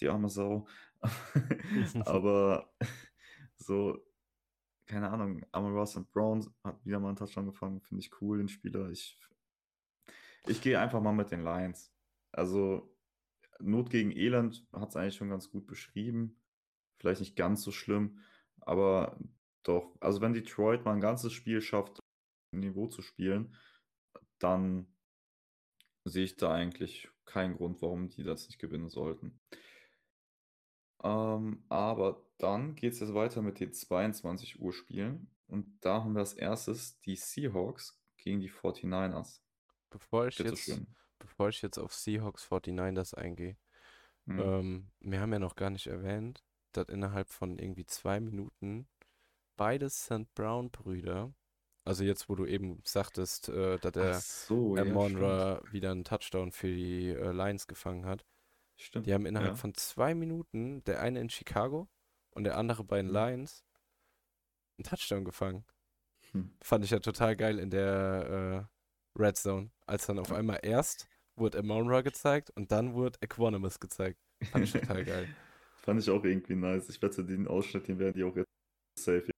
Die 0.00 0.08
arme 0.08 0.28
Sau. 0.28 0.66
Aber 2.06 2.72
so, 3.56 3.98
keine 4.86 5.10
Ahnung, 5.10 5.44
Ross 5.52 5.96
und 5.96 6.10
Brown 6.12 6.46
hat 6.62 6.84
wieder 6.84 7.00
mal 7.00 7.08
einen 7.08 7.16
Touchdown 7.16 7.46
gefangen, 7.46 7.80
finde 7.80 8.02
ich 8.02 8.20
cool, 8.20 8.38
den 8.38 8.48
Spieler. 8.48 8.90
Ich, 8.90 9.18
ich 10.46 10.60
gehe 10.60 10.78
einfach 10.78 11.00
mal 11.00 11.12
mit 11.12 11.30
den 11.30 11.42
Lions. 11.42 11.92
Also, 12.30 12.94
Not 13.58 13.90
gegen 13.90 14.10
Elend 14.10 14.66
hat 14.72 14.90
es 14.90 14.96
eigentlich 14.96 15.16
schon 15.16 15.30
ganz 15.30 15.50
gut 15.50 15.66
beschrieben. 15.66 16.40
Vielleicht 16.98 17.20
nicht 17.20 17.36
ganz 17.36 17.62
so 17.62 17.72
schlimm, 17.72 18.18
aber 18.60 19.18
doch, 19.64 19.96
also 20.00 20.20
wenn 20.20 20.32
Detroit 20.32 20.84
mal 20.84 20.94
ein 20.94 21.00
ganzes 21.00 21.32
Spiel 21.32 21.60
schafft, 21.60 22.01
Niveau 22.60 22.86
zu 22.88 23.02
spielen, 23.02 23.56
dann 24.38 24.86
sehe 26.04 26.24
ich 26.24 26.36
da 26.36 26.52
eigentlich 26.52 27.08
keinen 27.24 27.56
Grund, 27.56 27.80
warum 27.82 28.08
die 28.10 28.24
das 28.24 28.46
nicht 28.48 28.58
gewinnen 28.58 28.88
sollten. 28.88 29.40
Ähm, 31.02 31.64
aber 31.68 32.24
dann 32.38 32.74
geht 32.74 32.92
es 32.94 33.00
jetzt 33.00 33.14
weiter 33.14 33.42
mit 33.42 33.60
den 33.60 33.72
22 33.72 34.60
Uhr 34.60 34.72
Spielen. 34.72 35.30
Und 35.46 35.78
da 35.84 36.02
haben 36.02 36.14
wir 36.14 36.20
als 36.20 36.34
erstes 36.34 37.00
die 37.00 37.16
Seahawks 37.16 38.00
gegen 38.16 38.40
die 38.40 38.50
49ers. 38.50 39.40
Bevor 39.90 40.26
ich 40.28 40.36
Bitte 40.36 40.50
jetzt, 40.50 40.64
schön. 40.64 40.86
bevor 41.18 41.48
ich 41.50 41.60
jetzt 41.62 41.78
auf 41.78 41.92
Seahawks 41.92 42.44
49ers 42.46 43.14
eingehe, 43.14 43.56
Hm. 44.26 44.38
ähm, 44.38 44.90
wir 45.00 45.20
haben 45.20 45.32
ja 45.32 45.40
noch 45.40 45.56
gar 45.56 45.70
nicht 45.70 45.88
erwähnt, 45.88 46.44
dass 46.72 46.88
innerhalb 46.88 47.28
von 47.28 47.58
irgendwie 47.58 47.84
zwei 47.86 48.20
Minuten 48.20 48.88
beide 49.56 49.90
St. 49.90 50.32
Brown-Brüder, 50.34 51.34
also 51.84 52.04
jetzt, 52.04 52.28
wo 52.28 52.34
du 52.34 52.46
eben 52.46 52.80
sagtest, 52.84 53.48
äh, 53.48 53.78
dass 53.78 53.92
der 53.92 54.20
so, 54.20 54.76
ja, 54.76 54.82
Amon 54.82 55.16
stimmt. 55.16 55.22
Ra 55.22 55.62
wieder 55.70 55.90
einen 55.90 56.04
Touchdown 56.04 56.52
für 56.52 56.68
die 56.68 57.08
äh, 57.10 57.32
Lions 57.32 57.66
gefangen 57.66 58.06
hat. 58.06 58.24
Stimmt, 58.76 59.06
Die 59.06 59.14
haben 59.14 59.26
innerhalb 59.26 59.52
ja. 59.52 59.56
von 59.56 59.74
zwei 59.74 60.14
Minuten, 60.14 60.82
der 60.84 61.00
eine 61.00 61.20
in 61.20 61.30
Chicago 61.30 61.88
und 62.30 62.44
der 62.44 62.56
andere 62.56 62.84
bei 62.84 62.98
den 62.98 63.06
Mhm. 63.06 63.12
Lions, 63.12 63.64
einen 64.78 64.84
Touchdown 64.84 65.24
gefangen. 65.24 65.64
Hm. 66.32 66.50
Fand 66.62 66.84
ich 66.84 66.90
ja 66.90 66.98
total 67.00 67.36
geil 67.36 67.58
in 67.58 67.70
der 67.70 68.68
äh, 69.16 69.20
Red 69.22 69.36
Zone, 69.36 69.70
als 69.86 70.06
dann 70.06 70.18
auf 70.18 70.32
einmal 70.32 70.60
erst 70.62 71.08
wurde 71.36 71.58
Amonra 71.58 72.02
gezeigt 72.02 72.50
und 72.50 72.72
dann 72.72 72.94
wurde 72.94 73.18
Equanimous 73.22 73.80
gezeigt. 73.80 74.18
Fand 74.50 74.64
ich 74.64 74.72
total 74.72 75.04
geil. 75.04 75.28
Fand 75.82 76.00
ich 76.00 76.10
auch 76.10 76.24
irgendwie 76.24 76.54
nice. 76.54 76.88
Ich 76.88 77.02
wette, 77.02 77.24
den 77.24 77.48
Ausschnitt, 77.48 77.88
den 77.88 77.98
werden 77.98 78.14
die 78.14 78.24
auch 78.24 78.36
jetzt 78.36 78.48
safe 78.98 79.31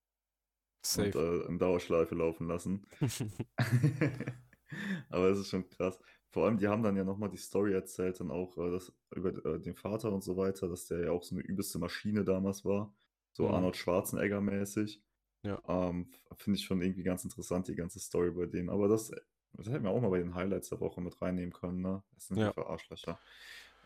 und 0.98 1.12
Safe. 1.12 1.44
äh, 1.44 1.48
in 1.48 1.58
Dauerschleife 1.58 2.14
laufen 2.14 2.48
lassen. 2.48 2.86
Aber 5.10 5.28
es 5.30 5.38
ist 5.38 5.50
schon 5.50 5.68
krass. 5.68 5.98
Vor 6.30 6.46
allem, 6.46 6.58
die 6.58 6.66
haben 6.68 6.82
dann 6.82 6.96
ja 6.96 7.04
nochmal 7.04 7.28
die 7.30 7.36
Story 7.36 7.72
erzählt, 7.74 8.18
dann 8.20 8.30
auch 8.30 8.56
äh, 8.58 8.70
das, 8.72 8.92
über 9.14 9.30
äh, 9.44 9.60
den 9.60 9.76
Vater 9.76 10.12
und 10.12 10.24
so 10.24 10.36
weiter, 10.36 10.68
dass 10.68 10.86
der 10.86 11.04
ja 11.04 11.10
auch 11.12 11.22
so 11.22 11.34
eine 11.36 11.44
übelste 11.44 11.78
Maschine 11.78 12.24
damals 12.24 12.64
war. 12.64 12.92
So 13.32 13.48
Mhm. 13.48 13.54
Arnold 13.54 13.76
Schwarzenegger-mäßig. 13.76 15.00
Ja. 15.42 15.60
Ähm, 15.68 16.10
Finde 16.36 16.58
ich 16.58 16.64
schon 16.64 16.80
irgendwie 16.82 17.02
ganz 17.04 17.24
interessant, 17.24 17.68
die 17.68 17.74
ganze 17.76 18.00
Story 18.00 18.30
bei 18.30 18.46
denen. 18.46 18.70
Aber 18.70 18.88
das, 18.88 19.12
das 19.52 19.68
hätten 19.68 19.84
wir 19.84 19.90
auch 19.90 20.00
mal 20.00 20.08
bei 20.10 20.18
den 20.18 20.34
Highlights 20.34 20.70
der 20.70 20.80
Woche 20.80 21.00
mit 21.00 21.20
reinnehmen 21.20 21.52
können, 21.52 21.80
ne? 21.82 22.02
Das 22.14 22.28
sind 22.28 22.38
Ja. 22.38 22.52
für 22.52 22.66
Arschlöcher. 22.66 23.18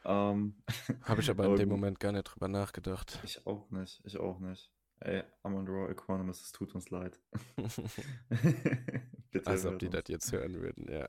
Ähm, 0.05 0.55
Habe 1.03 1.21
ich 1.21 1.29
aber 1.31 1.47
in 1.47 1.57
dem. 1.57 1.68
Moment 1.68 2.01
gar 2.01 2.12
nicht 2.12 2.25
drüber 2.25 2.49
nachgedacht. 2.49 3.18
Ich 3.25 3.47
auch 3.47 3.71
nicht, 3.71 4.01
ich 4.05 4.16
auch 4.18 4.38
nicht. 4.38 4.71
Ey, 5.01 5.23
Amon 5.43 5.67
Ra 5.69 5.89
Equanimous, 5.91 6.43
es 6.43 6.53
tut 6.53 6.75
uns 6.75 6.91
leid. 6.91 7.21
Als 9.45 9.65
ob 9.65 9.79
die 9.79 9.89
das 9.89 10.05
jetzt 10.09 10.33
hören 10.33 10.61
würden, 10.61 10.91
ja. 10.91 11.09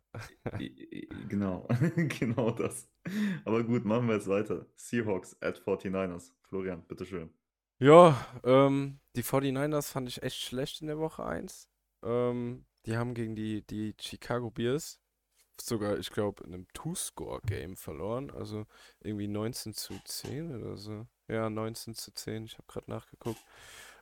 Genau, 1.27 1.67
genau 2.19 2.51
das. 2.51 2.87
Aber 3.45 3.63
gut, 3.63 3.85
machen 3.85 4.07
wir 4.07 4.15
jetzt 4.15 4.27
weiter. 4.27 4.67
Seahawks 4.75 5.35
at 5.41 5.59
49ers. 5.59 6.33
Florian, 6.43 6.83
bitteschön. 6.83 7.33
Ja, 7.79 8.25
ähm, 8.43 8.99
die 9.15 9.23
49ers 9.23 9.91
fand 9.91 10.09
ich 10.09 10.21
echt 10.21 10.41
schlecht 10.41 10.81
in 10.81 10.87
der 10.87 10.99
Woche 10.99 11.25
1. 11.25 11.69
Ähm, 12.03 12.65
die 12.85 12.97
haben 12.97 13.13
gegen 13.13 13.35
die, 13.35 13.65
die 13.65 13.95
Chicago 13.99 14.51
Bears 14.51 14.99
sogar, 15.61 15.97
ich 15.97 16.09
glaube, 16.09 16.43
in 16.43 16.53
einem 16.53 16.67
Two-Score-Game 16.73 17.75
verloren. 17.75 18.31
Also 18.31 18.65
irgendwie 19.01 19.27
19 19.27 19.73
zu 19.73 19.93
10 20.03 20.55
oder 20.55 20.77
so. 20.77 21.07
Ja, 21.27 21.49
19 21.49 21.95
zu 21.95 22.11
10, 22.11 22.45
ich 22.45 22.53
habe 22.53 22.67
gerade 22.67 22.89
nachgeguckt. 22.89 23.39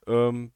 Ähm, 0.08 0.54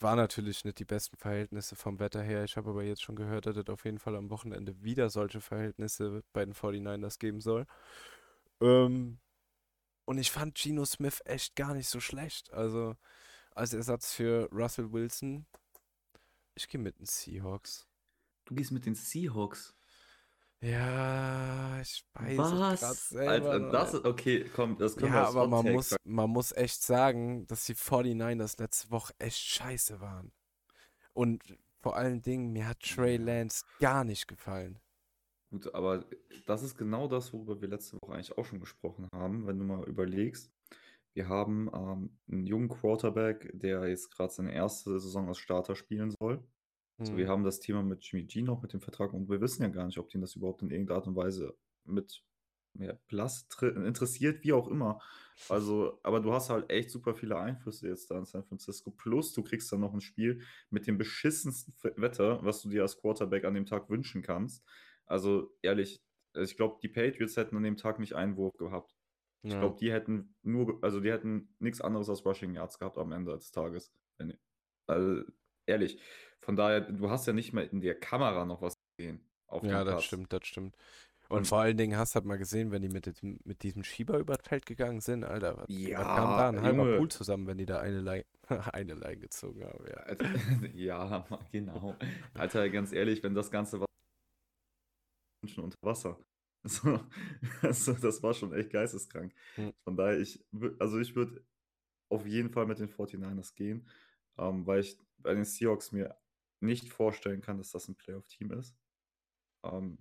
war 0.00 0.16
natürlich 0.16 0.64
nicht 0.64 0.78
die 0.78 0.84
besten 0.84 1.16
Verhältnisse 1.16 1.76
vom 1.76 1.98
Wetter 1.98 2.22
her. 2.22 2.44
Ich 2.44 2.56
habe 2.56 2.70
aber 2.70 2.84
jetzt 2.84 3.02
schon 3.02 3.16
gehört, 3.16 3.46
dass 3.46 3.56
es 3.56 3.68
auf 3.68 3.84
jeden 3.84 3.98
Fall 3.98 4.16
am 4.16 4.30
Wochenende 4.30 4.82
wieder 4.82 5.10
solche 5.10 5.40
Verhältnisse 5.40 6.22
bei 6.32 6.44
den 6.44 6.54
49ers 6.54 7.18
geben 7.18 7.40
soll. 7.40 7.66
Ähm, 8.60 9.18
und 10.04 10.18
ich 10.18 10.30
fand 10.30 10.56
Geno 10.56 10.84
Smith 10.84 11.22
echt 11.24 11.56
gar 11.56 11.74
nicht 11.74 11.88
so 11.88 12.00
schlecht. 12.00 12.52
Also 12.52 12.96
als 13.54 13.72
Ersatz 13.72 14.12
für 14.12 14.48
Russell 14.52 14.92
Wilson, 14.92 15.46
ich 16.54 16.68
gehe 16.68 16.80
mit 16.80 16.98
den 16.98 17.06
Seahawks. 17.06 17.86
Du 18.44 18.54
gehst 18.54 18.72
mit 18.72 18.86
den 18.86 18.94
Seahawks. 18.94 19.77
Ja, 20.60 21.80
ich 21.80 22.04
weiß 22.14 22.38
Was? 22.38 23.08
selber 23.10 23.50
Alter, 23.50 23.70
das 23.70 23.94
ist, 23.94 24.04
okay, 24.04 24.44
komm, 24.54 24.76
das 24.76 24.96
können 24.96 25.12
wir 25.12 25.20
Ja, 25.20 25.26
als 25.26 25.36
aber 25.36 25.46
man 25.46 25.72
muss, 25.72 25.94
man 26.02 26.30
muss 26.30 26.52
echt 26.52 26.82
sagen, 26.82 27.46
dass 27.46 27.64
die 27.66 27.76
49ers 27.76 28.60
letzte 28.60 28.90
Woche 28.90 29.12
echt 29.18 29.38
scheiße 29.38 30.00
waren. 30.00 30.32
Und 31.12 31.56
vor 31.80 31.96
allen 31.96 32.22
Dingen, 32.22 32.52
mir 32.52 32.68
hat 32.68 32.80
Trey. 32.80 33.18
Lance 33.18 33.64
gar 33.78 34.02
nicht 34.02 34.26
gefallen. 34.26 34.80
Gut, 35.50 35.72
aber 35.74 36.04
das 36.46 36.62
ist 36.62 36.76
genau 36.76 37.06
das, 37.06 37.32
worüber 37.32 37.60
wir 37.60 37.68
letzte 37.68 37.96
Woche 38.02 38.14
eigentlich 38.14 38.36
auch 38.36 38.44
schon 38.44 38.60
gesprochen 38.60 39.08
haben, 39.14 39.46
wenn 39.46 39.58
du 39.58 39.64
mal 39.64 39.84
überlegst. 39.84 40.52
Wir 41.14 41.28
haben 41.28 41.70
ähm, 41.72 42.18
einen 42.30 42.46
jungen 42.46 42.68
Quarterback, 42.68 43.50
der 43.54 43.88
jetzt 43.88 44.10
gerade 44.10 44.32
seine 44.32 44.52
erste 44.52 44.98
Saison 45.00 45.28
als 45.28 45.38
Starter 45.38 45.74
spielen 45.74 46.10
soll. 46.10 46.44
So, 47.02 47.16
wir 47.16 47.28
Hm. 47.28 47.28
haben 47.28 47.44
das 47.44 47.60
Thema 47.60 47.82
mit 47.82 48.04
Jimmy 48.04 48.24
G 48.24 48.42
noch 48.42 48.62
mit 48.62 48.72
dem 48.72 48.80
Vertrag 48.80 49.12
und 49.12 49.28
wir 49.28 49.40
wissen 49.40 49.62
ja 49.62 49.68
gar 49.68 49.86
nicht, 49.86 49.98
ob 49.98 50.08
den 50.10 50.20
das 50.20 50.34
überhaupt 50.36 50.62
in 50.62 50.70
irgendeiner 50.70 50.98
Art 50.98 51.06
und 51.06 51.16
Weise 51.16 51.56
mit 51.84 52.24
mehr 52.74 52.94
Plus 53.06 53.46
tr- 53.50 53.84
interessiert, 53.86 54.44
wie 54.44 54.52
auch 54.52 54.68
immer. 54.68 55.00
Also, 55.48 56.00
aber 56.02 56.20
du 56.20 56.32
hast 56.32 56.50
halt 56.50 56.70
echt 56.70 56.90
super 56.90 57.14
viele 57.14 57.38
Einflüsse 57.38 57.88
jetzt 57.88 58.10
da 58.10 58.18
in 58.18 58.26
San 58.26 58.44
Francisco. 58.44 58.90
Plus, 58.90 59.32
du 59.32 59.42
kriegst 59.42 59.72
dann 59.72 59.80
noch 59.80 59.94
ein 59.94 60.00
Spiel 60.02 60.42
mit 60.70 60.86
dem 60.86 60.98
beschissensten 60.98 61.74
Wetter, 61.96 62.44
was 62.44 62.60
du 62.62 62.68
dir 62.68 62.82
als 62.82 62.98
Quarterback 63.00 63.44
an 63.44 63.54
dem 63.54 63.64
Tag 63.66 63.88
wünschen 63.88 64.20
kannst. 64.22 64.64
Also, 65.06 65.56
ehrlich, 65.62 66.02
also 66.34 66.50
ich 66.50 66.56
glaube, 66.56 66.78
die 66.82 66.88
Patriots 66.88 67.36
hätten 67.38 67.56
an 67.56 67.62
dem 67.62 67.76
Tag 67.78 67.98
nicht 67.98 68.14
einen 68.14 68.36
Wurf 68.36 68.52
gehabt. 68.58 68.96
Ich 69.46 69.56
Ja. 69.56 69.58
glaube, 69.58 69.76
die 69.80 69.90
hätten 69.90 70.36
nur, 70.42 70.78
also 70.84 71.00
die 71.00 71.10
hätten 71.10 71.54
nichts 71.58 71.80
anderes 71.80 72.10
als 72.10 72.26
Rushing 72.26 72.54
Yards 72.54 72.78
gehabt 72.78 72.98
am 72.98 73.12
Ende 73.12 73.32
des 73.34 73.50
Tages. 73.52 73.94
Also, 74.86 75.22
ehrlich. 75.68 76.00
Von 76.40 76.56
daher, 76.56 76.80
du 76.80 77.10
hast 77.10 77.26
ja 77.26 77.32
nicht 77.32 77.52
mal 77.52 77.64
in 77.66 77.80
der 77.80 77.98
Kamera 77.98 78.44
noch 78.46 78.62
was 78.62 78.74
gesehen 78.96 79.20
auf 79.46 79.62
Ja, 79.62 79.84
das 79.84 79.92
Platz. 79.94 80.04
stimmt, 80.04 80.32
das 80.32 80.46
stimmt. 80.46 80.76
Und 81.28 81.46
vor 81.46 81.60
allen 81.60 81.76
Dingen 81.76 81.98
hast 81.98 82.14
du 82.14 82.16
halt 82.16 82.24
mal 82.24 82.38
gesehen, 82.38 82.70
wenn 82.70 82.80
die 82.80 82.88
mit, 82.88 83.04
dem, 83.22 83.38
mit 83.44 83.62
diesem 83.62 83.84
Schieber 83.84 84.18
über 84.18 84.36
das 84.36 84.46
Feld 84.48 84.64
gegangen 84.64 85.00
sind, 85.02 85.24
Alter, 85.24 85.58
was, 85.58 85.66
was 85.68 86.10
kam 86.14 86.36
da? 86.36 86.50
Ja, 86.52 86.62
Ein 86.62 86.62
halber. 86.62 86.96
Pool 86.96 87.08
zusammen, 87.10 87.46
wenn 87.46 87.58
die 87.58 87.66
da 87.66 87.80
eine 87.80 88.00
Line, 88.00 88.24
eine 88.72 88.94
Line 88.94 89.18
gezogen 89.18 89.62
haben, 89.64 89.84
ja. 89.86 89.96
Alter, 89.98 90.26
ja, 90.74 91.26
genau. 91.52 91.94
Alter, 92.34 92.70
ganz 92.70 92.92
ehrlich, 92.92 93.22
wenn 93.22 93.34
das 93.34 93.50
Ganze 93.50 93.80
war 93.80 93.86
Menschen 95.42 95.64
unter 95.64 95.76
Wasser. 95.82 96.18
Also, 96.64 97.00
also, 97.62 97.92
das 97.94 98.20
war 98.22 98.34
schon 98.34 98.52
echt 98.52 98.70
geisteskrank. 98.70 99.32
Hm. 99.54 99.72
Von 99.84 99.96
daher, 99.96 100.18
ich, 100.18 100.44
also 100.80 100.98
ich 100.98 101.14
würde 101.14 101.44
auf 102.10 102.26
jeden 102.26 102.50
Fall 102.50 102.66
mit 102.66 102.80
den 102.80 102.88
49ers 102.88 103.54
gehen, 103.54 103.88
ähm, 104.38 104.66
weil 104.66 104.80
ich 104.80 104.98
bei 105.18 105.34
den 105.34 105.44
Seahawks 105.44 105.92
mir 105.92 106.16
nicht 106.60 106.88
vorstellen 106.88 107.40
kann, 107.40 107.58
dass 107.58 107.70
das 107.70 107.88
ein 107.88 107.96
Playoff-Team 107.96 108.52
ist. 108.52 108.76
Ähm, 109.64 109.98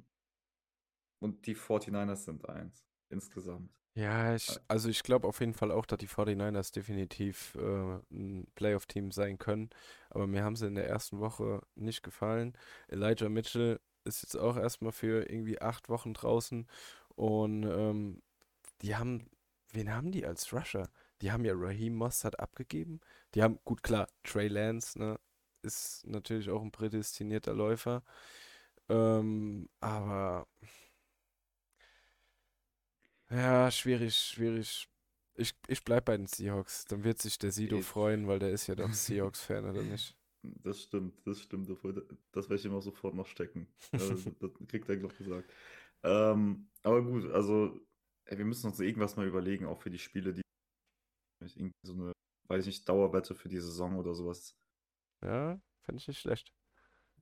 und 1.20 1.45
die 1.47 1.55
49ers 1.55 2.26
sind 2.26 2.47
eins 2.47 2.88
insgesamt. 3.09 3.72
Ja, 3.95 4.36
ich, 4.36 4.59
also 4.68 4.89
ich 4.89 5.01
glaube 5.01 5.28
auf 5.28 5.39
jeden 5.39 5.55
Fall 5.55 5.72
auch, 5.72 5.88
dass 5.88 5.97
die 5.97 6.07
49ers 6.07 6.72
definitiv 6.72 7.55
äh, 7.55 7.99
ein 8.11 8.47
Playoff-Team 8.53 9.11
sein 9.11 9.39
können. 9.39 9.72
Aber 10.11 10.28
mir 10.28 10.43
haben 10.43 10.55
sie 10.55 10.68
in 10.68 10.76
der 10.76 10.88
ersten 10.88 11.20
Woche 11.20 11.61
nicht 11.74 12.03
gefallen. 12.03 12.53
Elijah 12.89 13.30
Mitchell 13.30 13.80
ist 14.03 14.22
jetzt 14.22 14.36
auch 14.36 14.55
erstmal 14.55 14.91
für 14.91 15.28
irgendwie 15.28 15.59
acht 15.61 15.89
Wochen 15.89 16.13
draußen. 16.13 16.68
Und 17.15 17.63
ähm, 17.63 18.22
die 18.84 18.95
haben, 18.95 19.32
wen 19.72 19.91
haben 19.91 20.11
die 20.11 20.28
als 20.28 20.53
Rusher? 20.53 20.89
Die 21.22 21.32
haben 21.32 21.45
ja 21.45 21.53
Raheem 21.55 21.95
Mostert 21.95 22.39
abgegeben. 22.39 22.99
Die 23.36 23.43
haben, 23.43 23.59
gut 23.65 23.84
klar, 23.84 24.07
Trey 24.24 24.47
Lance, 24.47 24.99
ne, 24.99 25.20
ist 25.63 26.05
natürlich 26.07 26.49
auch 26.49 26.61
ein 26.61 26.72
prädestinierter 26.72 27.53
Läufer. 27.53 28.03
Ähm, 28.89 29.70
aber 29.80 30.47
ja, 33.30 33.70
schwierig, 33.72 34.15
schwierig. 34.15 34.88
Ich, 35.36 35.53
ich 35.68 35.84
bleib 35.84 36.05
bei 36.05 36.18
den 36.18 36.28
Seahawks. 36.28 36.86
Dann 36.86 37.03
wird 37.03 37.22
sich 37.22 37.38
der 37.38 37.51
Sido 37.51 37.78
Ich- 37.80 37.86
freuen, 37.86 38.28
weil 38.28 38.39
der 38.39 38.51
ist 38.51 38.68
ja 38.68 38.76
doch 38.76 38.91
Seahawks-Fan, 38.93 39.65
oder 39.65 39.84
nicht? 39.84 40.15
Das 40.41 40.84
stimmt, 40.84 41.13
das 41.26 41.41
stimmt. 41.41 41.70
Das 42.32 42.49
werde 42.49 42.55
ich 42.55 42.65
ihm 42.65 42.74
auch 42.74 42.82
sofort 42.82 43.15
noch 43.15 43.28
stecken. 43.28 43.68
Das 44.39 44.51
kriegt 44.68 44.88
er, 44.89 44.97
glaube 44.97 45.13
ich, 45.13 45.18
gesagt. 45.26 45.51
Ähm, 46.03 46.70
aber 46.84 47.01
gut, 47.03 47.30
also 47.32 47.80
ey, 48.26 48.38
wir 48.38 48.45
müssen 48.45 48.68
uns 48.68 48.80
irgendwas 48.80 49.15
mal 49.18 49.28
überlegen, 49.28 49.65
auch 49.65 49.82
für 49.82 49.89
die 49.89 49.99
Spiele, 49.99 50.34
die 50.34 50.41
irgendwie 51.55 51.75
so 51.83 51.93
eine, 51.93 52.11
weiß 52.47 52.61
ich 52.61 52.67
nicht, 52.67 52.89
Dauerwette 52.89 53.35
für 53.35 53.49
die 53.49 53.59
Saison 53.59 53.95
oder 53.97 54.13
sowas. 54.13 54.55
Ja, 55.21 55.59
fände 55.81 55.99
ich 55.99 56.07
nicht 56.07 56.19
schlecht. 56.19 56.53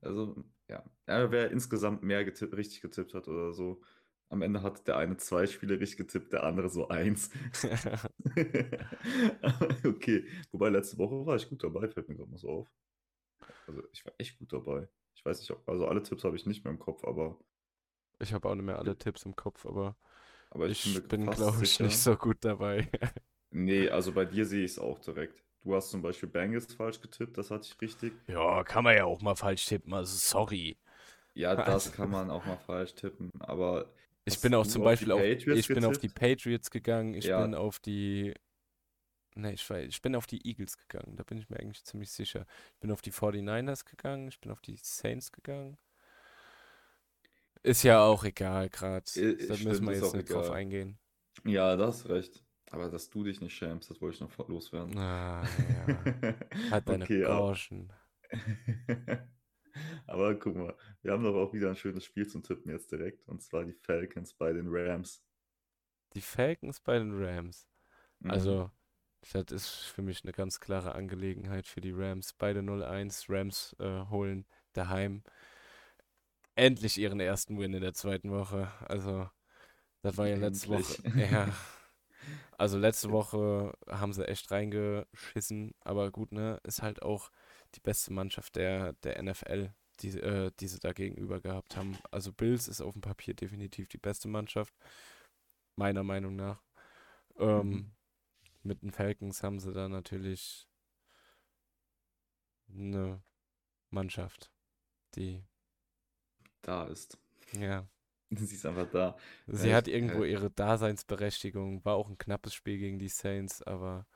Also, 0.00 0.44
ja. 0.68 0.82
ja 1.06 1.30
wer 1.30 1.50
insgesamt 1.50 2.02
mehr 2.02 2.24
getippt, 2.24 2.56
richtig 2.56 2.80
getippt 2.82 3.14
hat 3.14 3.28
oder 3.28 3.52
so. 3.52 3.80
Am 4.28 4.42
Ende 4.42 4.62
hat 4.62 4.86
der 4.88 4.96
eine 4.96 5.16
zwei 5.18 5.46
Spiele 5.46 5.78
richtig 5.80 5.98
getippt, 5.98 6.32
der 6.32 6.44
andere 6.44 6.68
so 6.68 6.88
eins. 6.88 7.30
okay. 9.84 10.26
Wobei 10.52 10.68
letzte 10.70 10.98
Woche 10.98 11.24
war 11.26 11.36
ich 11.36 11.48
gut 11.48 11.62
dabei, 11.62 11.88
fällt 11.88 12.08
mir 12.08 12.16
gerade 12.16 12.30
mal 12.30 12.38
so 12.38 12.48
auf. 12.50 12.72
Also 13.66 13.82
ich 13.92 14.04
war 14.04 14.12
echt 14.18 14.38
gut 14.38 14.52
dabei. 14.52 14.88
Ich 15.14 15.24
weiß 15.24 15.40
nicht, 15.40 15.50
ob, 15.50 15.68
also 15.68 15.86
alle 15.86 16.02
Tipps 16.02 16.24
habe 16.24 16.36
ich 16.36 16.46
nicht 16.46 16.64
mehr 16.64 16.72
im 16.72 16.78
Kopf, 16.78 17.04
aber, 17.04 17.38
Ich 18.18 18.32
habe 18.32 18.48
auch 18.48 18.54
nicht 18.54 18.64
mehr 18.64 18.78
alle 18.78 18.96
Tipps 18.96 19.24
im 19.24 19.36
Kopf, 19.36 19.64
aber 19.66 19.96
aber 20.50 20.68
ich 20.68 20.84
mir 20.84 21.00
bin, 21.02 21.24
fast 21.24 21.38
glaube 21.38 21.62
ich, 21.62 21.70
sicher- 21.70 21.84
nicht 21.84 21.98
so 21.98 22.16
gut 22.16 22.38
dabei. 22.44 22.88
Nee, 23.50 23.88
also 23.90 24.12
bei 24.12 24.24
dir 24.24 24.46
sehe 24.46 24.64
ich 24.64 24.72
es 24.72 24.78
auch 24.78 25.00
direkt. 25.00 25.42
Du 25.64 25.74
hast 25.74 25.90
zum 25.90 26.00
Beispiel 26.00 26.28
Bengals 26.28 26.72
falsch 26.74 27.00
getippt, 27.00 27.36
das 27.36 27.50
hatte 27.50 27.66
ich 27.68 27.80
richtig. 27.80 28.12
Ja, 28.28 28.62
kann 28.64 28.84
man 28.84 28.96
ja 28.96 29.04
auch 29.04 29.20
mal 29.20 29.34
falsch 29.36 29.66
tippen, 29.66 29.92
also 29.94 30.16
sorry. 30.16 30.76
Ja, 31.34 31.54
das 31.56 31.92
kann 31.92 32.10
man 32.10 32.30
auch 32.30 32.44
mal 32.44 32.56
falsch 32.56 32.94
tippen, 32.96 33.30
aber 33.38 33.92
Ich 34.24 34.40
bin 34.40 34.54
auch 34.54 34.66
zum 34.66 34.82
Beispiel 34.82 35.12
auf, 35.12 35.26
ich 35.50 35.72
bin 35.72 35.84
auf 35.84 35.98
die? 35.98 36.08
Patriots 36.08 36.70
gegangen, 36.70 37.14
ich 37.14 37.26
Ja. 37.28 37.34
bin 37.34 37.54
auf 37.54 37.78
die, 37.78 38.34
ne, 39.34 39.52
ich, 39.52 39.62
weiß- 39.62 39.86
ich 39.88 40.02
bin 40.02 40.16
auf 40.16 40.26
die 40.26 40.46
Eagles 40.46 40.76
gegangen, 40.78 41.16
da 41.16 41.22
bin 41.24 41.38
ich 41.38 41.48
mir 41.48 41.58
eigentlich 41.60 41.84
ziemlich 41.84 42.10
sicher. 42.10 42.46
Ich 42.74 42.80
bin 42.80 42.90
auf 42.90 43.02
die 43.02 43.12
49ers 43.12 43.84
gegangen, 43.84 44.28
ich 44.28 44.40
bin 44.40 44.50
auf 44.52 44.60
die 44.60 44.76
Saints 44.82 45.32
gegangen. 45.32 45.76
Ist 47.62 47.82
ja 47.82 48.00
auch 48.02 48.24
egal 48.24 48.70
gerade, 48.70 49.04
da 49.46 49.56
müssen 49.58 49.86
wir 49.86 49.94
jetzt 49.94 50.14
nicht 50.14 50.32
drauf 50.32 50.50
egal. 50.50 50.50
eingehen. 50.50 50.98
ja, 51.44 51.76
das 51.76 51.98
ist 52.00 52.10
recht. 52.10 52.44
Aber 52.70 52.90
dass 52.90 53.10
du 53.10 53.24
dich 53.24 53.40
nicht 53.40 53.54
schämst, 53.54 53.90
das 53.90 54.00
wollte 54.00 54.16
ich 54.16 54.20
noch 54.20 54.48
loswerden. 54.48 54.96
Ah, 54.98 55.44
ja, 55.44 56.34
hat 56.70 56.88
deine 56.88 57.04
Okay, 57.04 57.24
aber, 57.24 57.48
Groschen. 57.48 57.92
aber 60.06 60.34
guck 60.34 60.56
mal, 60.56 60.76
wir 61.02 61.12
haben 61.12 61.22
doch 61.22 61.36
auch 61.36 61.52
wieder 61.52 61.68
ein 61.70 61.76
schönes 61.76 62.04
Spiel 62.04 62.26
zum 62.26 62.42
Tippen 62.42 62.70
jetzt 62.70 62.90
direkt, 62.90 63.26
und 63.28 63.42
zwar 63.42 63.64
die 63.64 63.72
Falcons 63.72 64.34
bei 64.34 64.52
den 64.52 64.66
Rams. 64.68 65.22
Die 66.14 66.20
Falcons 66.20 66.80
bei 66.80 66.98
den 66.98 67.12
Rams. 67.12 67.68
Mhm. 68.20 68.30
Also, 68.30 68.70
das 69.32 69.52
ist 69.52 69.68
für 69.68 70.02
mich 70.02 70.24
eine 70.24 70.32
ganz 70.32 70.60
klare 70.60 70.94
Angelegenheit 70.94 71.66
für 71.66 71.80
die 71.80 71.92
Rams. 71.92 72.32
Beide 72.32 72.60
0-1. 72.60 73.26
Rams 73.28 73.76
äh, 73.78 74.06
holen 74.10 74.46
daheim 74.72 75.22
endlich 76.54 76.98
ihren 76.98 77.20
ersten 77.20 77.58
Win 77.58 77.74
in 77.74 77.82
der 77.82 77.94
zweiten 77.94 78.30
Woche. 78.30 78.70
Also, 78.80 79.28
das 80.02 80.16
war 80.16 80.26
ja 80.26 80.36
letzte 80.36 80.68
Woche. 80.68 80.96
Ja. 81.16 81.48
Also, 82.58 82.78
letzte 82.78 83.10
Woche 83.10 83.74
haben 83.88 84.12
sie 84.12 84.26
echt 84.26 84.50
reingeschissen. 84.50 85.74
Aber 85.80 86.10
gut, 86.10 86.32
ne? 86.32 86.60
Ist 86.64 86.82
halt 86.82 87.02
auch 87.02 87.30
die 87.74 87.80
beste 87.80 88.12
Mannschaft 88.12 88.56
der, 88.56 88.94
der 89.04 89.18
NFL, 89.18 89.72
die, 90.00 90.18
äh, 90.20 90.50
die 90.60 90.68
sie 90.68 90.78
da 90.80 90.92
gegenüber 90.92 91.40
gehabt 91.40 91.76
haben. 91.76 91.98
Also, 92.10 92.32
Bills 92.32 92.68
ist 92.68 92.80
auf 92.80 92.92
dem 92.94 93.02
Papier 93.02 93.34
definitiv 93.34 93.88
die 93.88 93.98
beste 93.98 94.28
Mannschaft. 94.28 94.74
Meiner 95.76 96.02
Meinung 96.02 96.36
nach. 96.36 96.62
Ähm, 97.38 97.70
Mhm. 97.70 97.92
mit 98.62 98.82
den 98.82 98.92
Falcons 98.92 99.42
haben 99.42 99.60
sie 99.60 99.72
da 99.72 99.88
natürlich 99.88 100.68
eine 102.68 103.22
Mannschaft, 103.90 104.50
die, 105.16 105.44
da 106.62 106.84
ist. 106.84 107.18
ja, 107.52 107.86
Sie 108.30 108.54
ist 108.56 108.66
einfach 108.66 108.90
da. 108.90 109.16
sie 109.46 109.68
Ja, 109.70 109.76
hat 109.76 109.88
ich- 109.88 109.94
irgendwo 109.94 110.24
äh, 110.24 110.30
ihre 110.32 110.50
Daseinsberechtigung. 110.50 111.84
War 111.84 111.94
auch 111.96 112.08
ein 112.08 112.18
knappes 112.18 112.54
Spiel 112.54 112.78
gegen 112.78 112.98
die 112.98 113.08
Saints, 113.08 113.62
aber 113.62 114.06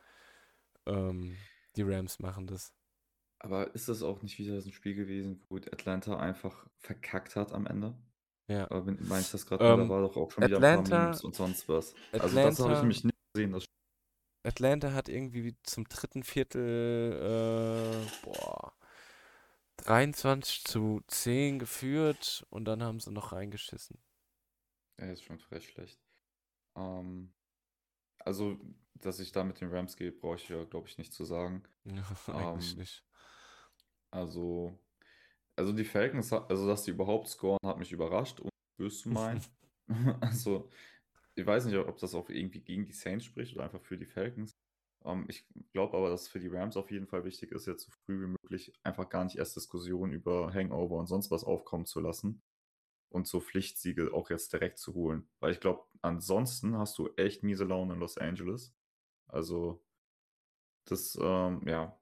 ähm, 0.86 1.36
die 1.76 1.82
Rams 1.82 2.18
machen 2.18 2.46
das. 2.46 2.72
Aber 3.38 3.74
ist 3.74 3.88
das 3.88 4.02
auch 4.02 4.22
nicht 4.22 4.38
wieder 4.38 4.60
so 4.60 4.68
ein 4.68 4.72
Spiel 4.72 4.94
gewesen, 4.94 5.42
wo 5.48 5.56
Atlanta 5.56 6.18
einfach 6.18 6.66
verkackt 6.76 7.36
hat 7.36 7.52
am 7.52 7.66
Ende? 7.66 7.94
Ja. 8.48 8.70
Aber 8.70 8.82
meine 8.84 9.20
ich 9.20 9.30
das 9.30 9.46
gerade 9.46 9.64
nur? 9.64 9.76
Da 9.76 9.82
Ähm, 9.84 9.88
war 9.88 10.00
doch 10.02 10.16
auch 10.16 10.30
schon 10.32 10.44
wieder 10.44 10.56
ein 10.56 10.60
paar 10.62 10.70
Atlanta- 10.72 11.04
Memes 11.04 11.24
und 11.24 11.34
sonst 11.36 11.68
was. 11.68 11.94
Also 12.12 12.26
das 12.26 12.34
habe 12.34 12.50
ich 12.50 12.58
Atlanta- 12.58 12.80
nämlich 12.80 13.04
nicht 13.04 13.16
gesehen. 13.32 13.52
Das 13.52 13.64
Atlanta 14.42 14.92
hat 14.92 15.08
irgendwie 15.08 15.54
zum 15.62 15.84
dritten 15.84 16.22
Viertel, 16.24 17.12
äh, 18.02 18.24
boah, 18.24 18.72
23 19.80 20.64
zu 20.64 21.02
10 21.06 21.58
geführt 21.58 22.46
und 22.50 22.64
dann 22.66 22.82
haben 22.82 23.00
sie 23.00 23.12
noch 23.12 23.32
reingeschissen. 23.32 23.98
Ja, 24.98 25.10
ist 25.10 25.24
schon 25.24 25.38
frech 25.38 25.68
schlecht. 25.68 26.00
Ähm, 26.76 27.32
also, 28.20 28.58
dass 28.94 29.20
ich 29.20 29.32
da 29.32 29.44
mit 29.44 29.60
den 29.60 29.70
Rams 29.70 29.96
gehe, 29.96 30.12
brauche 30.12 30.36
ich 30.36 30.48
ja, 30.48 30.64
glaube 30.64 30.88
ich, 30.88 30.98
nicht 30.98 31.12
zu 31.12 31.24
sagen. 31.24 31.64
Eigentlich 32.34 32.76
Ähm, 32.76 32.76
nicht. 32.76 33.04
Also, 34.10 34.78
also 35.56 35.72
die 35.72 35.84
Falcons, 35.84 36.32
also 36.32 36.66
dass 36.66 36.84
die 36.84 36.92
überhaupt 36.92 37.28
scoren, 37.28 37.58
hat 37.64 37.78
mich 37.78 37.92
überrascht, 37.92 38.40
um 38.40 38.50
böse 38.78 39.02
zu 39.02 39.10
meinen. 39.10 39.44
Also, 40.20 40.70
ich 41.34 41.46
weiß 41.46 41.66
nicht, 41.66 41.76
ob 41.76 41.98
das 41.98 42.14
auch 42.14 42.30
irgendwie 42.30 42.60
gegen 42.60 42.86
die 42.86 42.92
Saints 42.92 43.24
spricht 43.24 43.54
oder 43.56 43.64
einfach 43.64 43.82
für 43.82 43.98
die 43.98 44.06
Falcons. 44.06 44.52
Ähm, 45.04 45.24
ich 45.28 45.46
glaube 45.72 45.96
aber, 45.96 46.10
dass 46.10 46.28
für 46.28 46.40
die 46.40 46.48
Rams 46.48 46.76
auf 46.76 46.90
jeden 46.90 47.06
Fall 47.06 47.24
wichtig 47.24 47.52
ist, 47.52 47.66
jetzt 47.66 47.84
so 47.84 47.92
früh 48.04 48.22
wie 48.22 48.36
möglich 48.42 48.72
einfach 48.82 49.08
gar 49.08 49.24
nicht 49.24 49.36
erst 49.36 49.56
Diskussionen 49.56 50.12
über 50.12 50.52
Hangover 50.52 50.96
und 50.96 51.06
sonst 51.06 51.30
was 51.30 51.44
aufkommen 51.44 51.86
zu 51.86 52.00
lassen 52.00 52.42
und 53.10 53.26
so 53.26 53.40
Pflichtsiege 53.40 54.12
auch 54.14 54.30
jetzt 54.30 54.52
direkt 54.52 54.78
zu 54.78 54.94
holen. 54.94 55.28
Weil 55.40 55.52
ich 55.52 55.60
glaube, 55.60 55.84
ansonsten 56.02 56.78
hast 56.78 56.98
du 56.98 57.08
echt 57.16 57.42
miese 57.42 57.64
Laune 57.64 57.94
in 57.94 58.00
Los 58.00 58.18
Angeles. 58.18 58.74
Also, 59.28 59.82
das, 60.84 61.18
ähm, 61.20 61.62
ja, 61.66 61.96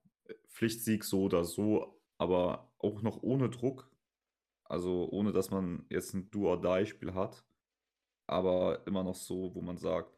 Pflichtsieg 0.49 1.05
so 1.05 1.25
oder 1.25 1.45
so, 1.45 2.01
aber 2.19 2.71
auch 2.79 3.03
noch 3.03 3.23
ohne 3.23 3.51
Druck. 3.51 3.91
Also 4.65 5.09
ohne, 5.11 5.33
dass 5.33 5.51
man 5.51 5.87
jetzt 5.89 6.15
ein 6.15 6.31
Do-or-Die-Spiel 6.31 7.15
hat, 7.15 7.43
aber 8.27 8.87
immer 8.87 9.03
noch 9.03 9.15
so, 9.15 9.55
wo 9.55 9.63
man 9.63 9.79
sagt, 9.79 10.13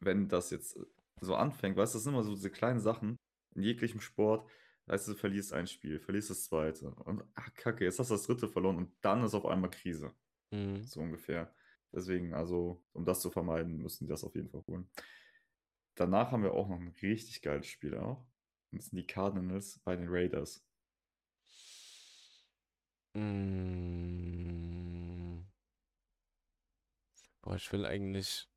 wenn 0.00 0.28
das 0.28 0.50
jetzt 0.50 0.78
so 1.20 1.34
anfängt, 1.34 1.76
weißt 1.76 1.94
du, 1.94 1.98
das 1.98 2.04
sind 2.04 2.14
immer 2.14 2.24
so 2.24 2.34
diese 2.34 2.50
kleinen 2.50 2.80
Sachen 2.80 3.16
in 3.54 3.62
jeglichem 3.62 4.00
Sport, 4.00 4.48
weißt 4.86 5.08
du, 5.08 5.12
du 5.12 5.18
verlierst 5.18 5.52
ein 5.52 5.66
Spiel, 5.66 6.00
verlierst 6.00 6.30
das 6.30 6.44
zweite 6.44 6.90
und 6.94 7.22
ach, 7.34 7.52
kacke, 7.54 7.84
jetzt 7.84 7.98
hast 7.98 8.10
du 8.10 8.14
das 8.14 8.24
dritte 8.24 8.48
verloren 8.48 8.76
und 8.76 8.92
dann 9.02 9.22
ist 9.22 9.34
auf 9.34 9.46
einmal 9.46 9.70
Krise, 9.70 10.12
Mhm. 10.50 10.82
so 10.84 11.00
ungefähr. 11.00 11.54
Deswegen, 11.92 12.34
also, 12.34 12.82
um 12.92 13.04
das 13.04 13.20
zu 13.20 13.30
vermeiden, 13.30 13.78
müssen 13.78 14.04
die 14.04 14.10
das 14.10 14.24
auf 14.24 14.34
jeden 14.34 14.48
Fall 14.48 14.64
holen. 14.66 14.88
Danach 15.94 16.32
haben 16.32 16.42
wir 16.42 16.54
auch 16.54 16.68
noch 16.68 16.80
ein 16.80 16.94
richtig 17.02 17.42
geiles 17.42 17.66
Spiel 17.66 17.96
auch. 17.98 18.24
Und 18.70 18.80
das 18.80 18.86
sind 18.86 18.96
die 18.98 19.06
Cardinals 19.06 19.78
bei 19.80 19.94
den 19.94 20.08
Raiders. 20.08 20.64
Mm. 23.14 25.44
Boah, 27.42 27.56
ich 27.56 27.70
will 27.72 27.84
eigentlich 27.84 28.48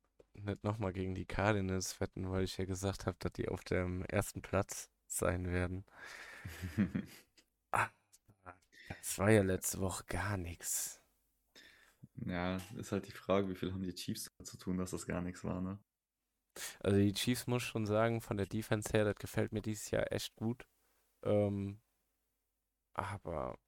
nicht 0.44 0.64
nochmal 0.64 0.92
gegen 0.92 1.14
die 1.14 1.26
Cardinals 1.26 2.00
wetten, 2.00 2.30
weil 2.30 2.44
ich 2.44 2.56
ja 2.58 2.64
gesagt 2.64 3.06
habe, 3.06 3.16
dass 3.20 3.32
die 3.32 3.48
auf 3.48 3.64
dem 3.64 4.02
ersten 4.04 4.42
Platz 4.42 4.90
sein 5.06 5.50
werden. 5.52 5.84
Ah, 7.72 7.90
das 8.88 9.18
war 9.18 9.30
ja 9.30 9.42
letzte 9.42 9.80
Woche 9.80 10.04
gar 10.06 10.36
nichts. 10.36 11.02
Ja, 12.24 12.56
ist 12.76 12.92
halt 12.92 13.06
die 13.06 13.12
Frage, 13.12 13.48
wie 13.48 13.54
viel 13.54 13.72
haben 13.72 13.82
die 13.82 13.94
Chiefs 13.94 14.30
zu 14.42 14.56
tun, 14.56 14.78
dass 14.78 14.92
das 14.92 15.06
gar 15.06 15.20
nichts 15.20 15.44
war, 15.44 15.60
ne? 15.60 15.78
Also 16.80 16.96
die 16.96 17.12
Chiefs 17.12 17.46
muss 17.46 17.62
schon 17.62 17.86
sagen, 17.86 18.20
von 18.20 18.36
der 18.36 18.46
Defense 18.46 18.90
her, 18.92 19.04
das 19.04 19.16
gefällt 19.16 19.52
mir 19.52 19.60
dieses 19.60 19.90
Jahr 19.90 20.10
echt 20.12 20.34
gut. 20.36 20.66
Ähm, 21.22 21.80
aber 22.94 23.58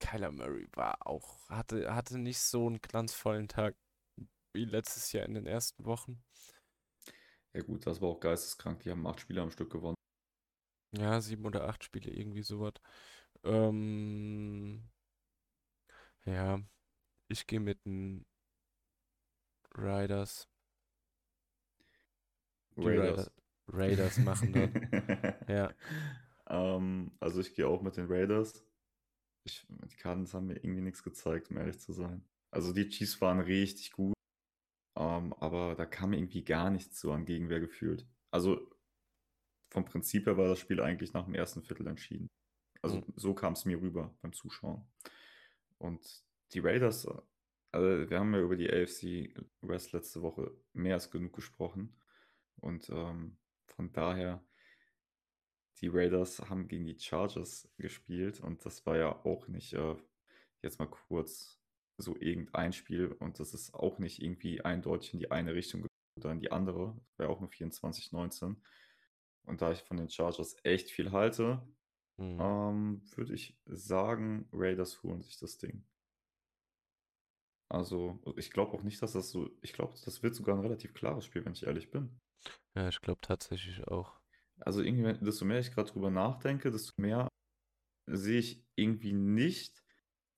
Kyler 0.00 0.32
Murray 0.32 0.66
war 0.72 1.06
auch, 1.06 1.48
hatte, 1.48 1.94
hatte 1.94 2.18
nicht 2.18 2.40
so 2.40 2.66
einen 2.66 2.80
glanzvollen 2.80 3.48
Tag 3.48 3.76
wie 4.54 4.64
letztes 4.64 5.12
Jahr 5.12 5.26
in 5.26 5.34
den 5.34 5.46
ersten 5.46 5.84
Wochen. 5.84 6.22
Ja 7.54 7.62
gut, 7.62 7.86
das 7.86 8.00
war 8.02 8.10
auch 8.10 8.20
geisteskrank. 8.20 8.80
Die 8.80 8.90
haben 8.90 9.06
acht 9.06 9.20
Spiele 9.20 9.40
am 9.42 9.50
Stück 9.50 9.70
gewonnen. 9.70 9.94
Ja, 10.92 11.20
sieben 11.20 11.44
oder 11.46 11.68
acht 11.68 11.84
Spiele, 11.84 12.10
irgendwie 12.10 12.42
sowas. 12.42 12.74
Ähm, 13.44 14.90
ja, 16.26 16.60
ich 17.28 17.46
gehe 17.48 17.60
mit 17.60 17.84
den 17.86 18.26
Riders. 19.76 20.46
Die 22.82 22.88
Raiders. 22.88 22.90
Raider, 22.90 23.32
Raiders 23.68 24.20
machen 24.20 24.52
das. 24.52 24.70
Ja, 25.48 25.74
Ähm, 26.48 27.12
also 27.20 27.40
ich 27.40 27.54
gehe 27.54 27.66
auch 27.66 27.82
mit 27.82 27.96
den 27.96 28.06
Raiders. 28.08 28.64
Ich, 29.44 29.66
die 29.70 29.96
Cardinals 29.96 30.34
haben 30.34 30.46
mir 30.48 30.56
irgendwie 30.64 30.82
nichts 30.82 31.02
gezeigt, 31.04 31.50
um 31.50 31.58
ehrlich 31.58 31.80
zu 31.80 31.92
sein. 31.92 32.24
Also 32.50 32.72
die 32.72 32.88
Chiefs 32.88 33.20
waren 33.20 33.40
richtig 33.40 33.92
gut, 33.92 34.14
ähm, 34.96 35.32
aber 35.34 35.74
da 35.74 35.86
kam 35.86 36.12
irgendwie 36.12 36.44
gar 36.44 36.70
nichts 36.70 37.00
so 37.00 37.12
an 37.12 37.24
Gegenwehr 37.24 37.60
gefühlt. 37.60 38.06
Also 38.30 38.60
vom 39.70 39.84
Prinzip 39.84 40.26
her 40.26 40.36
war 40.36 40.48
das 40.48 40.58
Spiel 40.58 40.80
eigentlich 40.80 41.12
nach 41.12 41.24
dem 41.24 41.34
ersten 41.34 41.62
Viertel 41.62 41.86
entschieden. 41.86 42.28
Also 42.82 42.96
hm, 42.96 43.14
so 43.16 43.34
kam 43.34 43.54
es 43.54 43.64
mir 43.64 43.80
rüber 43.80 44.14
beim 44.20 44.32
Zuschauen. 44.32 44.86
Und 45.78 46.24
die 46.52 46.60
Raiders, 46.60 47.06
also 47.72 48.10
wir 48.10 48.18
haben 48.18 48.34
ja 48.34 48.40
über 48.40 48.56
die 48.56 48.70
AFC 48.70 49.34
West 49.62 49.92
letzte 49.92 50.22
Woche 50.22 50.52
mehr 50.74 50.94
als 50.94 51.10
genug 51.10 51.32
gesprochen. 51.32 51.96
Und 52.56 52.90
ähm, 52.90 53.38
von 53.66 53.92
daher, 53.92 54.44
die 55.80 55.88
Raiders 55.88 56.38
haben 56.50 56.68
gegen 56.68 56.84
die 56.84 56.98
Chargers 56.98 57.68
gespielt 57.78 58.40
und 58.40 58.64
das 58.64 58.84
war 58.86 58.96
ja 58.96 59.24
auch 59.24 59.48
nicht 59.48 59.72
äh, 59.72 59.96
jetzt 60.60 60.78
mal 60.78 60.86
kurz 60.86 61.61
so 62.02 62.16
irgendein 62.16 62.72
Spiel 62.72 63.12
und 63.12 63.40
das 63.40 63.54
ist 63.54 63.74
auch 63.74 63.98
nicht 63.98 64.22
irgendwie 64.22 64.62
eindeutig 64.62 65.14
in 65.14 65.20
die 65.20 65.30
eine 65.30 65.54
Richtung 65.54 65.86
oder 66.18 66.32
in 66.32 66.40
die 66.40 66.52
andere. 66.52 66.94
Das 67.16 67.26
ja 67.26 67.28
auch 67.28 67.40
nur 67.40 67.50
24-19. 67.50 68.56
Und 69.44 69.62
da 69.62 69.72
ich 69.72 69.82
von 69.82 69.96
den 69.96 70.08
Chargers 70.08 70.56
echt 70.62 70.90
viel 70.90 71.12
halte, 71.12 71.62
hm. 72.18 72.38
ähm, 72.40 73.02
würde 73.16 73.34
ich 73.34 73.58
sagen, 73.66 74.48
Raiders 74.52 75.02
holen 75.02 75.22
sich 75.22 75.38
das 75.38 75.58
Ding. 75.58 75.84
Also, 77.68 78.20
ich 78.36 78.50
glaube 78.50 78.76
auch 78.76 78.82
nicht, 78.82 79.00
dass 79.00 79.12
das 79.12 79.30
so. 79.30 79.50
Ich 79.62 79.72
glaube, 79.72 79.94
das 80.04 80.22
wird 80.22 80.34
sogar 80.34 80.56
ein 80.56 80.60
relativ 80.60 80.92
klares 80.92 81.24
Spiel, 81.24 81.42
wenn 81.44 81.54
ich 81.54 81.64
ehrlich 81.64 81.90
bin. 81.90 82.20
Ja, 82.74 82.88
ich 82.88 83.00
glaube 83.00 83.20
tatsächlich 83.22 83.86
auch. 83.88 84.20
Also, 84.60 84.82
irgendwie, 84.82 85.14
desto 85.24 85.46
mehr 85.46 85.58
ich 85.58 85.72
gerade 85.72 85.90
drüber 85.90 86.10
nachdenke, 86.10 86.70
desto 86.70 86.92
mehr 87.00 87.28
sehe 88.06 88.40
ich 88.40 88.62
irgendwie 88.76 89.14
nicht, 89.14 89.82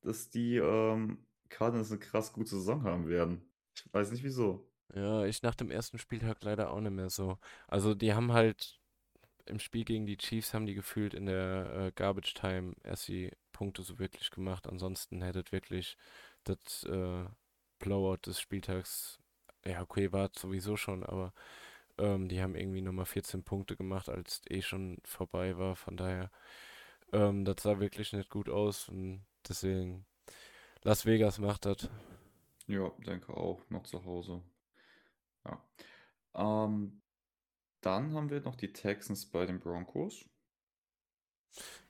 dass 0.03 0.31
die 0.31 0.59
ähm, 0.59 1.24
Cardinals 1.49 1.91
eine 1.91 2.01
krass 2.01 2.33
gute 2.33 2.51
Saison 2.51 2.83
haben 2.85 3.09
werden. 3.09 3.43
Ich 3.75 3.93
weiß 3.93 4.11
nicht 4.13 4.25
wieso. 4.25 4.69
Ja, 4.95 5.25
ich 5.25 5.43
nach 5.43 5.55
dem 5.55 5.71
ersten 5.71 5.99
Spieltag 5.99 6.43
leider 6.43 6.71
auch 6.71 6.81
nicht 6.81 6.93
mehr 6.93 7.11
so. 7.11 7.39
Also 7.67 7.95
die 7.95 8.15
haben 8.15 8.33
halt 8.33 8.79
im 9.47 9.59
Spiel 9.59 9.85
gegen 9.85 10.07
die 10.07 10.17
Chiefs 10.17 10.55
haben 10.55 10.67
die 10.67 10.75
gefühlt 10.75 11.15
in 11.15 11.27
der 11.27 11.75
äh, 11.75 11.93
Garbage 11.93 12.35
Time 12.35 12.75
erst 12.83 13.09
die 13.09 13.31
Punkte 13.53 13.83
so 13.83 13.99
wirklich 13.99 14.31
gemacht. 14.31 14.69
Ansonsten 14.69 15.23
hättet 15.23 15.53
wirklich 15.53 15.97
das 16.45 16.85
äh, 16.85 17.25
Blowout 17.79 18.19
des 18.27 18.41
Spieltags, 18.41 19.19
ja 19.67 19.83
okay, 19.83 20.13
war 20.13 20.31
es 20.35 20.41
sowieso 20.41 20.77
schon, 20.77 21.05
aber 21.05 21.33
ähm, 21.99 22.29
die 22.29 22.43
haben 22.43 22.55
irgendwie 22.57 22.81
nochmal 22.83 23.07
14 23.07 23.45
Punkte 23.45 23.77
gemacht, 23.77 24.09
als 24.09 24.43
eh 24.49 24.63
schon 24.63 24.99
vorbei 25.05 25.59
war. 25.59 25.77
Von 25.77 25.97
daher, 25.97 26.31
ähm, 27.13 27.45
das 27.45 27.63
sah 27.63 27.81
wirklich 27.81 28.13
nicht 28.13 28.31
gut 28.31 28.49
aus 28.49 28.89
und 28.89 29.25
deswegen 29.49 30.07
Las 30.85 31.07
Vegas 31.07 31.39
macht 31.39 31.65
das. 31.65 31.89
Ja, 32.67 32.91
denke 33.07 33.35
auch, 33.35 33.63
noch 33.71 33.85
zu 33.85 34.05
Hause. 34.05 34.43
Ja. 35.47 35.65
Ähm, 36.35 37.01
dann 37.81 38.13
haben 38.13 38.29
wir 38.29 38.43
noch 38.43 38.55
die 38.55 38.73
Texans 38.73 39.25
bei 39.25 39.47
den 39.47 39.61
Broncos. 39.61 40.27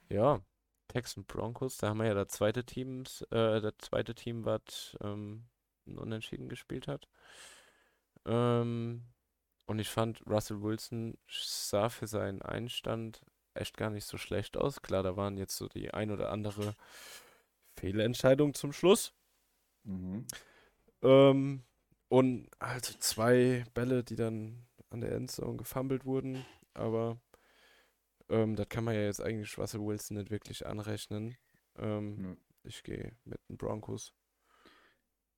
Ja, 0.08 0.42
Texans 0.86 1.26
Broncos, 1.26 1.76
da 1.76 1.88
haben 1.88 1.98
wir 1.98 2.06
ja 2.06 2.14
das 2.14 2.28
zweite 2.28 2.64
Teams, 2.64 3.22
äh, 3.32 3.60
das 3.60 3.74
zweite 3.78 4.14
Team, 4.14 4.44
was 4.44 4.96
ähm, 5.00 5.48
Unentschieden 5.86 6.48
gespielt 6.48 6.86
hat. 6.86 7.08
Ähm, 8.26 9.06
und 9.66 9.78
ich 9.80 9.88
fand, 9.88 10.24
Russell 10.24 10.62
Wilson 10.62 11.18
sah 11.28 11.88
für 11.88 12.06
seinen 12.06 12.42
Einstand 12.42 13.22
echt 13.54 13.76
gar 13.76 13.90
nicht 13.90 14.04
so 14.06 14.18
schlecht 14.18 14.56
aus. 14.56 14.82
Klar, 14.82 15.02
da 15.02 15.16
waren 15.16 15.36
jetzt 15.36 15.56
so 15.56 15.66
die 15.66 15.92
ein 15.92 16.12
oder 16.12 16.30
andere 16.30 16.76
Fehlentscheidung 17.76 18.54
zum 18.54 18.72
Schluss. 18.72 19.14
Mhm. 19.84 20.26
Ähm, 21.02 21.64
und 22.08 22.48
halt 22.60 22.84
zwei 22.84 23.64
Bälle, 23.74 24.04
die 24.04 24.16
dann 24.16 24.66
an 24.90 25.00
der 25.00 25.12
Endzone 25.12 25.56
gefummelt 25.56 26.04
wurden. 26.04 26.44
Aber 26.74 27.20
ähm, 28.28 28.56
das 28.56 28.68
kann 28.68 28.84
man 28.84 28.94
ja 28.94 29.02
jetzt 29.02 29.20
eigentlich 29.20 29.56
Russell 29.58 29.80
Wilson 29.80 30.16
nicht 30.16 30.30
wirklich 30.30 30.66
anrechnen. 30.66 31.36
Ähm, 31.76 32.24
Ja. 32.24 32.36
ich 32.64 32.82
gehe 32.82 33.16
mit 33.24 33.38
den 33.48 33.56
Broncos. 33.56 34.14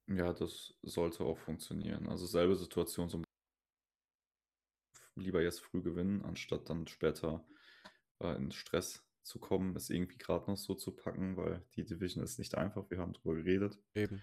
Ja, 0.08 0.32
das 0.32 0.74
sollte 0.82 1.24
auch 1.24 1.38
funktionieren. 1.38 2.08
Also 2.08 2.26
selbe 2.26 2.54
Situation, 2.54 3.08
so 3.08 3.22
lieber 5.16 5.42
jetzt 5.42 5.60
früh 5.60 5.82
gewinnen, 5.82 6.22
anstatt 6.24 6.68
dann 6.68 6.86
später 6.86 7.44
äh, 8.20 8.36
in 8.36 8.52
Stress 8.52 9.05
zu 9.26 9.40
kommen, 9.40 9.74
es 9.74 9.90
irgendwie 9.90 10.18
gerade 10.18 10.50
noch 10.50 10.56
so 10.56 10.74
zu 10.74 10.92
packen, 10.92 11.36
weil 11.36 11.62
die 11.74 11.84
Division 11.84 12.22
ist 12.22 12.38
nicht 12.38 12.56
einfach, 12.56 12.88
wir 12.90 12.98
haben 12.98 13.12
drüber 13.12 13.34
geredet. 13.34 13.78
Eben. 13.94 14.22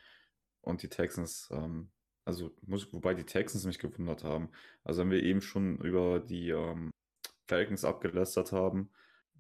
Und 0.62 0.82
die 0.82 0.88
Texans, 0.88 1.50
ähm, 1.52 1.92
also 2.26 2.56
muss, 2.62 2.92
wobei 2.94 3.14
die 3.14 3.26
Texans 3.26 3.66
mich 3.66 3.80
gewundert 3.80 4.24
haben. 4.24 4.50
Also 4.84 5.02
wenn 5.02 5.12
wir 5.12 5.22
eben 5.22 5.42
schon 5.42 5.78
über 5.80 6.20
die 6.22 6.50
ähm, 6.50 6.90
Falcons 7.50 7.84
abgelästert 7.84 8.54
haben, 8.54 8.92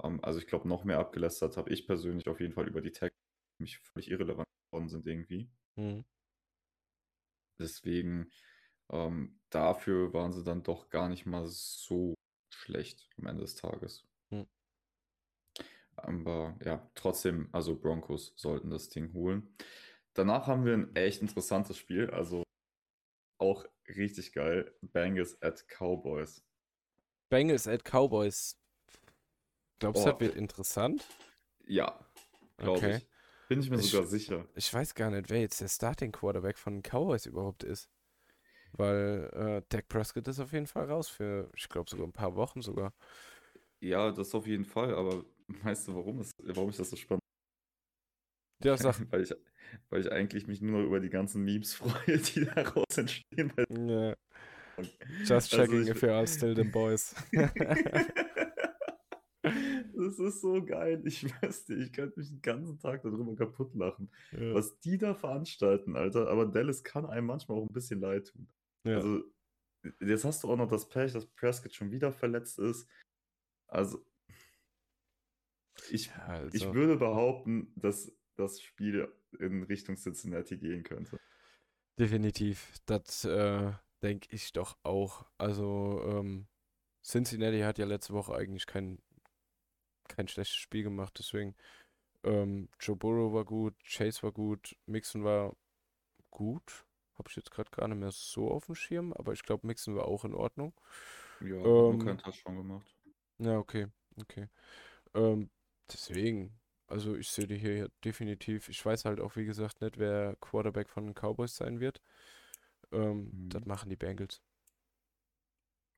ähm, 0.03 0.21
also 0.21 0.39
ich 0.39 0.47
glaube 0.47 0.67
noch 0.67 0.83
mehr 0.83 0.99
abgelästert 0.99 1.55
habe 1.55 1.71
ich 1.71 1.87
persönlich 1.87 2.27
auf 2.27 2.41
jeden 2.41 2.53
Fall 2.53 2.67
über 2.67 2.81
die 2.81 2.91
Texans, 2.91 3.23
die 3.57 3.63
mich 3.63 3.79
völlig 3.79 4.11
irrelevant 4.11 4.47
geworden 4.69 4.89
sind 4.89 5.07
irgendwie. 5.07 5.49
Hm. 5.77 6.03
Deswegen, 7.57 8.29
ähm, 8.91 9.39
dafür 9.49 10.13
waren 10.13 10.33
sie 10.33 10.43
dann 10.43 10.63
doch 10.63 10.89
gar 10.89 11.07
nicht 11.07 11.25
mal 11.25 11.47
so 11.47 12.15
schlecht 12.53 13.09
am 13.17 13.27
Ende 13.27 13.43
des 13.43 13.55
Tages. 13.55 14.05
Aber 15.95 16.57
ja, 16.63 16.89
trotzdem, 16.95 17.49
also 17.51 17.75
Broncos 17.79 18.33
sollten 18.35 18.69
das 18.69 18.89
Ding 18.89 19.13
holen. 19.13 19.55
Danach 20.13 20.47
haben 20.47 20.65
wir 20.65 20.73
ein 20.73 20.95
echt 20.95 21.21
interessantes 21.21 21.77
Spiel, 21.77 22.09
also 22.11 22.43
auch 23.39 23.65
richtig 23.87 24.33
geil. 24.33 24.73
Bengals 24.81 25.41
at 25.41 25.65
Cowboys. 25.69 26.43
Bengals 27.29 27.67
at 27.67 27.83
Cowboys. 27.83 28.55
Glaubst 29.77 30.03
du, 30.05 30.09
Oh, 30.09 30.11
das 30.11 30.19
wird 30.19 30.35
interessant? 30.35 31.05
ja, 31.67 31.99
glaube 32.57 32.79
Okay. 32.79 32.91
ich. 32.91 33.07
Bin 33.47 33.59
ich 33.59 33.69
mir 33.69 33.79
Ich, 33.79 33.91
sogar 33.91 34.05
sicher. 34.05 34.47
ich 34.55 34.73
weiß 34.73 34.95
gar 34.95 35.09
nicht, 35.11 35.29
wer 35.29 35.41
jetzt 35.41 35.61
der 35.61 35.67
Starting 35.67 36.11
Quarterback 36.11 36.57
von 36.57 36.81
Cowboys 36.81 37.25
überhaupt 37.25 37.63
ist. 37.63 37.89
Weil 38.73 39.29
äh, 39.33 39.63
Dak 39.69 39.87
Prescott 39.89 40.27
ist 40.27 40.39
auf 40.39 40.53
jeden 40.53 40.67
Fall 40.67 40.85
raus 40.91 41.09
für, 41.09 41.49
ich 41.55 41.69
glaube, 41.69 41.89
sogar 41.89 42.07
ein 42.07 42.13
paar 42.13 42.35
Wochen 42.35 42.61
sogar. 42.61 42.93
Ja, 43.81 44.11
das 44.11 44.33
auf 44.33 44.47
jeden 44.47 44.65
Fall, 44.65 44.95
aber 44.95 45.25
weißt 45.47 45.87
du, 45.87 45.95
warum, 45.95 46.19
es, 46.19 46.31
warum 46.43 46.69
ich 46.69 46.77
das 46.77 46.89
so 46.89 46.95
spannend 46.95 47.21
Ja, 48.63 48.77
sag. 48.77 48.99
weil 49.11 49.21
ich, 49.23 49.33
weil 49.89 50.01
ich 50.01 50.11
eigentlich 50.11 50.47
mich 50.47 50.61
nur 50.61 50.79
noch 50.79 50.85
über 50.85 50.99
die 50.99 51.09
ganzen 51.09 51.43
Memes 51.43 51.73
freue, 51.75 52.17
die 52.17 52.45
daraus 52.45 52.97
entstehen. 52.97 53.51
Ja, 53.69 54.15
just 55.19 55.31
also 55.31 55.57
checking 55.57 55.81
ich, 55.83 55.89
if 55.89 56.01
you 56.01 56.09
are 56.09 56.25
still 56.27 56.55
them 56.55 56.71
boys. 56.71 57.13
das 59.43 60.19
ist 60.19 60.41
so 60.41 60.63
geil. 60.63 61.01
Ich 61.05 61.23
weiß 61.41 61.67
nicht, 61.69 61.81
ich 61.87 61.93
könnte 61.93 62.19
mich 62.19 62.29
den 62.29 62.41
ganzen 62.41 62.79
Tag 62.79 63.03
darüber 63.03 63.35
kaputt 63.35 63.73
lachen. 63.75 64.09
Ja, 64.31 64.53
Was 64.53 64.79
die 64.79 64.97
da 64.97 65.13
veranstalten, 65.13 65.95
Alter. 65.95 66.29
Aber 66.29 66.45
Dallas 66.45 66.83
kann 66.83 67.05
einem 67.05 67.27
manchmal 67.27 67.57
auch 67.57 67.67
ein 67.67 67.73
bisschen 67.73 67.99
leid 67.99 68.27
tun. 68.27 68.47
ja. 68.85 68.95
Also, 68.95 69.23
jetzt 69.99 70.23
hast 70.23 70.43
du 70.43 70.51
auch 70.51 70.55
noch 70.57 70.69
das 70.69 70.87
Pech, 70.87 71.11
dass 71.13 71.25
Prescott 71.25 71.73
schon 71.73 71.91
wieder 71.91 72.11
verletzt 72.13 72.57
ist. 72.57 72.87
Also, 73.67 74.05
ich, 75.89 76.11
Ja, 76.27 76.43
ich 76.51 76.67
also, 76.67 76.73
würde 76.73 76.97
behaupten, 76.97 77.71
dass 77.75 78.11
das 78.35 78.61
Spiel 78.61 79.11
in 79.39 79.63
Richtung 79.63 79.95
Cincinnati 79.97 80.57
gehen 80.57 80.83
könnte. 80.83 81.19
Definitiv. 81.99 82.73
Das 82.85 83.25
äh, 83.25 83.71
denke 84.01 84.27
ich 84.31 84.51
doch 84.53 84.77
auch. 84.83 85.25
Also, 85.37 86.01
ähm, 86.05 86.47
Cincinnati 87.03 87.61
hat 87.61 87.77
ja 87.79 87.85
letzte 87.85 88.13
Woche 88.13 88.35
eigentlich 88.35 88.65
kein, 88.67 88.99
kein 90.07 90.27
schlechtes 90.27 90.55
Spiel 90.57 90.83
gemacht, 90.83 91.15
deswegen 91.19 91.55
ähm, 92.23 92.69
Joe 92.79 92.95
Burrow 92.97 93.33
war 93.33 93.45
gut, 93.45 93.75
Chase 93.85 94.23
war 94.23 94.31
gut, 94.33 94.77
Mixon 94.87 95.23
war 95.25 95.55
gut. 96.31 96.85
Habe 97.15 97.29
ich 97.29 97.37
jetzt 97.37 97.51
gerade 97.51 97.71
gar 97.71 97.87
nicht 97.89 97.99
mehr 97.99 98.11
so 98.11 98.51
auf 98.51 98.67
dem 98.67 98.75
Schirm, 98.75 99.13
aber 99.13 99.33
ich 99.33 99.43
glaube, 99.43 99.67
Mixon 99.67 99.95
war 99.95 100.07
auch 100.07 100.25
in 100.25 100.35
Ordnung. 100.35 100.73
Ja, 101.39 101.69
hat 101.75 101.87
nur 101.87 101.99
keinen 101.99 102.17
Ähm, 102.17 102.17
Touchdown 102.17 102.57
gemacht. 102.57 102.95
ja, 103.39 103.57
okay, 103.57 103.87
okay. 104.21 104.47
Ähm, 105.15 105.49
deswegen, 105.93 106.59
also 106.87 107.15
ich 107.15 107.29
sehe 107.31 107.47
die 107.47 107.57
hier 107.57 107.89
definitiv. 108.03 108.69
Ich 108.69 108.85
weiß 108.85 109.05
halt 109.05 109.19
auch, 109.19 109.35
wie 109.35 109.45
gesagt, 109.45 109.81
nicht, 109.81 109.97
wer 109.97 110.35
Quarterback 110.37 110.89
von 110.89 111.05
den 111.05 111.13
Cowboys 111.15 111.55
sein 111.55 111.79
wird. 111.79 112.01
Ähm, 112.91 113.35
das 113.49 113.65
Mhm. 113.65 113.67
machen 113.67 113.89
die 113.89 113.97
Bengals. 113.97 114.41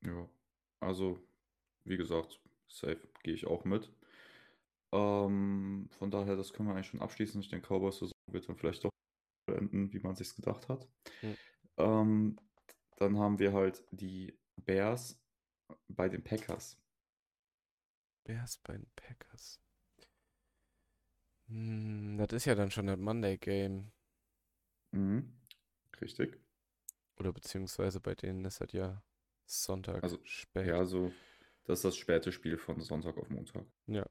Ja, 0.02 0.30
also, 0.80 1.20
wie 1.86 1.98
gesagt, 1.98 2.42
safe 2.68 3.08
gehe 3.24 3.34
ich 3.36 3.48
auch 3.48 3.66
mit. 3.66 3.92
Ähm, 4.94 5.90
von 5.98 6.12
daher, 6.12 6.36
das 6.36 6.54
können 6.54 6.70
wir 6.70 6.76
eigentlich 6.76 6.88
schon 6.88 7.02
abschließen. 7.02 7.42
Ich 7.42 7.50
denke, 7.50 7.68
Cowboys-Saison 7.68 8.12
wird 8.32 8.48
dann 8.50 8.56
vielleicht 8.58 8.84
doch 8.84 8.92
enden, 9.48 9.94
wie 9.94 10.00
man 10.00 10.16
sich 10.16 10.36
gedacht 10.36 10.70
hat. 10.70 10.88
Hm. 11.24 11.36
Ähm, 11.78 12.40
dann 12.98 13.20
haben 13.20 13.40
wir 13.40 13.54
halt 13.54 13.84
die 13.92 14.40
Bears 14.58 15.22
bei 15.90 16.10
den 16.10 16.24
Packers. 16.24 16.80
Bears 18.24 18.58
bei 18.60 18.74
den 18.78 18.86
Packers. 18.96 19.60
Hm, 21.48 22.18
das 22.18 22.34
ist 22.34 22.46
ja 22.46 22.56
dann 22.56 22.72
schon 22.72 22.88
das 22.88 22.98
Monday 22.98 23.38
Game. 23.38 23.92
Mhm. 24.92 25.34
Richtig. 26.02 26.40
Oder 27.18 27.32
beziehungsweise 27.34 28.00
bei 28.00 28.16
denen 28.16 28.44
ist 28.46 28.62
das 28.62 28.72
ja 28.72 29.02
Sonntag 29.46 30.04
Also, 30.04 30.20
spät. 30.24 30.68
ja, 30.68 30.86
so, 30.86 31.12
das 31.66 31.80
ist 31.80 31.86
das 31.86 31.98
späte 31.98 32.32
Spiel 32.32 32.58
von 32.58 32.80
Sonntag 32.82 33.18
auf 33.18 33.30
Montag. 33.30 33.66
Ja. 33.88 34.06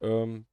Ähm, 0.00 0.46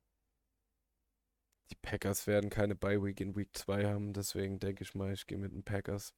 die 1.72 1.76
Packers 1.82 2.28
werden 2.28 2.50
keine 2.50 2.76
Bye 2.76 3.02
Week 3.04 3.20
in 3.22 3.36
Week 3.36 3.50
2 3.54 3.86
haben, 3.86 4.14
deswegen 4.14 4.60
denke 4.60 4.84
ich 4.84 4.94
mal, 4.94 5.14
ich 5.14 5.26
gehe 5.26 5.38
mit 5.38 5.54
den 5.54 5.64
Packers. 5.64 6.14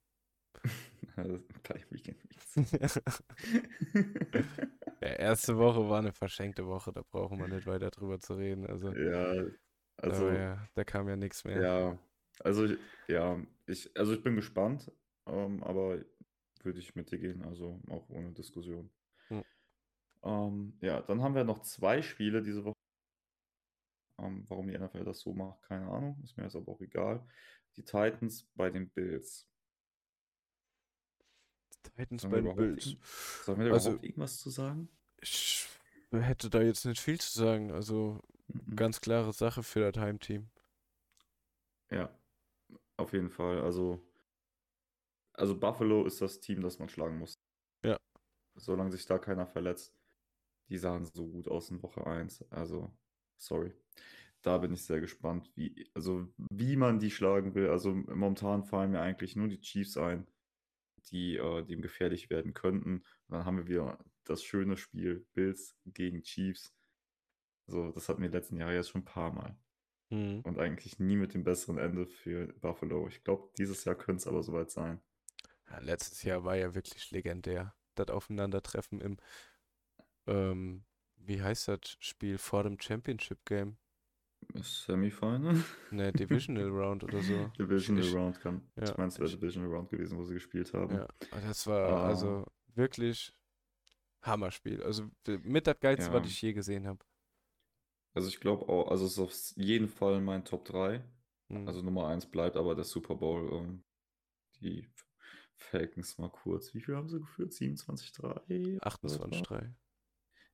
Bei 1.16 1.86
Weekend 1.92 2.18
Weeks. 2.24 2.56
Ja, 5.02 5.10
erste 5.10 5.58
Woche 5.58 5.90
war 5.90 6.00
eine 6.00 6.14
verschenkte 6.14 6.66
Woche, 6.66 6.94
da 6.94 7.02
brauchen 7.02 7.38
wir 7.38 7.48
nicht 7.50 7.68
weiter 7.68 7.92
drüber 7.92 8.20
zu 8.20 8.36
reden. 8.36 8.66
Also, 8.66 8.94
Ja, 8.94 9.34
also, 10.10 10.26
war 10.28 10.34
ja, 10.34 10.68
da 10.76 10.84
kam 10.84 11.08
ja 11.08 11.16
nichts 11.16 11.44
mehr. 11.46 11.62
ja, 11.62 12.00
also, 12.40 12.68
ja, 13.08 13.42
ich, 13.68 13.96
also 13.98 14.14
ich 14.14 14.24
bin 14.24 14.36
gespannt, 14.36 14.92
ähm, 15.28 15.64
aber 15.64 16.04
würde 16.64 16.80
ich 16.80 16.96
mit 16.96 17.12
dir 17.12 17.20
gehen, 17.20 17.44
also 17.44 17.82
auch 17.90 18.10
ohne 18.10 18.32
Diskussion. 18.32 18.90
Hm. 19.28 19.44
Ähm, 20.24 20.78
ja, 20.82 21.02
dann 21.02 21.22
haben 21.22 21.36
wir 21.36 21.44
noch 21.44 21.62
zwei 21.62 22.02
Spiele 22.02 22.42
diese 22.42 22.64
Woche. 22.64 22.76
Ähm, 24.22 24.46
warum 24.48 24.68
die 24.68 24.78
NFL 24.78 25.04
das 25.04 25.20
so 25.20 25.34
macht, 25.34 25.62
keine 25.64 25.88
Ahnung, 25.90 26.20
ist 26.24 26.38
mir 26.38 26.44
jetzt 26.44 26.56
aber 26.56 26.72
auch 26.72 26.82
egal. 26.82 27.26
Die 27.76 27.84
Titans 27.84 28.48
bei 28.56 28.70
den 28.70 28.90
Bills. 28.90 29.50
Titans 31.82 32.22
Sollen 32.22 32.32
bei 32.32 32.42
den 32.42 32.56
Bills. 32.56 32.96
sollen 33.44 33.60
wir 33.60 33.68
da 33.68 33.74
Also, 33.74 33.90
überhaupt 33.90 34.06
irgendwas 34.06 34.40
zu 34.40 34.50
sagen? 34.50 34.90
ich 35.22 35.63
hätte 36.22 36.50
da 36.50 36.62
jetzt 36.62 36.86
nicht 36.86 37.00
viel 37.02 37.20
zu 37.20 37.32
sagen. 37.38 37.72
Also, 37.72 38.20
Mhm. 38.48 38.76
ganz 38.76 39.02
klare 39.02 39.34
Sache 39.34 39.64
für 39.64 39.92
das 39.92 40.02
Heimteam. 40.02 40.50
Ja, 41.90 42.10
auf 42.98 43.14
jeden 43.14 43.30
Fall. 43.30 43.62
Also, 43.62 44.02
also 45.34 45.58
Buffalo 45.60 46.06
ist 46.06 46.22
das 46.22 46.40
Team, 46.40 46.62
das 46.62 46.80
man 46.80 46.90
schlagen 46.90 47.18
muss. 47.18 47.34
Ja. 47.84 47.98
Solange 48.56 48.92
sich 48.92 49.06
da 49.06 49.18
keiner 49.20 49.48
verletzt. 49.48 49.96
Die 50.70 50.78
sahen 50.78 51.06
so 51.06 51.28
gut 51.28 51.48
aus 51.48 51.70
in 51.72 51.82
Woche 51.84 52.06
1. 52.06 52.44
Also, 52.52 52.92
sorry. 53.38 53.74
Da 54.42 54.58
bin 54.58 54.74
ich 54.74 54.84
sehr 54.84 55.00
gespannt, 55.02 55.52
wie, 55.56 55.90
also 55.94 56.28
wie 56.52 56.76
man 56.76 57.00
die 57.00 57.12
schlagen 57.12 57.56
will. 57.56 57.70
Also 57.70 57.94
momentan 57.96 58.66
fallen 58.66 58.92
mir 58.92 59.02
eigentlich 59.02 59.36
nur 59.36 59.48
die 59.48 59.62
Chiefs 59.62 59.98
ein, 59.98 60.28
die 61.12 61.38
äh, 61.38 61.64
dem 61.64 61.82
gefährlich 61.82 62.30
werden 62.30 62.54
könnten. 62.54 62.98
Und 62.98 63.06
dann 63.30 63.46
haben 63.46 63.58
wir 63.58 63.68
wieder 63.68 63.98
das 64.26 64.44
schöne 64.44 64.78
Spiel 64.78 65.26
Bills 65.34 65.76
gegen 65.86 66.22
Chiefs. 66.24 66.74
So, 67.68 67.92
das 67.92 68.10
hatten 68.10 68.22
wir 68.22 68.30
letzten 68.30 68.58
Jahre 68.58 68.76
jetzt 68.76 68.90
schon 68.90 69.02
ein 69.02 69.06
paar 69.06 69.32
Mal. 69.32 69.58
Mhm. 70.10 70.42
Und 70.42 70.60
eigentlich 70.60 71.00
nie 71.00 71.16
mit 71.16 71.34
dem 71.34 71.44
besseren 71.44 71.78
Ende 71.78 72.06
für 72.06 72.48
Buffalo. 72.60 73.08
Ich 73.08 73.24
glaube, 73.24 73.50
dieses 73.58 73.86
Jahr 73.86 73.96
könnte 73.96 74.22
es 74.22 74.28
aber 74.28 74.44
soweit 74.44 74.70
sein. 74.72 75.02
Ja, 75.70 75.80
letztes 75.80 76.24
Jahr 76.24 76.44
war 76.44 76.56
ja 76.56 76.76
wirklich 76.76 77.10
legendär. 77.12 77.74
Das 77.96 78.10
Aufeinandertreffen 78.10 79.00
im, 79.02 79.18
ähm, 80.28 80.84
wie 81.16 81.42
heißt 81.42 81.68
das 81.70 81.96
Spiel 82.00 82.38
vor 82.38 82.64
dem 82.64 82.80
Championship 82.80 83.46
Game? 83.46 83.78
Semifinal? 84.56 85.64
Ne, 85.92 86.12
Divisional 86.12 86.68
Round 86.70 87.04
oder 87.06 87.22
so. 87.22 87.48
Divisional 87.58 88.04
Ich- 88.04 88.14
Round 88.14 88.40
kann. 88.42 88.62
ja, 88.76 88.84
ich 88.84 88.98
meine, 88.98 89.08
es 89.10 89.20
wäre 89.20 89.30
Divisional 89.30 89.72
Round 89.72 89.90
gewesen, 89.90 90.18
wo 90.18 90.24
sie 90.26 90.34
gespielt 90.34 90.74
haben. 90.74 90.96
Ja, 90.96 91.08
das 91.42 91.66
war 91.66 91.90
Ah. 91.90 92.08
also 92.08 92.46
wirklich 92.76 93.34
Hammerspiel. 94.24 94.82
Also 94.84 95.10
mit 95.44 95.68
das 95.68 95.80
geilste, 95.80 96.12
was 96.14 96.24
Ja. 96.24 96.28
ich 96.28 96.42
je 96.42 96.54
gesehen 96.54 96.88
habe. 96.88 97.04
Also 98.14 98.28
ich 98.30 98.40
glaube 98.40 98.68
auch, 98.70 98.90
also 98.90 99.06
es 99.06 99.14
ist 99.14 99.20
auf 99.20 99.34
jeden 99.58 99.88
Fall 99.88 100.22
mein 100.22 100.46
Top 100.46 100.66
3. 100.66 101.04
Mhm. 101.50 101.68
Also 101.68 101.82
Nummer 101.82 102.08
1 102.08 102.28
bleibt 102.28 102.56
aber 102.58 102.76
der 102.76 102.84
Super 102.86 103.16
Bowl. 103.16 103.52
Ähm, 103.54 103.84
die 104.62 104.88
Falcons 105.56 106.18
mal 106.18 106.30
kurz. 106.30 106.74
Wie 106.74 106.82
viel 106.82 106.96
haben 106.96 107.10
sie 107.10 107.20
geführt? 107.20 107.54
27-3? 107.54 108.80
28-3. 108.82 109.74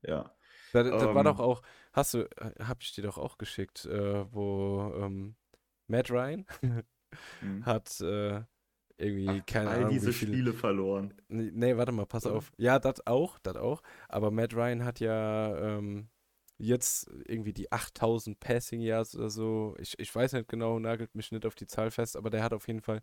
Ja. 0.04 0.36
Da, 0.72 0.84
das 0.84 1.04
war 1.04 1.24
doch 1.24 1.40
Ähm, 1.40 1.46
auch, 1.46 1.62
hast 1.94 2.14
du, 2.14 2.20
äh, 2.38 2.64
hab 2.64 2.82
ich 2.82 2.94
dir 2.94 3.02
doch 3.04 3.18
auch 3.18 3.38
geschickt, 3.38 3.86
äh, 3.86 4.32
wo 4.34 4.94
ähm, 4.96 5.36
Matt 5.88 6.10
Ryan 6.12 6.46
mhm. 7.42 7.66
hat 7.66 8.00
äh, 8.02 8.44
irgendwie, 9.00 9.42
Ach, 9.42 9.46
keine 9.46 9.70
all 9.70 9.78
Ahnung, 9.78 9.90
wie 9.90 9.94
diese 9.96 10.14
viele. 10.14 10.34
Spiele 10.34 10.54
verloren. 10.54 11.14
Nee, 11.30 11.52
nee, 11.54 11.78
warte 11.78 11.92
mal, 11.92 12.06
pass 12.06 12.26
Oder? 12.26 12.36
auf. 12.36 12.52
Ja, 12.58 12.80
das 12.80 13.06
auch, 13.08 13.40
das 13.40 13.56
auch. 13.56 13.82
Aber 14.08 14.32
Matt 14.32 14.54
Ryan 14.54 14.84
hat 14.84 15.00
ja 15.00 15.78
ähm, 15.78 16.10
jetzt 16.58 17.10
irgendwie 17.26 17.54
die 17.54 17.72
8000 17.72 18.40
Passing 18.40 18.82
Yards 18.82 19.16
oder 19.16 19.30
so. 19.30 19.76
Ich, 19.80 19.98
ich 20.00 20.14
weiß 20.14 20.34
nicht 20.34 20.50
genau, 20.50 20.80
nagelt 20.80 21.16
mich 21.16 21.32
nicht 21.32 21.46
auf 21.46 21.56
die 21.56 21.68
Zahl 21.68 21.92
fest, 21.92 22.18
aber 22.18 22.30
der 22.30 22.44
hat 22.44 22.54
auf 22.54 22.68
jeden 22.68 22.82
Fall, 22.82 23.02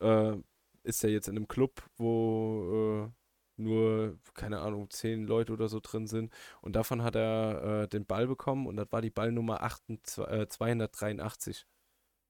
äh, 0.00 0.36
ist 0.82 1.04
er 1.04 1.10
jetzt 1.10 1.28
in 1.28 1.36
einem 1.36 1.48
Club, 1.48 1.82
wo 1.96 3.06
äh, 3.06 3.12
nur, 3.56 4.18
keine 4.34 4.60
Ahnung, 4.60 4.90
10 4.90 5.26
Leute 5.26 5.52
oder 5.52 5.68
so 5.68 5.80
drin 5.80 6.06
sind. 6.06 6.32
Und 6.60 6.74
davon 6.74 7.02
hat 7.02 7.16
er 7.16 7.82
äh, 7.84 7.88
den 7.88 8.06
Ball 8.06 8.26
bekommen 8.26 8.66
und 8.66 8.76
das 8.76 8.90
war 8.90 9.02
die 9.02 9.10
Ballnummer 9.10 9.62
28, 9.62 10.26
äh, 10.26 10.48
283. 10.48 11.66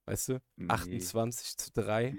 Weißt 0.07 0.29
du? 0.29 0.41
Nee. 0.57 0.69
28 0.69 1.57
zu 1.57 1.73
3. 1.73 2.17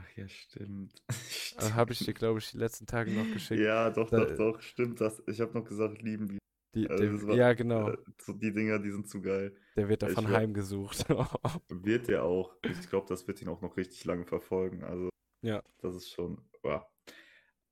Ach 0.00 0.16
ja, 0.16 0.28
stimmt. 0.28 1.02
Äh, 1.58 1.72
Habe 1.72 1.92
ich 1.92 1.98
dir, 2.04 2.14
glaube 2.14 2.38
ich, 2.38 2.52
die 2.52 2.58
letzten 2.58 2.86
Tage 2.86 3.10
noch 3.10 3.26
geschickt. 3.32 3.60
Ja, 3.60 3.90
doch, 3.90 4.08
Da- 4.10 4.24
doch, 4.26 4.36
doch, 4.36 4.60
stimmt 4.62 5.00
das. 5.00 5.20
Ich 5.26 5.40
habe 5.40 5.52
noch 5.58 5.64
gesagt, 5.66 6.02
lieben 6.02 6.30
wir. 6.30 6.38
Die, 6.74 6.88
Also 6.88 7.02
der, 7.02 7.26
war- 7.26 7.34
ja, 7.34 7.52
genau. 7.54 7.90
Äh, 7.90 7.98
so 8.20 8.32
die 8.32 8.52
Dinger, 8.52 8.78
die 8.78 8.90
sind 8.92 9.08
zu 9.08 9.20
geil. 9.20 9.56
Der 9.74 9.88
wird 9.88 10.02
ich 10.04 10.08
davon 10.10 10.30
wär- 10.30 10.36
heimgesucht. 10.38 11.04
Wird 11.68 12.06
der 12.08 12.22
auch. 12.24 12.54
Ich 12.62 12.88
glaube, 12.90 13.06
das 13.08 13.26
wird 13.26 13.42
ihn 13.42 13.48
auch 13.48 13.60
noch 13.60 13.76
richtig 13.76 14.04
lange 14.04 14.24
verfolgen. 14.26 14.84
Also, 14.84 15.08
Ja. 15.42 15.62
das 15.78 15.94
ist 15.96 16.10
schon. 16.10 16.48
wow. 16.62 16.84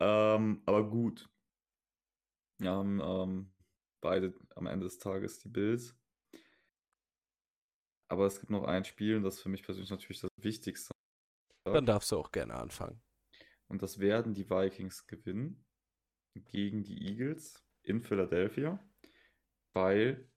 Ähm, 0.01 0.63
aber 0.67 0.89
gut. 0.91 1.29
Wir 2.59 2.71
haben 2.71 3.01
ähm, 3.03 3.53
beide 4.01 4.35
am 4.57 4.67
Ende 4.67 4.87
des 4.87 4.99
Tages 4.99 5.39
die 5.41 5.49
Bills. 5.51 5.95
Aber 8.09 8.27
es 8.27 8.41
gibt 8.41 8.51
noch 8.51 8.65
ein 8.65 8.85
Spiel, 8.85 9.17
und 9.17 9.23
das 9.25 9.37
ist 9.37 9.43
für 9.43 9.49
mich 9.49 9.63
persönlich 9.63 9.91
natürlich 9.91 10.21
das 10.21 10.31
Wichtigste. 10.41 10.91
Dann 11.73 11.87
darfst 11.87 12.11
du 12.13 12.19
auch 12.19 12.33
gerne 12.33 12.55
anfangen. 12.55 13.01
Und 13.69 13.83
das 13.83 13.99
werden 13.99 14.35
die 14.35 14.49
Vikings 14.49 15.07
gewinnen 15.07 15.65
gegen 16.35 16.85
die 16.85 17.09
Eagles 17.09 17.65
in 17.83 18.01
Philadelphia, 18.01 18.79
weil 19.73 20.31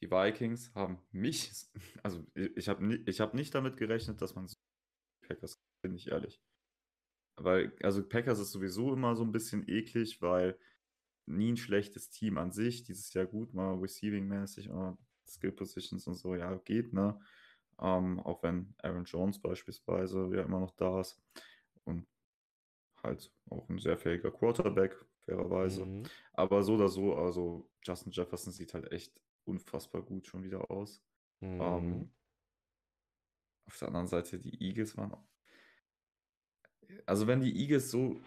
die 0.00 0.10
Vikings 0.10 0.74
haben 0.74 1.00
mich, 1.10 1.50
also 2.02 2.24
ich, 2.34 2.68
habe 2.68 2.96
ich 3.06 3.20
hab 3.20 3.34
nicht 3.34 3.54
damit 3.54 3.76
gerechnet, 3.76 4.20
dass 4.20 4.34
man 4.34 4.48
so 4.48 4.56
Packers, 5.26 5.60
bin 5.82 5.94
ich 5.94 6.08
ehrlich. 6.08 6.40
Weil, 7.36 7.76
also 7.82 8.06
Packers 8.06 8.40
ist 8.40 8.50
sowieso 8.50 8.92
immer 8.92 9.14
so 9.14 9.22
ein 9.22 9.32
bisschen 9.32 9.68
eklig, 9.68 10.20
weil 10.20 10.58
nie 11.26 11.52
ein 11.52 11.56
schlechtes 11.56 12.10
Team 12.10 12.38
an 12.38 12.52
sich, 12.52 12.82
dieses 12.82 13.12
Jahr 13.12 13.26
gut, 13.26 13.54
mal 13.54 13.74
Receiving-mäßig, 13.74 14.68
äh, 14.68 14.94
Skill 15.26 15.52
Positions 15.52 16.06
und 16.06 16.14
so, 16.14 16.34
ja, 16.34 16.54
geht, 16.56 16.92
ne? 16.92 17.20
Ähm, 17.80 18.20
auch 18.20 18.42
wenn 18.42 18.74
Aaron 18.82 19.04
Jones 19.04 19.38
beispielsweise 19.40 20.30
ja 20.34 20.42
immer 20.42 20.60
noch 20.60 20.72
da 20.72 21.00
ist 21.00 21.20
und 21.84 22.06
halt 23.02 23.32
auch 23.50 23.68
ein 23.68 23.78
sehr 23.78 23.96
fähiger 23.96 24.30
Quarterback, 24.30 24.96
fairerweise. 25.24 25.84
Mhm. 25.84 26.02
Aber 26.32 26.62
so 26.62 26.74
oder 26.74 26.88
so, 26.88 27.14
also 27.14 27.68
Justin 27.82 28.12
Jefferson 28.12 28.52
sieht 28.52 28.74
halt 28.74 28.90
echt 28.92 29.20
unfassbar 29.44 30.02
gut 30.02 30.26
schon 30.26 30.42
wieder 30.42 30.70
aus. 30.70 31.02
Mhm. 31.40 31.60
Ähm, 31.60 32.10
auf 33.66 33.78
der 33.78 33.88
anderen 33.88 34.06
Seite, 34.06 34.38
die 34.38 34.60
Eagles 34.62 34.96
waren 34.96 35.14
Also, 37.06 37.26
wenn 37.26 37.40
die 37.40 37.54
Eagles 37.60 37.90
so 37.90 38.20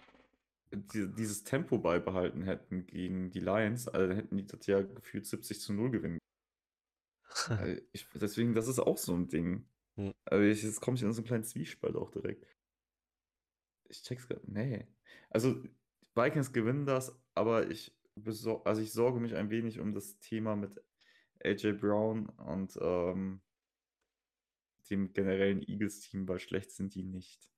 die 0.72 1.12
dieses 1.14 1.44
Tempo 1.44 1.80
beibehalten 1.80 2.44
hätten 2.44 2.86
gegen 2.88 3.32
die 3.32 3.40
Lions, 3.40 3.88
also, 3.88 4.08
dann 4.08 4.16
hätten 4.16 4.38
die 4.38 4.46
das 4.46 4.66
ja 4.68 4.82
gefühlt 4.82 5.26
70 5.26 5.60
zu 5.60 5.74
0 5.74 5.92
gewinnen. 5.92 6.21
Äh, 7.58 7.82
ich 7.94 8.08
deswegen, 8.16 8.54
das 8.54 8.68
ist 8.68 8.80
auch 8.80 8.98
so 8.98 9.14
'n 9.16 9.28
Ding. 9.28 9.70
Hm. 9.98 10.12
Also, 10.26 10.44
ich 10.46 10.64
jetzt 10.64 10.82
komme 10.82 10.98
ich 10.98 11.04
in 11.04 11.14
so 11.14 11.22
'n 11.22 11.26
kleinen 11.26 11.44
Zwiespalt 11.46 11.96
auch 11.98 12.12
direkt. 12.12 12.48
Ich 13.90 14.04
check's 14.04 14.28
grad 14.28 14.48
ne. 14.48 14.88
Also, 15.30 15.64
Vikings 16.16 16.54
gewinnen 16.54 16.86
das, 16.86 17.22
aber 17.36 17.70
ich 17.70 17.98
also, 18.66 18.82
ich 18.82 18.92
sorge 18.92 19.20
mich 19.20 19.36
ein 19.36 19.50
wenig 19.50 19.80
um 19.80 19.94
das 19.94 20.20
Thema 20.20 20.56
mit 20.56 20.82
AJ 21.44 21.74
Brown 21.74 22.30
und, 22.30 22.78
ähm 22.82 23.42
dem 24.92 25.12
generellen 25.14 25.64
Eagles-Team, 25.68 26.28
weil 26.28 26.38
schlecht 26.40 26.70
sind 26.72 26.94
die 26.94 27.02
nicht. 27.02 27.50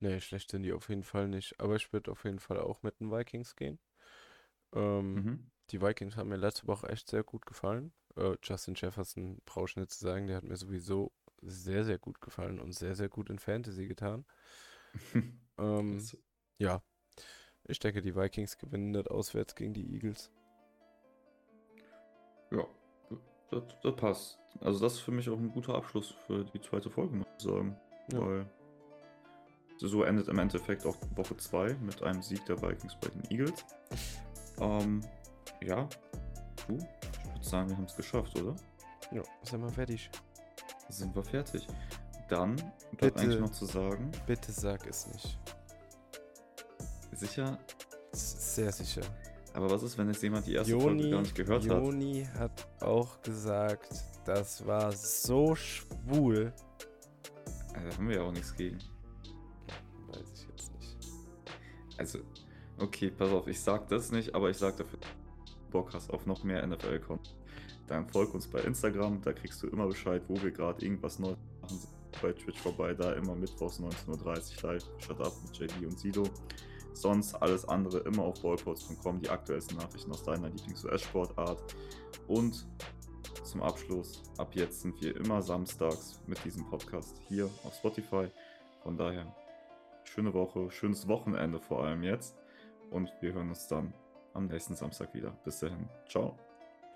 Ne, 0.00 0.20
schlecht 0.20 0.50
sind 0.50 0.62
die 0.62 0.72
auf 0.72 0.88
jeden 0.88 1.04
Fall 1.04 1.28
nicht. 1.28 1.60
Aber 1.60 1.76
ich 1.76 1.92
würde 1.92 2.10
auf 2.10 2.24
jeden 2.24 2.38
Fall 2.40 2.58
auch 2.60 2.82
mit 2.82 3.00
den 3.00 3.10
Vikings 3.10 3.56
gehen. 3.56 3.78
Ähm, 4.74 5.24
Mhm. 5.24 5.50
die 5.70 5.82
Vikings 5.82 6.16
haben 6.16 6.30
mir 6.30 6.36
letzte 6.36 6.66
Woche 6.68 6.88
echt 6.88 7.08
sehr 7.08 7.24
gut 7.24 7.46
gefallen. 7.46 7.94
Äh, 8.20 8.36
Justin 8.42 8.74
Jefferson 8.74 9.40
brauche 9.46 9.66
ich 9.66 9.76
nicht 9.76 9.90
zu 9.90 10.04
sagen, 10.04 10.26
der 10.26 10.36
hat 10.36 10.44
mir 10.44 10.56
sowieso 10.56 11.12
sehr, 11.42 11.84
sehr 11.84 11.98
gut 11.98 12.20
gefallen 12.20 12.60
und 12.60 12.74
sehr, 12.74 12.94
sehr 12.94 13.08
gut 13.08 13.30
in 13.30 13.38
Fantasy 13.38 13.86
getan. 13.86 14.24
Ähm, 15.58 16.02
ja, 16.56 16.82
ich 17.64 17.78
denke, 17.80 18.00
die 18.00 18.16
Vikings 18.16 18.56
gewinnen 18.56 18.94
das 18.94 19.06
auswärts 19.08 19.54
gegen 19.54 19.74
die 19.74 19.92
Eagles. 19.92 20.32
Ja, 22.50 22.66
das 23.50 23.62
das 23.82 23.96
passt. 23.96 24.38
Also, 24.62 24.80
das 24.80 24.94
ist 24.94 25.00
für 25.00 25.10
mich 25.10 25.28
auch 25.28 25.36
'n 25.36 25.50
guter 25.52 25.74
Abschluss 25.74 26.14
für 26.26 26.46
die 26.46 26.62
zweite 26.62 26.88
Folge, 26.88 27.14
muss 27.14 27.26
ich 27.36 27.44
sagen. 27.44 27.76
Ja. 28.10 28.20
Weil 28.20 28.46
so 29.76 30.02
endet 30.02 30.28
im 30.28 30.38
Endeffekt 30.38 30.86
auch 30.86 30.96
Woche 31.14 31.36
2 31.36 31.74
mit 31.74 32.02
einem 32.02 32.22
Sieg 32.22 32.42
der 32.46 32.60
Vikings 32.62 32.96
bei 32.98 33.08
den 33.08 33.30
Eagles. 33.30 33.64
Ähm, 34.60 35.00
ja, 35.62 35.88
du, 36.68 36.78
würde 37.40 37.48
sagen, 37.48 37.68
wir 37.70 37.76
haben's 37.76 37.96
geschafft, 37.96 38.38
oder? 38.38 38.54
Ja, 39.12 39.22
sind 39.42 39.62
wir 39.62 39.70
fertig. 39.70 40.10
Sind 40.88 41.14
wir 41.14 41.24
fertig. 41.24 41.66
Dann 42.28 42.56
bleibt 42.96 43.18
eigentlich 43.18 43.30
Bitte. 43.30 43.40
noch 43.40 43.50
zu 43.50 43.64
sagen 43.64 44.12
Bitte 44.26 44.52
sag 44.52 44.86
es 44.86 45.06
nicht. 45.08 45.38
Sicher? 47.12 47.58
Sehr 48.12 48.70
sicher. 48.72 49.02
Aber 49.52 49.68
was 49.68 49.82
ist, 49.82 49.98
wenn 49.98 50.06
jetzt 50.08 50.22
jemand 50.22 50.46
die 50.46 50.54
erste 50.54 50.78
Folge 50.78 51.02
Joni, 51.02 51.10
gar 51.10 51.20
nicht 51.22 51.34
gehört 51.34 51.68
hat? 51.68 51.82
Joni 51.82 52.28
hat 52.38 52.68
auch 52.80 53.20
gesagt, 53.22 53.92
das 54.24 54.64
war 54.64 54.92
so 54.92 55.56
schwul. 55.56 56.52
Ah, 57.74 57.80
da 57.82 57.96
haben 57.96 58.08
wir 58.08 58.16
ja 58.16 58.22
auch 58.22 58.32
nichts 58.32 58.54
gegen. 58.54 58.78
Weiß 60.08 60.32
ich 60.34 60.48
jetzt 60.48 60.72
nicht. 60.74 60.98
Also, 61.98 62.20
okay, 62.78 63.10
pass 63.10 63.30
auf, 63.30 63.48
ich 63.48 63.60
sag 63.60 63.88
das 63.88 64.12
nicht, 64.12 64.34
aber 64.34 64.50
ich 64.50 64.56
sag 64.56 64.76
dafür, 64.76 65.00
Bock 65.70 65.94
hast 65.94 66.10
auf 66.10 66.26
noch 66.26 66.44
mehr 66.44 66.66
NFL-Content. 66.66 67.34
Dann 67.86 68.08
folg 68.08 68.32
uns 68.34 68.46
bei 68.46 68.60
Instagram, 68.60 69.20
da 69.22 69.32
kriegst 69.32 69.62
du 69.62 69.66
immer 69.66 69.86
Bescheid, 69.86 70.22
wo 70.28 70.40
wir 70.40 70.52
gerade 70.52 70.84
irgendwas 70.84 71.18
Neues 71.18 71.38
machen. 71.60 71.80
Bei 72.22 72.32
Twitch 72.32 72.60
vorbei, 72.60 72.94
da 72.94 73.12
immer 73.12 73.34
mittwochs 73.34 73.80
19.30 73.80 74.64
Uhr 74.64 74.72
live. 74.72 74.84
Shut 74.98 75.20
up 75.20 75.32
mit 75.42 75.58
JB 75.58 75.86
und 75.86 75.98
Sido. 75.98 76.24
Sonst 76.92 77.34
alles 77.36 77.68
andere 77.68 77.98
immer 78.00 78.22
auf 78.22 78.42
ballpods.com, 78.42 79.20
die 79.20 79.28
aktuellsten 79.28 79.76
Nachrichten 79.76 80.10
aus 80.12 80.22
deiner 80.24 80.48
Lieblings-US-Sportart. 80.50 81.62
Und 82.26 82.66
zum 83.42 83.62
Abschluss, 83.62 84.22
ab 84.38 84.54
jetzt 84.54 84.82
sind 84.82 85.00
wir 85.00 85.16
immer 85.16 85.42
samstags 85.42 86.20
mit 86.26 86.44
diesem 86.44 86.68
Podcast 86.68 87.20
hier 87.28 87.46
auf 87.64 87.74
Spotify. 87.74 88.28
Von 88.82 88.96
daher, 88.96 89.34
schöne 90.04 90.32
Woche, 90.32 90.70
schönes 90.70 91.08
Wochenende 91.08 91.58
vor 91.58 91.84
allem 91.84 92.02
jetzt. 92.02 92.36
Und 92.90 93.10
wir 93.20 93.32
hören 93.32 93.48
uns 93.48 93.66
dann 93.66 93.92
am 94.34 94.46
nächsten 94.46 94.74
Samstag 94.74 95.12
wieder. 95.14 95.30
Bis 95.44 95.60
dahin. 95.60 95.88
Ciao. 96.08 96.38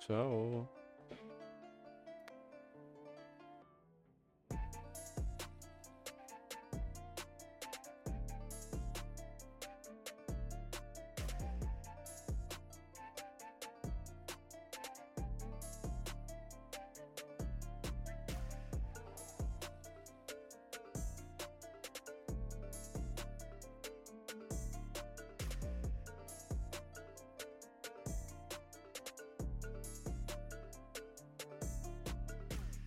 Ciao. 0.00 0.68